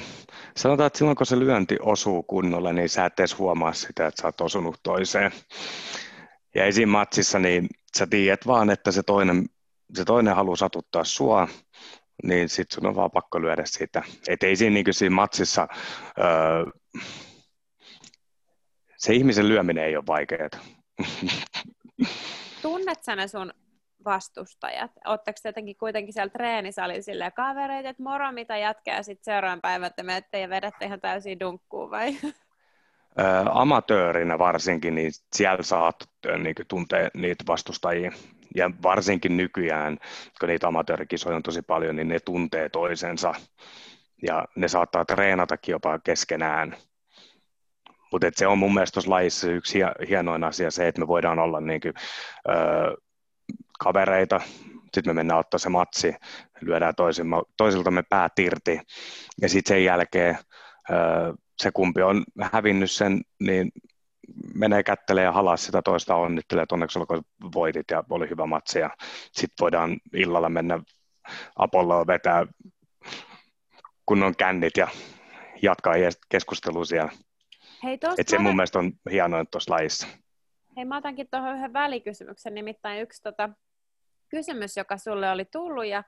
sanotaan, 0.57 0.87
että 0.87 0.97
silloin 0.97 1.17
kun 1.17 1.25
se 1.25 1.39
lyönti 1.39 1.77
osuu 1.81 2.23
kunnolla, 2.23 2.73
niin 2.73 2.89
sä 2.89 3.05
et 3.05 3.19
edes 3.19 3.37
huomaa 3.37 3.73
sitä, 3.73 4.07
että 4.07 4.21
sä 4.21 4.27
oot 4.27 4.41
osunut 4.41 4.79
toiseen. 4.83 5.31
Ja 6.55 6.65
esim. 6.65 6.89
matsissa, 6.89 7.39
niin 7.39 7.67
sä 7.97 8.07
tiedät 8.07 8.47
vaan, 8.47 8.69
että 8.69 8.91
se 8.91 9.03
toinen, 9.03 9.45
se 9.95 10.05
toinen 10.05 10.35
haluaa 10.35 10.55
satuttaa 10.55 11.03
sua, 11.03 11.47
niin 12.23 12.49
sit 12.49 12.71
sun 12.71 12.85
on 12.85 12.95
vaan 12.95 13.11
pakko 13.11 13.41
lyödä 13.41 13.63
sitä. 13.65 14.03
Et 14.27 14.43
ei 14.43 14.55
siinä, 14.55 14.73
niin 14.73 14.93
siinä 14.93 15.15
matsissa, 15.15 15.67
öö, 16.19 16.65
se 18.97 19.13
ihmisen 19.13 19.47
lyöminen 19.47 19.83
ei 19.83 19.95
ole 19.95 20.03
vaikeaa. 20.07 20.49
Tunnet 22.61 23.03
sä 23.03 23.15
ne 23.15 23.27
sun 23.27 23.53
vastustajat? 24.05 24.91
Oletteko 25.05 25.39
te 25.43 25.49
jotenkin 25.49 25.77
kuitenkin 25.77 26.13
siellä 26.13 26.29
treenisalilla 26.29 27.31
kavereita, 27.31 27.89
että 27.89 28.03
moro 28.03 28.31
mitä 28.31 28.57
jatkaa 28.57 28.95
ja 28.95 29.03
sitten 29.03 29.23
seuraavan 29.23 29.61
päivän 29.61 29.87
että 29.87 30.03
menette 30.03 30.39
ja 30.39 30.49
vedätte 30.49 30.85
ihan 30.85 31.01
täysin 31.01 31.39
dunkkuun 31.39 31.91
vai? 31.91 32.17
Ää, 33.17 33.45
amatöörinä 33.61 34.39
varsinkin, 34.39 34.95
niin 34.95 35.11
siellä 35.35 35.63
saat 35.63 35.95
niin 36.43 36.55
tuntea 36.67 37.09
niitä 37.13 37.43
vastustajia. 37.47 38.11
Ja 38.55 38.71
varsinkin 38.83 39.37
nykyään, 39.37 39.97
kun 40.39 40.49
niitä 40.49 40.67
amatöörikisoja 40.67 41.35
on 41.35 41.43
tosi 41.43 41.61
paljon, 41.61 41.95
niin 41.95 42.07
ne 42.07 42.19
tuntee 42.19 42.69
toisensa. 42.69 43.33
Ja 44.27 44.45
ne 44.55 44.67
saattaa 44.67 45.05
treenatakin 45.05 45.73
jopa 45.73 45.99
keskenään. 45.99 46.75
Mutta 48.11 48.27
se 48.35 48.47
on 48.47 48.57
mun 48.57 48.73
mielestä 48.73 48.93
tuossa 48.93 49.11
lajissa 49.11 49.51
yksi 49.51 49.79
hienoin 50.09 50.43
asia 50.43 50.71
se, 50.71 50.87
että 50.87 51.01
me 51.01 51.07
voidaan 51.07 51.39
olla 51.39 51.61
niin 51.61 51.81
kuin, 51.81 51.93
öö, 52.49 52.95
kavereita, 53.79 54.41
sitten 54.93 55.09
me 55.09 55.13
mennään 55.13 55.39
ottaa 55.39 55.57
se 55.57 55.69
matsi, 55.69 56.15
lyödään 56.61 56.93
toisiltamme 57.57 58.03
päät 58.09 58.39
irti, 58.39 58.79
ja 59.41 59.49
sitten 59.49 59.75
sen 59.75 59.83
jälkeen 59.83 60.37
se 61.57 61.71
kumpi 61.71 62.01
on 62.01 62.23
hävinnyt 62.41 62.91
sen, 62.91 63.21
niin 63.39 63.71
menee 64.55 64.83
kättelee 64.83 65.23
ja 65.23 65.31
halaa 65.31 65.57
sitä 65.57 65.81
toista 65.81 66.15
onnittelee, 66.15 66.63
että 66.63 66.75
onneksi 66.75 66.99
olkoon 66.99 67.21
voitit 67.55 67.91
ja 67.91 68.03
oli 68.09 68.29
hyvä 68.29 68.45
matsi, 68.45 68.79
ja 68.79 68.89
sitten 69.31 69.63
voidaan 69.63 69.97
illalla 70.13 70.49
mennä 70.49 70.79
Apolloon 71.55 72.07
vetää 72.07 72.45
kunnon 74.05 74.35
kännit 74.35 74.77
ja 74.77 74.87
jatkaa 75.61 75.93
keskustelua 76.29 76.85
siellä. 76.85 77.11
Hei, 77.83 77.99
Et 78.17 78.27
se 78.27 78.37
mun 78.37 78.55
mielestä 78.55 78.79
on 78.79 78.91
hienoa 79.11 79.45
tuossa 79.45 79.73
lajissa. 79.73 80.07
Hei, 80.77 80.85
mä 80.85 80.97
otankin 80.97 81.27
tuohon 81.31 81.55
yhden 81.55 81.73
välikysymyksen, 81.73 82.53
nimittäin 82.53 83.01
yksi 83.01 83.21
tota, 83.21 83.49
kysymys, 84.29 84.77
joka 84.77 84.97
sulle 84.97 85.31
oli 85.31 85.45
tullut, 85.45 85.85
ja 85.85 86.03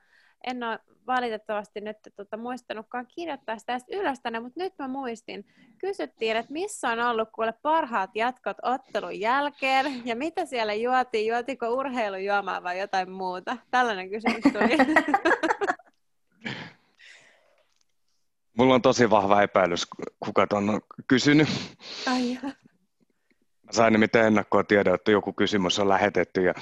en 0.46 0.62
ole 0.62 0.78
valitettavasti 1.06 1.80
nyt 1.80 1.96
tota, 2.16 2.36
muistanutkaan 2.36 3.06
kirjoittaa 3.06 3.58
sitä 3.58 3.78
ylös 3.92 4.20
tänne, 4.20 4.40
mutta 4.40 4.60
nyt 4.60 4.72
mä 4.78 4.88
muistin. 4.88 5.46
Kysyttiin, 5.78 6.36
että 6.36 6.52
missä 6.52 6.88
on 6.88 7.00
ollut 7.00 7.28
kuule 7.34 7.54
parhaat 7.62 8.10
jatkot 8.14 8.56
ottelun 8.62 9.20
jälkeen, 9.20 10.02
ja 10.04 10.16
mitä 10.16 10.46
siellä 10.46 10.74
juotiin, 10.74 11.26
juotiko 11.26 11.68
urheilujuomaa 11.68 12.62
vai 12.62 12.78
jotain 12.78 13.10
muuta? 13.10 13.56
Tällainen 13.70 14.10
kysymys 14.10 14.42
tuli. 14.42 14.76
Mulla 18.58 18.74
on 18.74 18.82
tosi 18.82 19.10
vahva 19.10 19.42
epäilys, 19.42 19.86
kuka 20.20 20.46
ton 20.46 20.70
on 20.70 20.80
kysynyt. 21.08 21.48
Ai 22.06 22.38
sain 23.70 23.92
nimittäin 23.92 24.26
ennakkoa 24.26 24.64
tiedä, 24.64 24.94
että 24.94 25.10
joku 25.10 25.32
kysymys 25.32 25.78
on 25.78 25.88
lähetetty 25.88 26.42
ja 26.42 26.54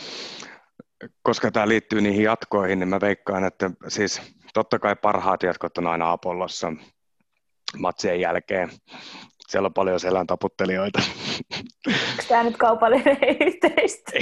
koska 1.22 1.50
tämä 1.50 1.68
liittyy 1.68 2.00
niihin 2.00 2.24
jatkoihin, 2.24 2.78
niin 2.78 2.88
mä 2.88 3.00
veikkaan, 3.00 3.44
että 3.44 3.70
siis 3.88 4.22
totta 4.54 4.78
kai 4.78 4.96
parhaat 4.96 5.42
jatkot 5.42 5.78
on 5.78 5.86
aina 5.86 6.12
Apollossa 6.12 6.72
matsien 7.78 8.20
jälkeen. 8.20 8.70
Siellä 9.48 9.66
on 9.66 9.74
paljon 9.74 10.00
selän 10.00 10.26
taputtelijoita. 10.26 11.02
Onko 11.86 12.22
tämä 12.28 12.42
nyt 12.42 12.56
kaupallinen 12.56 13.18
yhteistyö? 13.46 14.20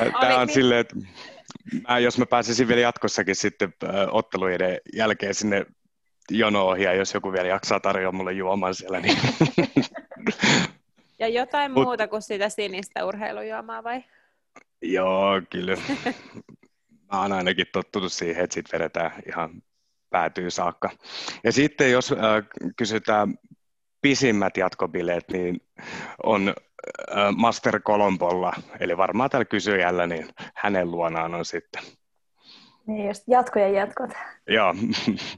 tämä 0.20 0.38
on 0.38 0.48
silleen, 0.48 0.80
että 0.80 0.96
mä, 1.88 1.98
jos 1.98 2.18
mä 2.18 2.26
pääsisin 2.26 2.68
vielä 2.68 2.80
jatkossakin 2.80 3.36
sitten 3.36 3.72
otteluiden 4.10 4.78
jälkeen 4.96 5.34
sinne 5.34 5.66
jono 6.30 6.74
ja 6.74 6.92
jos 6.94 7.14
joku 7.14 7.32
vielä 7.32 7.48
jaksaa 7.48 7.80
tarjoa 7.80 8.12
mulle 8.12 8.32
juoman 8.32 8.74
siellä, 8.74 9.00
niin... 9.00 9.18
Ja 11.18 11.28
jotain 11.28 11.72
Mut... 11.72 11.84
muuta 11.84 12.08
kuin 12.08 12.22
sitä 12.22 12.48
sinistä 12.48 13.04
urheilujuomaa 13.06 13.84
vai? 13.84 14.04
Joo, 14.82 15.42
kyllä. 15.50 15.76
Mä 17.12 17.20
oon 17.20 17.32
ainakin 17.32 17.66
tottunut 17.72 18.12
siihen, 18.12 18.44
että 18.44 18.54
sit 18.54 18.72
vedetään 18.72 19.12
ihan 19.28 19.62
päätyy 20.10 20.50
saakka. 20.50 20.90
Ja 21.44 21.52
sitten 21.52 21.90
jos 21.90 22.12
äh, 22.12 22.18
kysytään 22.76 23.34
pisimmät 24.00 24.56
jatkobileet, 24.56 25.24
niin 25.30 25.60
on 26.22 26.48
äh, 26.48 27.34
Master 27.36 27.80
Colombolla, 27.80 28.52
eli 28.80 28.96
varmaan 28.96 29.30
tällä 29.30 29.44
kysyjällä, 29.44 30.06
niin 30.06 30.28
hänen 30.54 30.90
luonaan 30.90 31.34
on 31.34 31.44
sitten 31.44 31.82
niin 32.86 33.06
just 33.06 33.22
jatkojen 33.26 33.74
jatkot. 33.74 34.10
Joo. 34.48 34.74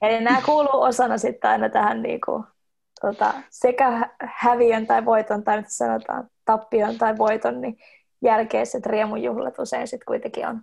Eli 0.02 0.20
nämä 0.20 0.42
kuuluu 0.42 0.82
osana 0.82 1.18
sitten 1.18 1.50
aina 1.50 1.68
tähän 1.68 2.02
niinku, 2.02 2.44
tota, 3.00 3.34
sekä 3.50 4.10
häviön 4.20 4.86
tai 4.86 5.04
voiton, 5.04 5.44
tai 5.44 5.56
mitä 5.56 5.70
sanotaan, 5.70 6.30
tappion 6.44 6.98
tai 6.98 7.18
voiton, 7.18 7.60
niin 7.60 7.78
jälkeiset 8.22 8.86
riemujuhlat 8.86 9.58
usein 9.58 9.88
sitten 9.88 10.06
kuitenkin 10.06 10.46
on. 10.46 10.60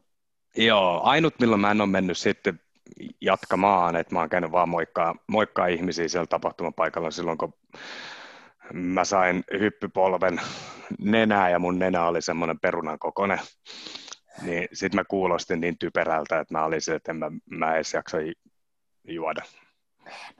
Joo, 0.58 1.02
ainut 1.04 1.40
milloin 1.40 1.62
mä 1.62 1.72
en 1.72 1.82
ole 1.82 1.90
mennyt 1.90 2.18
sitten 2.18 2.60
jatkamaan, 3.22 3.96
että 3.96 4.14
mä 4.16 4.20
oon 4.20 4.30
käynyt 4.30 4.52
vaan 4.52 4.70
moikkaa, 4.70 5.16
moikkaa 5.28 5.68
ihmisiä 5.68 6.08
siellä 6.08 6.28
tapahtumapaikalla 6.28 7.12
silloin, 7.12 7.38
kun 7.38 7.54
mä 8.74 9.04
sain 9.04 9.44
hyppypolven 9.60 10.42
nenää 11.00 11.50
ja 11.50 11.60
mun 11.60 11.80
nenä 11.80 12.08
oli 12.08 12.22
semmoinen 12.22 12.60
perunan 12.60 13.00
kokoinen. 13.00 13.40
Niin 14.42 14.68
sitten 14.74 15.00
mä 15.00 15.04
kuulostin 15.04 15.62
niin 15.62 15.78
typerältä, 15.78 16.40
että 16.40 16.54
mä 16.54 16.66
olin 16.66 16.82
se, 16.82 16.96
että 16.96 17.12
en 17.12 17.16
mä, 17.16 17.32
mä 17.50 17.76
edes 17.76 17.94
jaksa 17.94 18.18
juoda. 19.08 19.42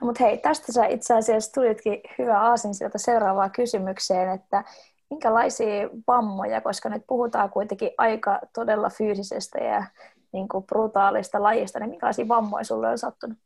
No 0.00 0.06
mutta 0.06 0.24
hei, 0.24 0.38
tästä 0.38 0.72
sä 0.72 0.86
itse 0.86 1.14
asiassa 1.14 1.52
tulitkin 1.52 2.00
hyvä 2.18 2.40
aasin 2.40 2.74
sieltä 2.74 2.98
seuraavaan 2.98 3.50
kysymykseen, 3.50 4.28
että 4.28 4.64
minkälaisia 5.10 5.88
vammoja, 6.06 6.60
koska 6.60 6.88
nyt 6.88 7.02
puhutaan 7.06 7.50
kuitenkin 7.50 7.90
aika 7.98 8.40
todella 8.54 8.90
fyysisestä 8.90 9.58
ja 9.58 9.84
niin 10.32 10.48
kuin 10.48 10.64
brutaalista 10.64 11.42
lajista, 11.42 11.78
niin 11.78 11.90
minkälaisia 11.90 12.28
vammoja 12.28 12.64
sulle 12.64 12.88
on 12.88 12.98
sattunut? 12.98 13.38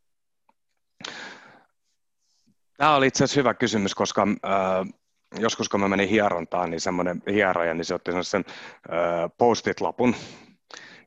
Tämä 2.76 2.94
oli 2.94 3.06
itse 3.06 3.24
asiassa 3.24 3.40
hyvä 3.40 3.54
kysymys, 3.54 3.94
koska 3.94 4.22
äh, 4.22 4.94
joskus 5.38 5.68
kun 5.68 5.80
mä 5.80 5.88
menin 5.88 6.08
hierontaan, 6.08 6.70
niin 6.70 6.80
semmoinen 6.80 7.22
hieroja, 7.32 7.74
niin 7.74 7.84
se 7.84 7.94
otti 7.94 8.10
sen 8.22 8.44
äh, 8.48 9.30
post-it-lapun, 9.38 10.14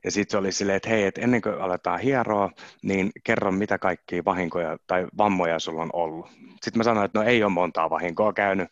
ja 0.04 0.10
sitten 0.10 0.30
se 0.30 0.38
oli 0.38 0.52
silleen, 0.52 0.76
että 0.76 0.88
hei, 0.88 1.04
että 1.04 1.20
ennen 1.20 1.42
kuin 1.42 1.60
aletaan 1.60 2.00
hieroa, 2.00 2.50
niin 2.82 3.10
kerro 3.24 3.52
mitä 3.52 3.78
kaikkia 3.78 4.24
vahinkoja 4.24 4.76
tai 4.86 5.06
vammoja 5.18 5.58
sulla 5.58 5.82
on 5.82 5.90
ollut. 5.92 6.26
Sitten 6.30 6.76
mä 6.76 6.84
sanoin, 6.84 7.04
että 7.04 7.18
no 7.18 7.24
ei 7.24 7.44
ole 7.44 7.52
montaa 7.52 7.90
vahinkoa 7.90 8.32
käynyt. 8.32 8.68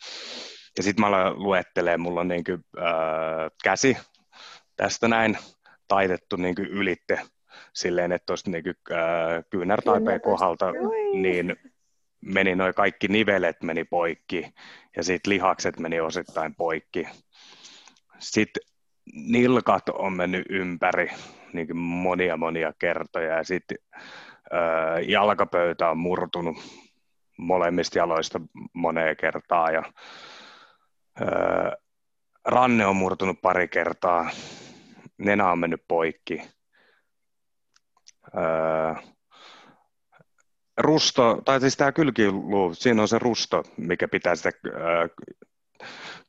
Ja 0.77 0.83
sitten 0.83 1.01
mä 1.01 1.07
aloin 1.07 1.43
luettelemaan, 1.43 2.01
mulla 2.01 2.21
on 2.21 2.29
niin 2.29 2.45
kuin, 2.45 2.65
äh, 2.79 3.51
käsi 3.65 3.97
tästä 4.77 5.09
näin 5.09 5.39
taitettu 5.89 6.37
niin 6.37 6.55
kuin 6.55 6.69
ylitte 6.69 7.21
silleen, 7.73 8.13
että 8.13 8.27
tuosta 8.27 8.51
niin 8.51 8.65
äh, 8.69 9.45
kyynärtaipeen 9.51 10.21
kohdalta 10.21 10.67
niin 11.13 11.57
meni 12.21 12.55
noin 12.55 12.75
kaikki 12.75 13.09
nivelet 13.09 13.63
meni 13.63 13.85
poikki 13.85 14.55
ja 14.97 15.03
sitten 15.03 15.31
lihakset 15.31 15.79
meni 15.79 16.01
osittain 16.01 16.55
poikki. 16.55 17.09
Sitten 18.19 18.63
nilkat 19.13 19.89
on 19.89 20.13
mennyt 20.13 20.47
ympäri 20.51 21.11
niin 21.53 21.77
monia 21.77 22.37
monia 22.37 22.73
kertoja 22.79 23.37
ja 23.37 23.45
sitten 23.45 23.79
jalkapöytä 25.07 25.91
on 25.91 25.99
murtunut 25.99 26.57
molemmista 27.39 27.99
jaloista 27.99 28.41
moneen 28.73 29.17
kertaa 29.17 29.71
ja 29.71 29.83
äh, 31.23 31.73
ranne 32.45 32.87
on 32.87 32.97
murtunut 32.97 33.41
pari 33.43 33.69
kertaa, 33.69 34.31
nenä 35.19 35.51
on 35.51 35.59
mennyt 35.59 35.85
poikki. 35.89 36.43
Äh, 38.39 39.05
rusto, 40.79 41.43
tai 41.45 41.61
siis 41.61 41.77
tämä 41.77 41.93
kylkiluu, 41.93 42.75
siinä 42.75 43.03
on 43.03 43.09
se 43.09 43.19
rusto, 43.19 43.63
mikä 43.77 44.09
pitää 44.09 44.37
sitä 44.37 44.49
äh, 44.49 45.11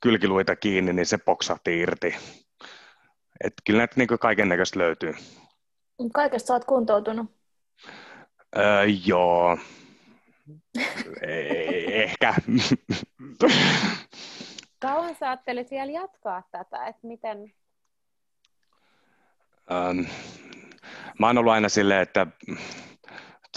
kylkiluita 0.02 0.56
kiinni, 0.56 0.94
niin 0.94 1.06
se 1.06 1.18
poksahti 1.18 1.80
irti. 1.80 2.16
Et 3.44 3.54
kyllä 3.66 3.78
näitä 3.78 3.94
niin 3.98 4.08
kaiken 4.08 4.50
näköistä 4.50 4.80
löytyy. 4.80 5.14
Kaikesta 6.14 6.48
sä 6.48 6.54
oot 6.54 6.66
kuntoutunut? 6.66 7.32
Öö, 8.58 8.84
joo. 9.06 9.58
Eh, 11.22 12.02
ehkä. 12.04 12.34
Kauan 14.80 15.16
sä 15.16 15.30
ajattelit 15.30 15.72
vielä 15.72 15.92
jatkaa 15.92 16.44
tätä, 16.52 16.86
että 16.86 17.08
miten... 17.08 17.54
Um, 19.72 20.06
mä 21.20 21.28
oon 21.28 21.38
ollut 21.38 21.54
aina 21.54 21.70
silleen, 21.70 22.02
että 22.02 22.28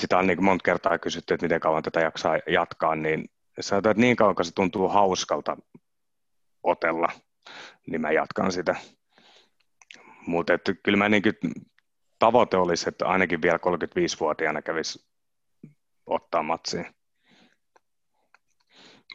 sitä 0.01 0.18
on 0.18 0.26
niin 0.26 0.45
monta 0.45 0.62
kertaa 0.62 0.99
kysytty, 0.99 1.35
että 1.35 1.45
miten 1.45 1.61
kauan 1.61 1.82
tätä 1.82 2.01
jaksaa 2.01 2.39
jatkaa, 2.47 2.97
niin 2.97 3.30
sanotaan, 3.61 3.91
että 3.91 4.01
niin 4.01 4.16
kauan 4.16 4.35
kun 4.35 4.45
se 4.45 4.55
tuntuu 4.55 4.89
hauskalta 4.89 5.57
otella, 6.62 7.09
niin 7.87 8.01
mä 8.01 8.11
jatkan 8.11 8.53
sitä. 8.53 8.76
Mutta 10.27 10.53
kyllä 10.83 10.99
mä 10.99 11.09
niin 11.09 11.22
tavoite 12.18 12.57
olisi, 12.57 12.89
että 12.89 13.07
ainakin 13.07 13.43
vielä 13.43 13.57
35-vuotiaana 13.57 14.62
kävisi 14.62 15.07
ottaa 16.07 16.43
matsiin. 16.43 16.87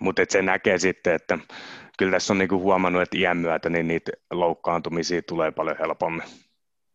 Mutta 0.02 0.22
se 0.30 0.42
näkee 0.42 0.78
sitten, 0.78 1.16
että 1.16 1.38
kyllä 1.98 2.12
tässä 2.12 2.34
on 2.34 2.38
niinku 2.38 2.60
huomannut, 2.60 3.02
että 3.02 3.18
iän 3.18 3.38
myötä 3.38 3.70
niin 3.70 3.88
niitä 3.88 4.12
loukkaantumisia 4.32 5.22
tulee 5.22 5.52
paljon 5.52 5.78
helpommin. 5.80 6.24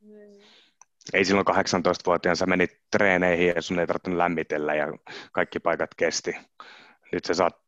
Mm. 0.00 0.40
Ei 1.12 1.24
silloin 1.24 1.46
18-vuotiaana 1.48 2.36
sä 2.36 2.46
menit 2.46 2.70
treeneihin 2.90 3.52
ja 3.56 3.62
sun 3.62 3.78
ei 3.78 3.86
tarvinnut 3.86 4.18
lämmitellä 4.18 4.74
ja 4.74 4.86
kaikki 5.32 5.60
paikat 5.60 5.90
kesti. 5.96 6.36
Nyt 7.12 7.24
sä 7.24 7.34
saat 7.34 7.64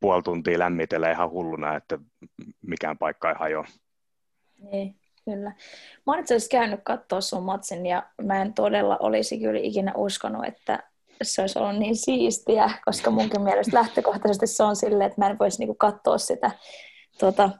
puoli 0.00 0.22
tuntia 0.22 0.58
lämmitellä 0.58 1.10
ihan 1.10 1.30
hulluna, 1.30 1.76
että 1.76 1.98
mikään 2.62 2.98
paikka 2.98 3.28
ei 3.28 3.36
hajoa. 3.38 3.66
Niin. 4.72 5.01
Kyllä. 5.24 5.50
Mä 6.06 6.12
oon 6.12 6.18
itse 6.20 6.36
käynyt 6.50 6.80
katsoa 6.84 7.20
sun 7.20 7.42
matsin 7.42 7.86
ja 7.86 8.02
mä 8.22 8.42
en 8.42 8.54
todella 8.54 8.96
olisi 9.00 9.38
kyllä 9.38 9.60
ikinä 9.62 9.92
uskonut, 9.96 10.44
että 10.44 10.82
se 11.22 11.40
olisi 11.40 11.58
ollut 11.58 11.78
niin 11.78 11.96
siistiä, 11.96 12.70
koska 12.84 13.10
munkin 13.10 13.42
mielestä 13.42 13.76
lähtökohtaisesti 13.76 14.46
se 14.46 14.62
on 14.62 14.76
silleen, 14.76 15.10
että 15.10 15.20
mä 15.20 15.30
en 15.30 15.38
voisi 15.38 15.58
niinku 15.58 15.74
katsoa 15.74 16.18
sitä, 16.18 16.50
tuota, 17.18 17.50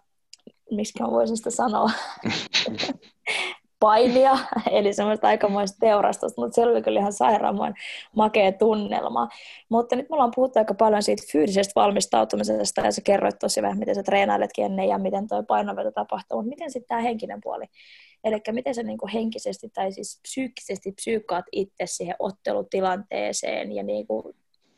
miksi 0.71 1.03
mä 1.03 1.11
voisin 1.11 1.37
sitä 1.37 1.51
sanoa, 1.51 1.91
painia, 3.83 4.39
eli 4.71 4.93
semmoista 4.93 5.29
aikamoista 5.29 5.79
teurastusta, 5.81 6.41
mutta 6.41 6.55
se 6.55 6.63
oli 6.63 6.83
kyllä 6.83 7.01
ihan 7.01 7.13
sairaan 7.13 7.57
makea 8.17 8.53
tunnelma. 8.53 9.29
Mutta 9.69 9.97
nyt 9.97 10.11
me 10.11 10.15
ollaan 10.15 10.33
puhuttu 10.35 10.59
aika 10.59 10.75
paljon 10.75 11.03
siitä 11.03 11.23
fyysisestä 11.33 11.73
valmistautumisesta, 11.75 12.81
ja 12.81 12.93
sä 12.93 13.01
kerroit 13.05 13.39
tosi 13.39 13.63
vähän, 13.63 13.79
miten 13.79 13.95
sä 13.95 14.03
treenailetkin 14.03 14.65
ennen 14.65 14.89
ja 14.89 14.99
miten 14.99 15.27
toi 15.27 15.43
painoveto 15.49 15.91
tapahtuu, 15.91 16.39
mutta 16.39 16.49
miten 16.49 16.71
sitten 16.71 16.89
tämä 16.89 17.01
henkinen 17.01 17.41
puoli? 17.43 17.65
Eli 18.25 18.41
miten 18.53 18.75
sä 18.75 18.83
niinku 18.83 19.09
henkisesti 19.15 19.69
tai 19.75 19.93
siis 19.93 20.21
psyykkisesti 20.23 20.93
psyykkaat 20.93 21.45
itse 21.53 21.85
siihen 21.87 22.17
ottelutilanteeseen 22.19 23.73
ja 23.73 23.83
niinku, 23.83 24.35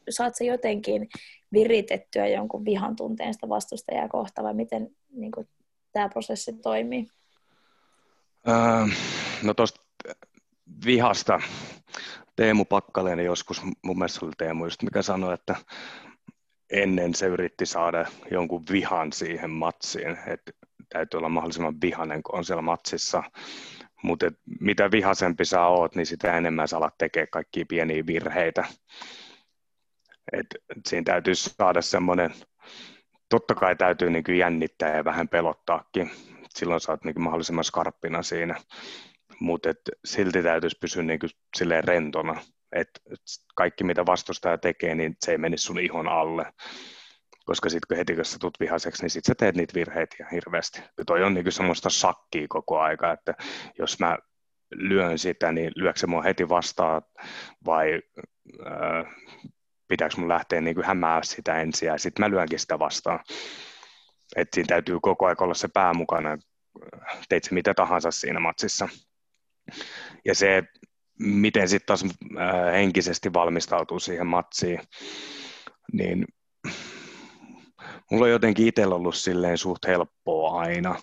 saat 0.09 0.37
sä 0.37 0.45
jotenkin 0.45 1.09
viritettyä 1.53 2.27
jonkun 2.27 2.65
vihan 2.65 2.97
tunteen 2.97 3.35
sitä 3.35 3.49
vastustajaa 3.49 4.09
kohtaan 4.09 4.45
vai 4.45 4.55
miten 4.55 4.91
niinku, 5.13 5.45
tämä 5.93 6.09
prosessi 6.09 6.53
toimii? 6.53 7.07
Öö, 8.49 8.87
no 9.43 9.55
tuosta 9.55 9.81
vihasta 10.87 11.41
Teemu 12.37 12.65
Pakkaleinen 12.65 13.25
joskus, 13.25 13.63
mun 13.83 13.99
mielestä 13.99 14.27
oli 14.27 14.33
Teemu 14.39 14.65
just, 14.65 14.83
mikä 14.83 15.03
sanoi, 15.03 15.35
että 15.35 15.57
ennen 16.71 17.15
se 17.15 17.27
yritti 17.27 17.67
saada 17.67 18.07
jonkun 18.31 18.65
vihan 18.71 19.13
siihen 19.13 19.51
matsiin, 19.51 20.19
että 20.27 20.53
täytyy 20.89 21.19
olla 21.19 21.29
mahdollisimman 21.29 21.81
vihanen, 21.81 22.23
kun 22.23 22.39
on 22.39 22.45
siellä 22.45 22.63
matsissa. 22.63 23.23
Mutta 24.03 24.27
mitä 24.61 24.91
vihasempi 24.91 25.45
sä 25.45 25.67
oot, 25.67 25.95
niin 25.95 26.07
sitä 26.07 26.39
enemmän 26.39 26.69
sä 26.69 26.77
alat 26.77 26.99
tekemään 26.99 27.29
kaikkia 27.31 27.65
pieniä 27.69 28.07
virheitä. 28.07 28.65
Et 30.33 30.47
siinä 30.87 31.05
täytyy 31.05 31.35
saada 31.35 31.83
semmoinen, 31.83 32.35
totta 33.29 33.55
kai 33.55 33.77
täytyy 33.77 34.11
niin 34.11 34.39
jännittää 34.39 34.97
ja 34.97 35.05
vähän 35.05 35.29
pelottaakin, 35.29 36.11
silloin 36.57 36.81
sä 36.81 36.93
oot 36.93 37.05
niin 37.05 37.23
mahdollisimman 37.23 37.65
skarppina 37.65 38.23
siinä. 38.23 38.61
Mutta 39.41 39.69
silti 40.05 40.43
täytyisi 40.43 40.79
pysyä 40.81 41.03
niin 41.03 41.21
silleen 41.57 41.85
rentona, 41.85 42.41
että 42.73 43.01
kaikki 43.55 43.85
mitä 43.85 44.07
vastustaja 44.07 44.59
tekee, 44.59 44.95
niin 44.95 45.17
se 45.21 45.33
ei 45.33 45.39
menisi 45.39 45.65
sun 45.65 45.79
ihon 45.79 46.09
alle. 46.09 46.53
Koska 47.45 47.69
sitten 47.69 47.89
kun 47.89 47.97
heti 47.97 48.15
kun 48.15 48.25
sä 48.25 48.39
tulet 48.41 48.61
vihaseksi, 48.61 49.03
niin 49.03 49.11
sitten 49.11 49.31
sä 49.31 49.35
teet 49.35 49.57
niitä 49.57 49.75
virheitä 49.75 50.17
ihan 50.21 50.33
hirveästi. 50.33 50.81
Ja 50.99 51.05
toi 51.05 51.23
on 51.23 51.35
niin 51.35 51.53
semmoista 51.53 51.91
sakkia 51.91 52.47
koko 52.49 52.81
aika, 52.81 53.13
että 53.13 53.35
jos 53.79 54.01
mä 54.01 54.19
lyön 54.75 55.19
sitä, 55.19 55.53
niin 55.53 55.73
lyökö 55.77 55.99
se 55.99 56.07
mua 56.07 56.23
heti 56.23 56.49
vastaan 56.49 57.03
vai 57.67 58.03
äh, 58.67 59.15
pitääkö 59.89 60.15
mun 60.19 60.29
lähteä 60.29 60.61
niin 60.61 60.85
hämää 60.85 61.23
sitä 61.23 61.61
ensin 61.61 61.87
ja 61.87 61.99
sitten 61.99 62.25
mä 62.25 62.31
lyönkin 62.31 62.59
sitä 62.59 62.79
vastaan 62.79 63.21
että 64.37 64.55
siinä 64.55 64.67
täytyy 64.67 64.99
koko 65.03 65.27
ajan 65.27 65.37
olla 65.41 65.55
se 65.55 65.69
pää 65.69 65.95
mukana, 65.95 66.39
teit 67.29 67.45
se 67.45 67.55
mitä 67.55 67.75
tahansa 67.75 68.11
siinä 68.11 68.41
matsissa. 68.41 68.89
Ja 70.25 70.35
se, 70.35 70.63
miten 71.19 71.69
sitten 71.69 71.87
taas 71.87 72.05
äh, 72.05 72.73
henkisesti 72.73 73.33
valmistautuu 73.33 74.01
siihen 74.01 74.27
matsiin, 74.27 74.81
niin 75.93 76.25
mulla 78.11 78.25
on 78.25 78.31
jotenkin 78.31 78.67
itsellä 78.67 78.95
ollut 78.95 79.15
silleen 79.15 79.59
suht 79.59 79.87
helppoa 79.87 80.61
aina. 80.61 80.97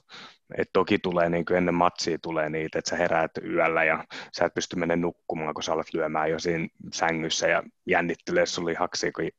Et 0.58 0.70
toki 0.74 1.00
tulee 1.00 1.30
niin 1.30 1.46
kuin 1.46 1.58
ennen 1.58 1.76
matsia 1.76 2.18
tulee 2.22 2.50
niitä, 2.50 2.80
että 2.80 2.90
sä 2.90 2.96
heräät 2.96 3.32
yöllä 3.44 3.84
ja 3.84 4.06
sä 4.38 4.46
et 4.46 4.54
pysty 4.54 4.76
menemään 4.76 5.02
nukkumaan, 5.02 5.54
kun 5.54 5.64
sä 5.64 5.74
alat 5.74 5.94
lyömään 5.94 6.32
jo 6.32 6.40
siinä 6.40 6.68
sängyssä 6.94 7.48
ja 7.48 7.64
jännittelee 7.86 8.46
sun 8.46 8.66
lihaksia, 8.66 9.12
kun 9.12 9.30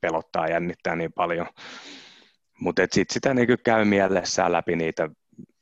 pelottaa 0.00 0.48
jännittää 0.48 0.96
niin 0.96 1.12
paljon. 1.12 1.46
Mutta 2.60 2.82
sitten 2.90 3.14
sitä 3.14 3.34
niinku 3.34 3.54
käy 3.64 3.84
mielessään 3.84 4.52
läpi 4.52 4.76
niitä, 4.76 5.08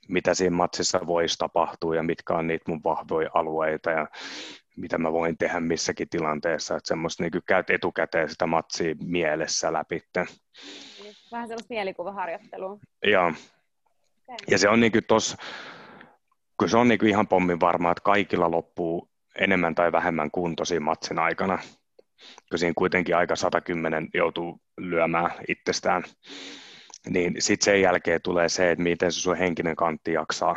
mitä 0.09 0.35
siinä 0.35 0.57
matsissa 0.57 1.01
voisi 1.07 1.39
tapahtua 1.39 1.97
ja 1.97 2.03
mitkä 2.03 2.35
on 2.35 2.47
niitä 2.47 2.65
mun 2.69 2.81
vahvoja 2.85 3.31
alueita 3.35 3.91
ja 3.91 4.07
mitä 4.77 4.99
mä 4.99 5.13
voin 5.13 5.39
tehdä 5.39 5.61
missäkin 5.61 6.09
tilanteessa. 6.09 6.77
Että 6.77 6.89
semmoista 6.89 7.23
niinku 7.23 7.39
käyt 7.47 7.71
etukäteen 7.71 8.29
sitä 8.29 8.47
matsia 8.47 8.95
mielessä 9.03 9.73
läpi. 9.73 10.03
Vähän 11.33 11.49
sellaista 11.49 11.75
mielikuvaharjoittelua. 11.75 12.79
Joo. 13.05 13.29
Okay. 13.29 14.37
Ja 14.51 14.59
se 14.59 14.69
on 14.69 14.81
niin 14.81 14.93
kuin 14.93 15.05
tos, 15.05 15.37
kun 16.59 16.69
se 16.69 16.77
on 16.77 16.89
niin 16.89 16.99
kuin 16.99 17.09
ihan 17.09 17.29
pommin 17.29 17.61
varmaa, 17.61 17.93
että 17.93 18.03
kaikilla 18.03 18.51
loppuu 18.51 19.09
enemmän 19.39 19.75
tai 19.75 19.93
vähemmän 19.93 20.31
kunto 20.31 20.65
siinä 20.65 20.85
matsin 20.85 21.19
aikana, 21.19 21.59
kun 22.51 22.59
siinä 22.59 22.75
kuitenkin 22.77 23.17
aika 23.17 23.37
110 23.37 24.09
joutuu 24.15 24.61
lyömään 24.79 25.31
itsestään, 25.49 26.05
niin 27.09 27.35
sitten 27.39 27.65
sen 27.65 27.81
jälkeen 27.81 28.21
tulee 28.23 28.49
se, 28.49 28.71
että 28.71 28.83
miten 28.83 29.13
se 29.13 29.21
sun 29.21 29.37
henkinen 29.37 29.77
kantti 29.77 30.13
jaksaa 30.13 30.57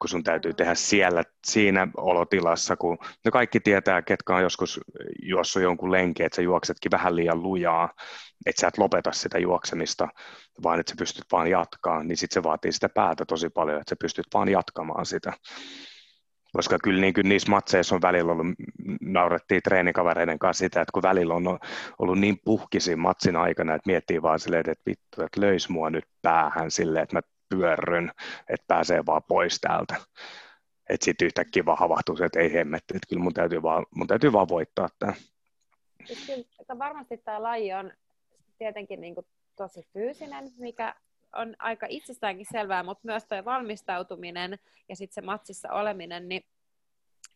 kun 0.00 0.08
sun 0.08 0.24
täytyy 0.24 0.54
tehdä 0.54 0.74
siellä 0.74 1.22
siinä 1.46 1.88
olotilassa, 1.96 2.76
kun 2.76 2.98
no 3.24 3.30
kaikki 3.30 3.60
tietää, 3.60 4.02
ketkä 4.02 4.36
on 4.36 4.42
joskus 4.42 4.80
juossut 5.22 5.62
jonkun 5.62 5.92
lenki, 5.92 6.22
että 6.22 6.36
sä 6.36 6.42
juoksetkin 6.42 6.90
vähän 6.90 7.16
liian 7.16 7.42
lujaa, 7.42 7.92
että 8.46 8.60
sä 8.60 8.68
et 8.68 8.78
lopeta 8.78 9.12
sitä 9.12 9.38
juoksemista, 9.38 10.08
vaan 10.62 10.80
että 10.80 10.90
sä 10.90 10.96
pystyt 10.98 11.24
vaan 11.32 11.50
jatkaa, 11.50 12.02
niin 12.02 12.16
sitten 12.16 12.34
se 12.34 12.42
vaatii 12.42 12.72
sitä 12.72 12.88
päätä 12.88 13.24
tosi 13.24 13.50
paljon, 13.50 13.80
että 13.80 13.90
sä 13.90 13.96
pystyt 14.00 14.26
vaan 14.34 14.48
jatkamaan 14.48 15.06
sitä. 15.06 15.32
Koska 16.56 16.78
kyllä 16.82 17.00
niin 17.00 17.14
kuin 17.14 17.28
niissä 17.28 17.50
matseissa 17.50 17.94
on 17.94 18.02
välillä 18.02 18.32
ollut, 18.32 18.46
naurettiin 19.00 19.62
treenikavereiden 19.62 20.38
kanssa 20.38 20.58
sitä, 20.58 20.80
että 20.80 20.92
kun 20.92 21.02
välillä 21.02 21.34
on 21.34 21.58
ollut 21.98 22.18
niin 22.18 22.38
puhkisin 22.44 22.98
matsin 22.98 23.36
aikana, 23.36 23.74
että 23.74 23.90
miettii 23.90 24.22
vaan 24.22 24.40
silleen, 24.40 24.70
että 24.70 24.82
vittu, 24.86 25.22
että 25.22 25.40
löis 25.40 25.68
mua 25.68 25.90
nyt 25.90 26.04
päähän 26.22 26.70
silleen, 26.70 27.02
että 27.02 27.16
mä 27.16 27.20
pyörryn, 27.48 28.10
että 28.48 28.64
pääsee 28.66 29.06
vaan 29.06 29.22
pois 29.28 29.60
täältä. 29.60 29.94
Että 30.88 31.04
sitten 31.04 31.26
yhtäkkiä 31.26 31.64
vaan 31.64 31.78
havahtuu 31.78 32.16
että 32.24 32.40
ei 32.40 32.52
hemmetti, 32.52 32.96
että 32.96 33.08
kyllä 33.08 33.22
mun 33.22 33.34
täytyy 33.34 33.62
vaan, 33.62 33.86
mun 33.94 34.06
täytyy 34.06 34.32
vaan 34.32 34.48
voittaa 34.48 34.88
tämä. 34.98 35.12
Varmasti 36.78 37.18
tämä 37.18 37.42
laji 37.42 37.72
on 37.72 37.92
tietenkin 38.58 39.00
niin 39.00 39.14
kuin 39.14 39.26
tosi 39.56 39.88
fyysinen, 39.92 40.52
mikä 40.58 40.94
on 41.36 41.56
aika 41.58 41.86
itsestäänkin 41.90 42.46
selvää, 42.52 42.82
mutta 42.82 43.02
myös 43.04 43.24
tuo 43.24 43.44
valmistautuminen 43.44 44.58
ja 44.88 44.96
sitten 44.96 45.14
se 45.14 45.20
matsissa 45.20 45.72
oleminen, 45.72 46.28
niin 46.28 46.42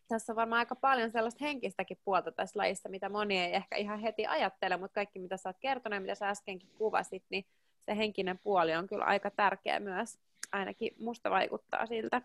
tässä 0.07 0.33
on 0.33 0.35
varmaan 0.35 0.59
aika 0.59 0.75
paljon 0.75 1.11
sellaista 1.11 1.45
henkistäkin 1.45 1.97
puolta 2.05 2.31
tässä 2.31 2.59
lajissa, 2.59 2.89
mitä 2.89 3.09
moni 3.09 3.39
ei 3.39 3.55
ehkä 3.55 3.75
ihan 3.75 3.99
heti 3.99 4.25
ajattele, 4.25 4.77
mutta 4.77 4.95
kaikki 4.95 5.19
mitä 5.19 5.37
sä 5.37 5.49
oot 5.49 5.57
kertonut 5.59 5.95
ja 5.95 6.01
mitä 6.01 6.15
sä 6.15 6.29
äskenkin 6.29 6.69
kuvasit, 6.77 7.23
niin 7.29 7.45
se 7.79 7.97
henkinen 7.97 8.39
puoli 8.39 8.75
on 8.75 8.87
kyllä 8.87 9.05
aika 9.05 9.31
tärkeä 9.31 9.79
myös. 9.79 10.19
Ainakin 10.51 10.91
musta 10.99 11.29
vaikuttaa 11.29 11.85
siltä. 11.85 12.21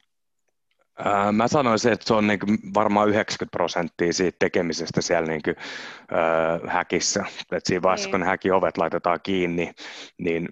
Mä 1.32 1.48
sanoisin, 1.48 1.92
että 1.92 2.06
se 2.06 2.14
on 2.14 2.26
niin 2.26 2.40
varmaan 2.74 3.08
90 3.08 3.56
prosenttia 3.56 4.12
siitä 4.12 4.36
tekemisestä 4.38 5.02
siellä 5.02 5.28
niin 5.28 5.42
kuin, 5.42 5.56
äh, 5.58 6.72
häkissä. 6.72 7.24
Et 7.52 7.66
siinä 7.66 7.82
vaiheessa, 7.82 8.06
niin. 8.06 8.12
kun 8.12 8.22
häkin 8.22 8.52
ovet 8.52 8.76
laitetaan 8.76 9.20
kiinni, 9.22 9.72
niin 10.18 10.48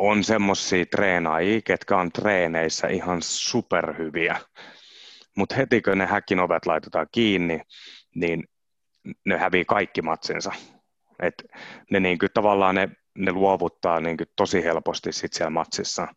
on 0.00 0.24
semmoisia 0.24 0.86
treenaajia, 0.86 1.60
ketkä 1.64 1.96
on 1.96 2.12
treeneissä 2.12 2.88
ihan 2.88 3.22
superhyviä. 3.22 4.40
Mutta 5.36 5.54
heti 5.54 5.82
kun 5.82 5.98
ne 5.98 6.06
häkin 6.06 6.40
ovet 6.40 6.66
laitetaan 6.66 7.06
kiinni, 7.12 7.60
niin 8.14 8.44
ne 9.26 9.38
hävii 9.38 9.64
kaikki 9.64 10.02
matsinsa. 10.02 10.52
Et 11.22 11.34
ne 11.90 12.00
niin 12.00 12.18
kuin, 12.18 12.28
tavallaan 12.34 12.74
ne 12.74 12.88
ne 13.18 13.32
luovuttaa 13.32 14.00
niin 14.00 14.16
kuin 14.16 14.26
tosi 14.36 14.64
helposti 14.64 15.12
sit 15.12 15.32
siellä 15.32 15.50
matsissa. 15.50 16.08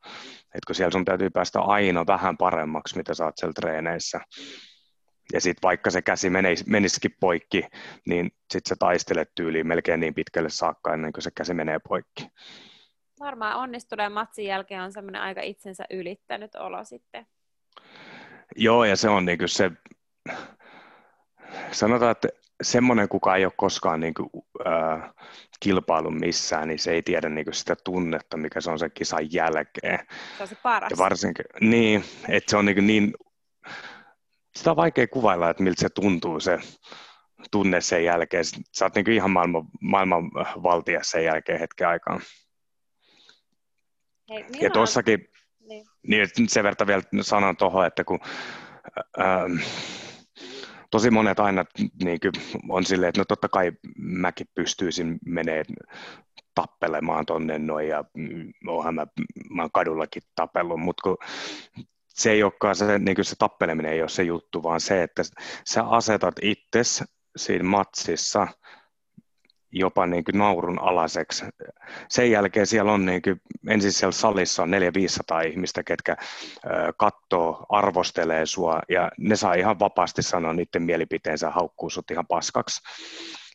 Et 0.55 0.65
kun 0.67 0.75
siellä 0.75 0.91
sun 0.91 1.05
täytyy 1.05 1.29
päästä 1.29 1.59
aina 1.59 2.07
vähän 2.07 2.37
paremmaksi, 2.37 2.97
mitä 2.97 3.13
saat 3.13 3.33
siellä 3.37 3.53
treeneissä. 3.53 4.19
Ja 5.33 5.41
sitten 5.41 5.67
vaikka 5.67 5.91
se 5.91 6.01
käsi 6.01 6.29
menis, 6.29 6.65
menisikin 6.65 7.15
poikki, 7.19 7.63
niin 8.05 8.31
sitten 8.51 8.69
sä 8.69 8.75
taistelet 8.79 9.29
tyyliin 9.35 9.67
melkein 9.67 9.99
niin 9.99 10.13
pitkälle 10.13 10.49
saakka 10.49 10.93
ennen 10.93 11.13
kuin 11.13 11.23
se 11.23 11.31
käsi 11.35 11.53
menee 11.53 11.79
poikki. 11.89 12.27
Varmaan 13.23 13.55
onnistuneen 13.55 14.11
matsin 14.11 14.45
jälkeen 14.45 14.81
on 14.81 14.91
semmoinen 14.91 15.21
aika 15.21 15.41
itsensä 15.41 15.85
ylittänyt 15.89 16.55
olo 16.55 16.83
sitten. 16.83 17.27
Joo, 18.55 18.85
ja 18.85 18.95
se 18.95 19.09
on 19.09 19.25
niin 19.25 19.39
se, 19.45 19.71
sanotaan, 21.71 22.11
että 22.11 22.27
semmoinen, 22.61 23.09
kuka 23.09 23.35
ei 23.35 23.45
ole 23.45 23.53
koskaan 23.57 23.99
niin 23.99 24.13
kuin, 24.13 24.29
äh, 24.67 25.13
kilpailun 25.59 26.19
missään, 26.19 26.67
niin 26.67 26.79
se 26.79 26.91
ei 26.91 27.01
tiedä 27.01 27.29
niin 27.29 27.45
kuin 27.45 27.53
sitä 27.53 27.75
tunnetta, 27.83 28.37
mikä 28.37 28.61
se 28.61 28.71
on 28.71 28.79
sen 28.79 28.91
kisan 28.93 29.33
jälkeen. 29.33 29.99
Se 30.37 30.43
on 30.43 30.47
se 30.47 30.55
paras. 30.55 30.91
Ja 30.91 30.97
varsinkin, 30.97 31.45
niin, 31.61 32.03
että 32.29 32.51
se 32.51 32.57
on 32.57 32.65
niin, 32.65 32.87
niin 32.87 33.13
sitä 34.55 34.71
on 34.71 34.77
vaikea 34.77 35.07
kuvailla, 35.07 35.49
että 35.49 35.63
miltä 35.63 35.81
se 35.81 35.89
tuntuu 35.89 36.39
se 36.39 36.59
tunne 37.51 37.81
sen 37.81 38.03
jälkeen. 38.03 38.45
Sä 38.45 38.85
oot 38.85 38.95
niin 38.95 39.11
ihan 39.11 39.31
maailman, 39.31 39.65
maailman 39.81 40.31
valtia 40.63 40.99
sen 41.03 41.23
jälkeen 41.23 41.59
hetken 41.59 41.87
aikaa. 41.87 42.19
Hei, 44.29 44.45
ja 44.61 44.69
tuossakin, 44.69 45.27
niin. 45.59 45.85
niin 46.07 46.27
sen 46.47 46.63
verran 46.63 46.87
vielä 46.87 47.03
sanon 47.21 47.57
tuohon, 47.57 47.85
että 47.85 48.03
kun 48.03 48.19
äh, 49.19 49.65
tosi 50.91 51.11
monet 51.11 51.39
aina 51.39 51.65
niin 52.03 52.19
kuin, 52.19 52.31
on 52.69 52.85
silleen, 52.85 53.09
että 53.09 53.21
no 53.21 53.25
totta 53.25 53.49
kai 53.49 53.71
mäkin 53.97 54.47
pystyisin 54.55 55.19
menee 55.25 55.63
tappelemaan 56.55 57.25
tonne 57.25 57.59
noin 57.59 57.87
ja 57.87 58.03
mm, 58.13 58.53
oonhan 58.67 58.95
mä, 58.95 59.07
mä 59.49 59.61
oon 59.61 59.71
kadullakin 59.71 60.23
tapellut, 60.35 60.79
mutta 60.79 61.01
kun 61.03 61.17
se 62.07 62.31
ei 62.31 62.43
olekaan 62.43 62.75
se, 62.75 62.99
niin 62.99 63.15
kuin 63.15 63.25
se 63.25 63.35
tappeleminen 63.39 63.91
ei 63.91 64.01
ole 64.01 64.09
se 64.09 64.23
juttu, 64.23 64.63
vaan 64.63 64.81
se, 64.81 65.03
että 65.03 65.23
sä 65.67 65.83
asetat 65.83 66.35
itsesi 66.41 67.03
siinä 67.35 67.63
matsissa– 67.63 68.47
jopa 69.73 70.05
niin 70.05 70.23
kuin 70.23 70.37
naurun 70.37 70.79
alaseksi. 70.79 71.45
Sen 72.09 72.31
jälkeen 72.31 72.67
siellä 72.67 72.91
on 72.91 73.05
niin 73.05 73.21
kuin, 73.21 73.41
ensin 73.69 73.91
siellä 73.91 74.11
salissa 74.11 74.63
on 74.63 74.71
400-500 75.43 75.47
ihmistä, 75.47 75.83
ketkä 75.83 76.17
katsoo, 76.97 77.65
arvostelee 77.69 78.45
sua 78.45 78.79
ja 78.89 79.11
ne 79.17 79.35
saa 79.35 79.53
ihan 79.53 79.79
vapaasti 79.79 80.21
sanoa 80.21 80.53
niiden 80.53 80.83
mielipiteensä 80.83 81.49
haukkuu 81.49 81.89
sut 81.89 82.11
ihan 82.11 82.27
paskaksi. 82.27 82.81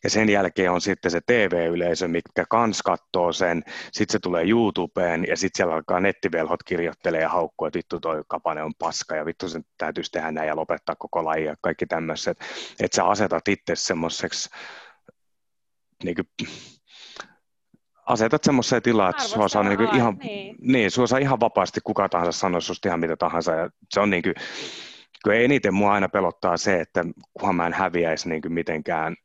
Ja 0.03 0.09
sen 0.09 0.29
jälkeen 0.29 0.71
on 0.71 0.81
sitten 0.81 1.11
se 1.11 1.21
TV-yleisö, 1.25 2.07
mikä 2.07 2.45
kans 2.49 2.81
katsoo 2.81 3.33
sen, 3.33 3.63
sitten 3.91 4.11
se 4.11 4.19
tulee 4.19 4.49
YouTubeen 4.49 5.25
ja 5.27 5.37
sitten 5.37 5.57
siellä 5.57 5.75
alkaa 5.75 5.99
nettivelhot 5.99 6.63
kirjoittelee 6.63 7.21
ja 7.21 7.29
haukkuu, 7.29 7.67
että 7.67 7.77
vittu 7.77 7.99
toi 7.99 8.23
kapane 8.27 8.63
on 8.63 8.73
paska 8.79 9.15
ja 9.15 9.25
vittu 9.25 9.49
sen 9.49 9.65
täytyisi 9.77 10.11
tehdä 10.11 10.31
näin 10.31 10.47
ja 10.47 10.55
lopettaa 10.55 10.95
koko 10.95 11.25
laji 11.25 11.45
ja 11.45 11.55
kaikki 11.61 11.85
tämmöiset. 11.85 12.39
Että 12.79 12.95
sä 12.95 13.05
asetat 13.05 13.47
itse 13.47 13.75
semmoiseksi 13.75 14.49
niin 16.03 16.15
kuin, 16.15 16.27
asetat 18.05 18.43
semmoiseen 18.43 18.81
tilaan, 18.81 19.09
että 19.09 19.23
sua 19.23 19.47
saa, 19.47 19.63
niin 19.63 19.77
kuin 19.77 19.95
ihan, 19.95 20.17
niin. 20.17 20.55
Niin, 20.61 20.91
sua 20.91 21.07
saa 21.07 21.19
ihan 21.19 21.39
vapaasti 21.39 21.79
kuka 21.83 22.09
tahansa 22.09 22.39
sanoa 22.39 22.61
susta 22.61 22.89
ihan 22.89 22.99
mitä 22.99 23.17
tahansa. 23.17 23.51
Ja 23.51 23.69
se 23.93 23.99
on 23.99 24.09
niin 24.09 24.23
kuin, 24.23 24.35
kun 25.23 25.33
eniten 25.33 25.73
mua 25.73 25.93
aina 25.93 26.09
pelottaa 26.09 26.57
se, 26.57 26.79
että 26.79 27.05
kunhan 27.33 27.55
mä 27.55 27.67
en 27.67 27.73
häviäisi 27.73 28.29
niin 28.29 28.41
kuin 28.41 28.53
mitenkään, 28.53 29.15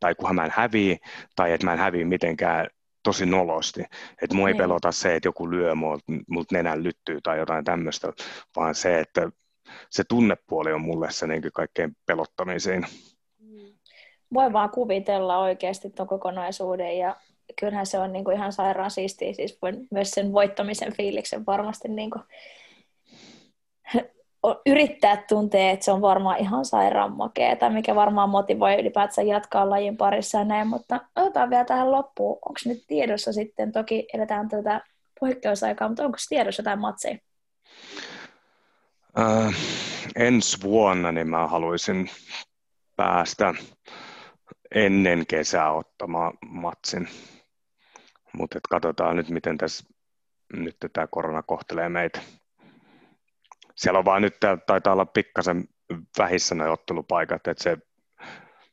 tai 0.00 0.14
kunhan 0.14 0.34
mä 0.34 0.44
en 0.44 0.52
häviä, 0.56 0.96
tai 1.36 1.52
että 1.52 1.66
mä 1.66 1.72
en 1.72 1.78
häviä 1.78 2.04
mitenkään 2.04 2.66
tosi 3.02 3.26
nolosti. 3.26 3.82
Että 4.22 4.36
mua 4.36 4.48
ei 4.48 4.52
niin. 4.52 4.58
pelota 4.58 4.92
se, 4.92 5.16
että 5.16 5.28
joku 5.28 5.50
lyö 5.50 5.74
mut, 5.74 6.00
mut 6.28 6.52
nenän 6.52 6.82
lyttyy 6.82 7.20
tai 7.22 7.38
jotain 7.38 7.64
tämmöistä, 7.64 8.12
vaan 8.56 8.74
se, 8.74 9.00
että 9.00 9.30
se 9.90 10.04
tunnepuoli 10.04 10.72
on 10.72 10.80
mulle 10.80 11.10
se 11.10 11.26
niin 11.26 11.42
kuin 11.42 11.52
kaikkein 11.52 11.96
pelottamisin 12.06 12.86
voi 14.34 14.52
vaan 14.52 14.70
kuvitella 14.70 15.38
oikeasti 15.38 15.90
tuon 15.90 16.08
kokonaisuuden 16.08 16.98
ja 16.98 17.16
kyllähän 17.60 17.86
se 17.86 17.98
on 17.98 18.12
niin 18.12 18.24
kuin 18.24 18.36
ihan 18.36 18.52
sairaan 18.52 18.90
siistiä, 18.90 19.32
siis 19.32 19.58
myös 19.90 20.10
sen 20.10 20.32
voittamisen 20.32 20.92
fiiliksen 20.96 21.46
varmasti 21.46 21.88
niin 21.88 22.10
kuin 22.10 22.22
yrittää 24.66 25.24
tuntea, 25.28 25.70
että 25.70 25.84
se 25.84 25.92
on 25.92 26.00
varmaan 26.00 26.38
ihan 26.38 26.64
sairaan 26.64 27.16
makeeta, 27.16 27.70
mikä 27.70 27.94
varmaan 27.94 28.28
motivoi 28.28 28.80
ylipäätään 28.80 29.26
jatkaa 29.26 29.70
lajin 29.70 29.96
parissa 29.96 30.38
ja 30.38 30.44
näin, 30.44 30.68
mutta 30.68 31.00
otetaan 31.16 31.50
vielä 31.50 31.64
tähän 31.64 31.92
loppuun. 31.92 32.32
Onko 32.32 32.60
nyt 32.64 32.84
tiedossa 32.86 33.32
sitten, 33.32 33.72
toki 33.72 34.06
eletään 34.14 34.48
tätä 34.48 34.80
poikkeusaikaa, 35.20 35.88
mutta 35.88 36.04
onko 36.04 36.18
tiedossa 36.28 36.60
jotain 36.60 36.78
matseja? 36.78 37.18
Äh, 39.18 39.54
ensi 40.16 40.62
vuonna 40.62 41.12
niin 41.12 41.30
mä 41.30 41.46
haluaisin 41.46 42.10
päästä 42.96 43.54
ennen 44.74 45.26
kesää 45.26 45.72
ottamaan 45.72 46.32
matsin. 46.46 47.08
Mutta 48.32 48.58
katsotaan 48.70 49.16
nyt, 49.16 49.28
miten 49.28 49.58
tässä 49.58 49.84
nyt 50.52 50.76
tämä 50.92 51.06
korona 51.06 51.42
kohtelee 51.42 51.88
meitä. 51.88 52.20
Siellä 53.76 53.98
on 53.98 54.04
vaan 54.04 54.22
nyt, 54.22 54.36
taitaa 54.66 54.92
olla 54.92 55.06
pikkasen 55.06 55.64
vähissä 56.18 56.54
ne 56.54 56.70
ottelupaikat, 56.70 57.46
että 57.46 57.62
se 57.62 57.78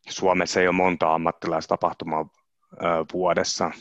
Suomessa 0.09 0.59
ei 0.59 0.67
ole 0.67 0.75
monta 0.75 1.13
ammattilaistapahtumaa 1.13 2.29
vuodessa. 3.13 3.71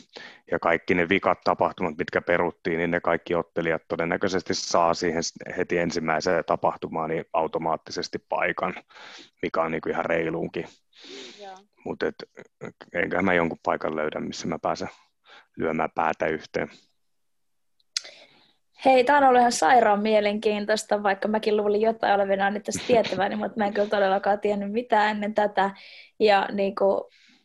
Ja 0.51 0.59
kaikki 0.59 0.93
ne 0.93 1.09
vikat 1.09 1.41
tapahtumat, 1.43 1.97
mitkä 1.97 2.21
peruttiin, 2.21 2.77
niin 2.77 2.91
ne 2.91 2.99
kaikki 2.99 3.35
ottelijat 3.35 3.81
todennäköisesti 3.87 4.53
saa 4.53 4.93
siihen 4.93 5.23
heti 5.57 5.77
ensimmäiseen 5.77 6.43
tapahtumaan 6.45 7.09
niin 7.09 7.25
automaattisesti 7.33 8.19
paikan, 8.29 8.73
mikä 9.41 9.61
on 9.61 9.71
niin 9.71 9.81
kuin 9.81 9.93
ihan 9.93 10.05
reiluunkin. 10.05 10.65
Mutta 11.85 12.05
enköhän 12.93 13.25
mä 13.25 13.33
jonkun 13.33 13.59
paikan 13.65 13.95
löydä, 13.95 14.19
missä 14.19 14.47
mä 14.47 14.59
pääsen 14.61 14.89
lyömään 15.57 15.89
päätä 15.95 16.27
yhteen. 16.27 16.69
Hei, 18.85 19.03
tämä 19.03 19.17
on 19.17 19.23
ollut 19.23 19.39
ihan 19.39 19.51
sairaan 19.51 20.01
mielenkiintoista, 20.01 21.03
vaikka 21.03 21.27
mäkin 21.27 21.57
luulin 21.57 21.81
jotain 21.81 22.13
olevina 22.13 22.49
nyt 22.49 22.63
tästä 22.63 22.83
tietäväni, 22.87 23.35
mutta 23.35 23.57
mä 23.57 23.65
en 23.65 23.73
kyllä 23.73 23.89
todellakaan 23.89 24.39
tiennyt 24.39 24.71
mitään 24.71 25.11
ennen 25.11 25.33
tätä. 25.33 25.71
Ja 26.19 26.47
niin 26.51 26.75
kuin, 26.75 27.03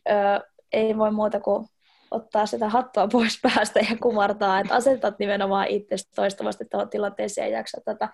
ö, 0.09 0.47
ei 0.73 0.97
voi 0.97 1.11
muuta 1.11 1.39
kuin 1.39 1.67
ottaa 2.11 2.45
sitä 2.45 2.69
hattua 2.69 3.07
pois 3.07 3.39
päästä 3.41 3.79
ja 3.79 3.97
kumartaa, 4.01 4.59
että 4.59 4.75
asetat 4.75 5.19
nimenomaan 5.19 5.67
itse 5.67 5.95
toistuvasti 6.15 6.65
tuohon 6.65 6.89
tilanteeseen 6.89 7.51
ja 7.51 7.57
jaksa 7.57 7.81
tätä 7.85 8.09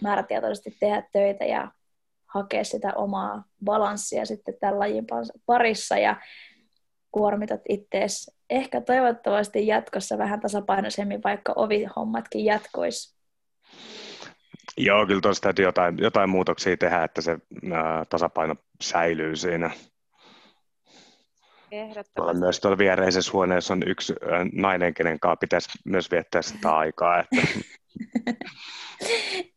määrätietoisesti 0.00 0.76
tehdä 0.80 1.02
töitä 1.12 1.44
ja 1.44 1.70
hakea 2.26 2.64
sitä 2.64 2.92
omaa 2.94 3.44
balanssia 3.64 4.26
sitten 4.26 4.54
tämän 4.60 4.78
lajin 4.78 5.06
parissa 5.46 5.98
ja 5.98 6.16
kuormitat 7.10 7.60
ittees 7.68 8.36
ehkä 8.50 8.80
toivottavasti 8.80 9.66
jatkossa 9.66 10.18
vähän 10.18 10.40
tasapainoisemmin, 10.40 11.22
vaikka 11.24 11.52
ovihommatkin 11.56 12.44
jatkois. 12.44 13.16
Joo, 14.76 15.06
kyllä 15.06 15.20
tuossa 15.20 15.42
täytyy 15.42 15.64
jotain, 15.64 15.98
jotain 15.98 16.30
muutoksia 16.30 16.76
tehdä, 16.76 17.04
että 17.04 17.20
se 17.20 17.38
ää, 17.72 18.04
tasapaino 18.04 18.56
säilyy 18.82 19.36
siinä. 19.36 19.70
Tuolla 22.14 22.34
myös 22.34 22.60
tuolla 22.60 22.78
viereisessä 22.78 23.32
huoneessa 23.32 23.74
on 23.74 23.82
yksi 23.86 24.14
nainen, 24.52 24.94
kenen 24.94 25.20
kanssa 25.20 25.36
pitäisi 25.36 25.68
myös 25.84 26.10
viettää 26.10 26.42
sitä 26.42 26.76
aikaa. 26.76 27.20
Että... 27.20 27.36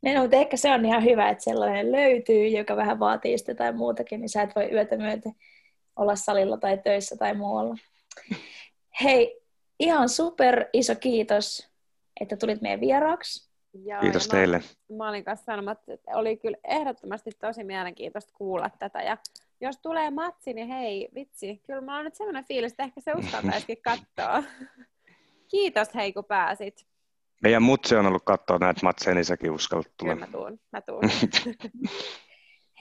no, 0.13 0.21
mutta 0.21 0.37
ehkä 0.37 0.57
se 0.57 0.71
on 0.71 0.85
ihan 0.85 1.03
hyvä, 1.03 1.29
että 1.29 1.43
sellainen 1.43 1.91
löytyy, 1.91 2.47
joka 2.47 2.75
vähän 2.75 2.99
vaatii 2.99 3.37
sitä 3.37 3.55
tai 3.55 3.73
muutakin, 3.73 4.21
niin 4.21 4.29
sä 4.29 4.41
et 4.41 4.55
voi 4.55 4.71
yötä 4.71 4.97
myöten 4.97 5.33
olla 5.95 6.15
salilla 6.15 6.57
tai 6.57 6.77
töissä 6.77 7.15
tai 7.17 7.33
muualla. 7.33 7.75
Hei, 9.03 9.41
ihan 9.79 10.09
super 10.09 10.65
iso 10.73 10.95
kiitos, 10.95 11.69
että 12.21 12.37
tulit 12.37 12.61
meidän 12.61 12.81
vieraaksi. 12.81 13.49
Joo, 13.73 14.01
kiitos 14.01 14.27
mä, 14.27 14.31
teille. 14.31 14.61
Mä 14.97 15.09
olin 15.09 15.23
kanssa 15.23 15.45
sanomassa, 15.45 15.93
että 15.93 16.11
oli 16.13 16.37
kyllä 16.37 16.57
ehdottomasti 16.67 17.31
tosi 17.39 17.63
mielenkiintoista 17.63 18.33
kuulla 18.37 18.69
tätä. 18.79 19.01
Ja 19.01 19.17
jos 19.61 19.77
tulee 19.81 20.11
matsi, 20.11 20.53
niin 20.53 20.67
hei, 20.67 21.09
vitsi, 21.15 21.61
kyllä 21.65 21.81
mä 21.81 21.97
on 21.97 22.05
nyt 22.05 22.15
sellainen 22.15 22.45
fiilis, 22.45 22.71
että 22.71 22.83
ehkä 22.83 23.01
se 23.01 23.13
uskaltaisikin 23.13 23.81
katsoa. 23.89 24.43
Kiitos 25.51 25.95
hei, 25.95 26.13
kun 26.13 26.25
pääsit. 26.25 26.87
Meidän 27.43 27.63
mutsi 27.63 27.95
on 27.95 28.05
ollut 28.05 28.23
katsoa 28.25 28.57
näitä 28.57 28.79
matseja, 28.83 29.15
niin 29.15 29.25
säkin 29.25 29.51
uskallat 29.51 29.91
tulla. 29.97 30.13
Kyllä 30.13 30.25
mä 30.25 30.31
tuun, 30.31 30.59
mä 30.71 30.81
tuun. 30.81 31.03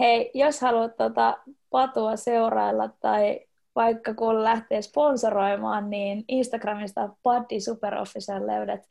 Hei, 0.01 0.31
jos 0.35 0.61
haluat 0.61 0.97
tuota 0.97 1.39
Patua 1.71 2.17
seurailla 2.17 2.89
tai 2.89 3.41
vaikka 3.75 4.15
kun 4.15 4.45
lähtee 4.45 4.83
sponsoroimaan, 4.83 5.91
niin 5.91 6.25
Instagramista 6.29 7.09
Paddy 7.23 7.61
Superofficial 7.61 8.47
löydät 8.47 8.89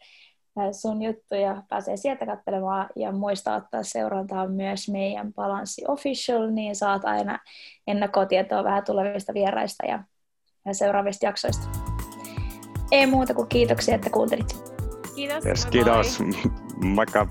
sun 0.72 1.01
juttuja, 1.01 1.64
pääsee 1.70 1.97
sieltä 1.97 2.26
katselemaan 2.26 2.89
ja 2.95 3.12
muista 3.12 3.55
ottaa 3.55 3.84
seurantaa 3.84 4.47
myös 4.47 4.89
meidän 4.89 5.34
Balanssi 5.34 5.84
Official, 5.88 6.49
niin 6.49 6.76
saat 6.76 7.05
aina 7.05 7.39
ennakkotietoa 7.88 8.64
vähän 8.64 8.84
tulevista 8.86 9.34
vieraista 9.34 9.86
ja, 9.86 10.03
ja 10.66 10.74
seuraavista 10.74 11.26
jaksoista. 11.26 11.68
Ei 12.91 13.08
muuta 13.08 13.34
kuin 13.34 13.47
kiitoksia, 13.47 13.95
että 13.95 14.10
kuuntelit. 14.10 14.55
Kiitos. 15.16 15.45
Yes, 15.45 15.66
kiitos. 15.66 16.20
Moikka. 16.84 17.28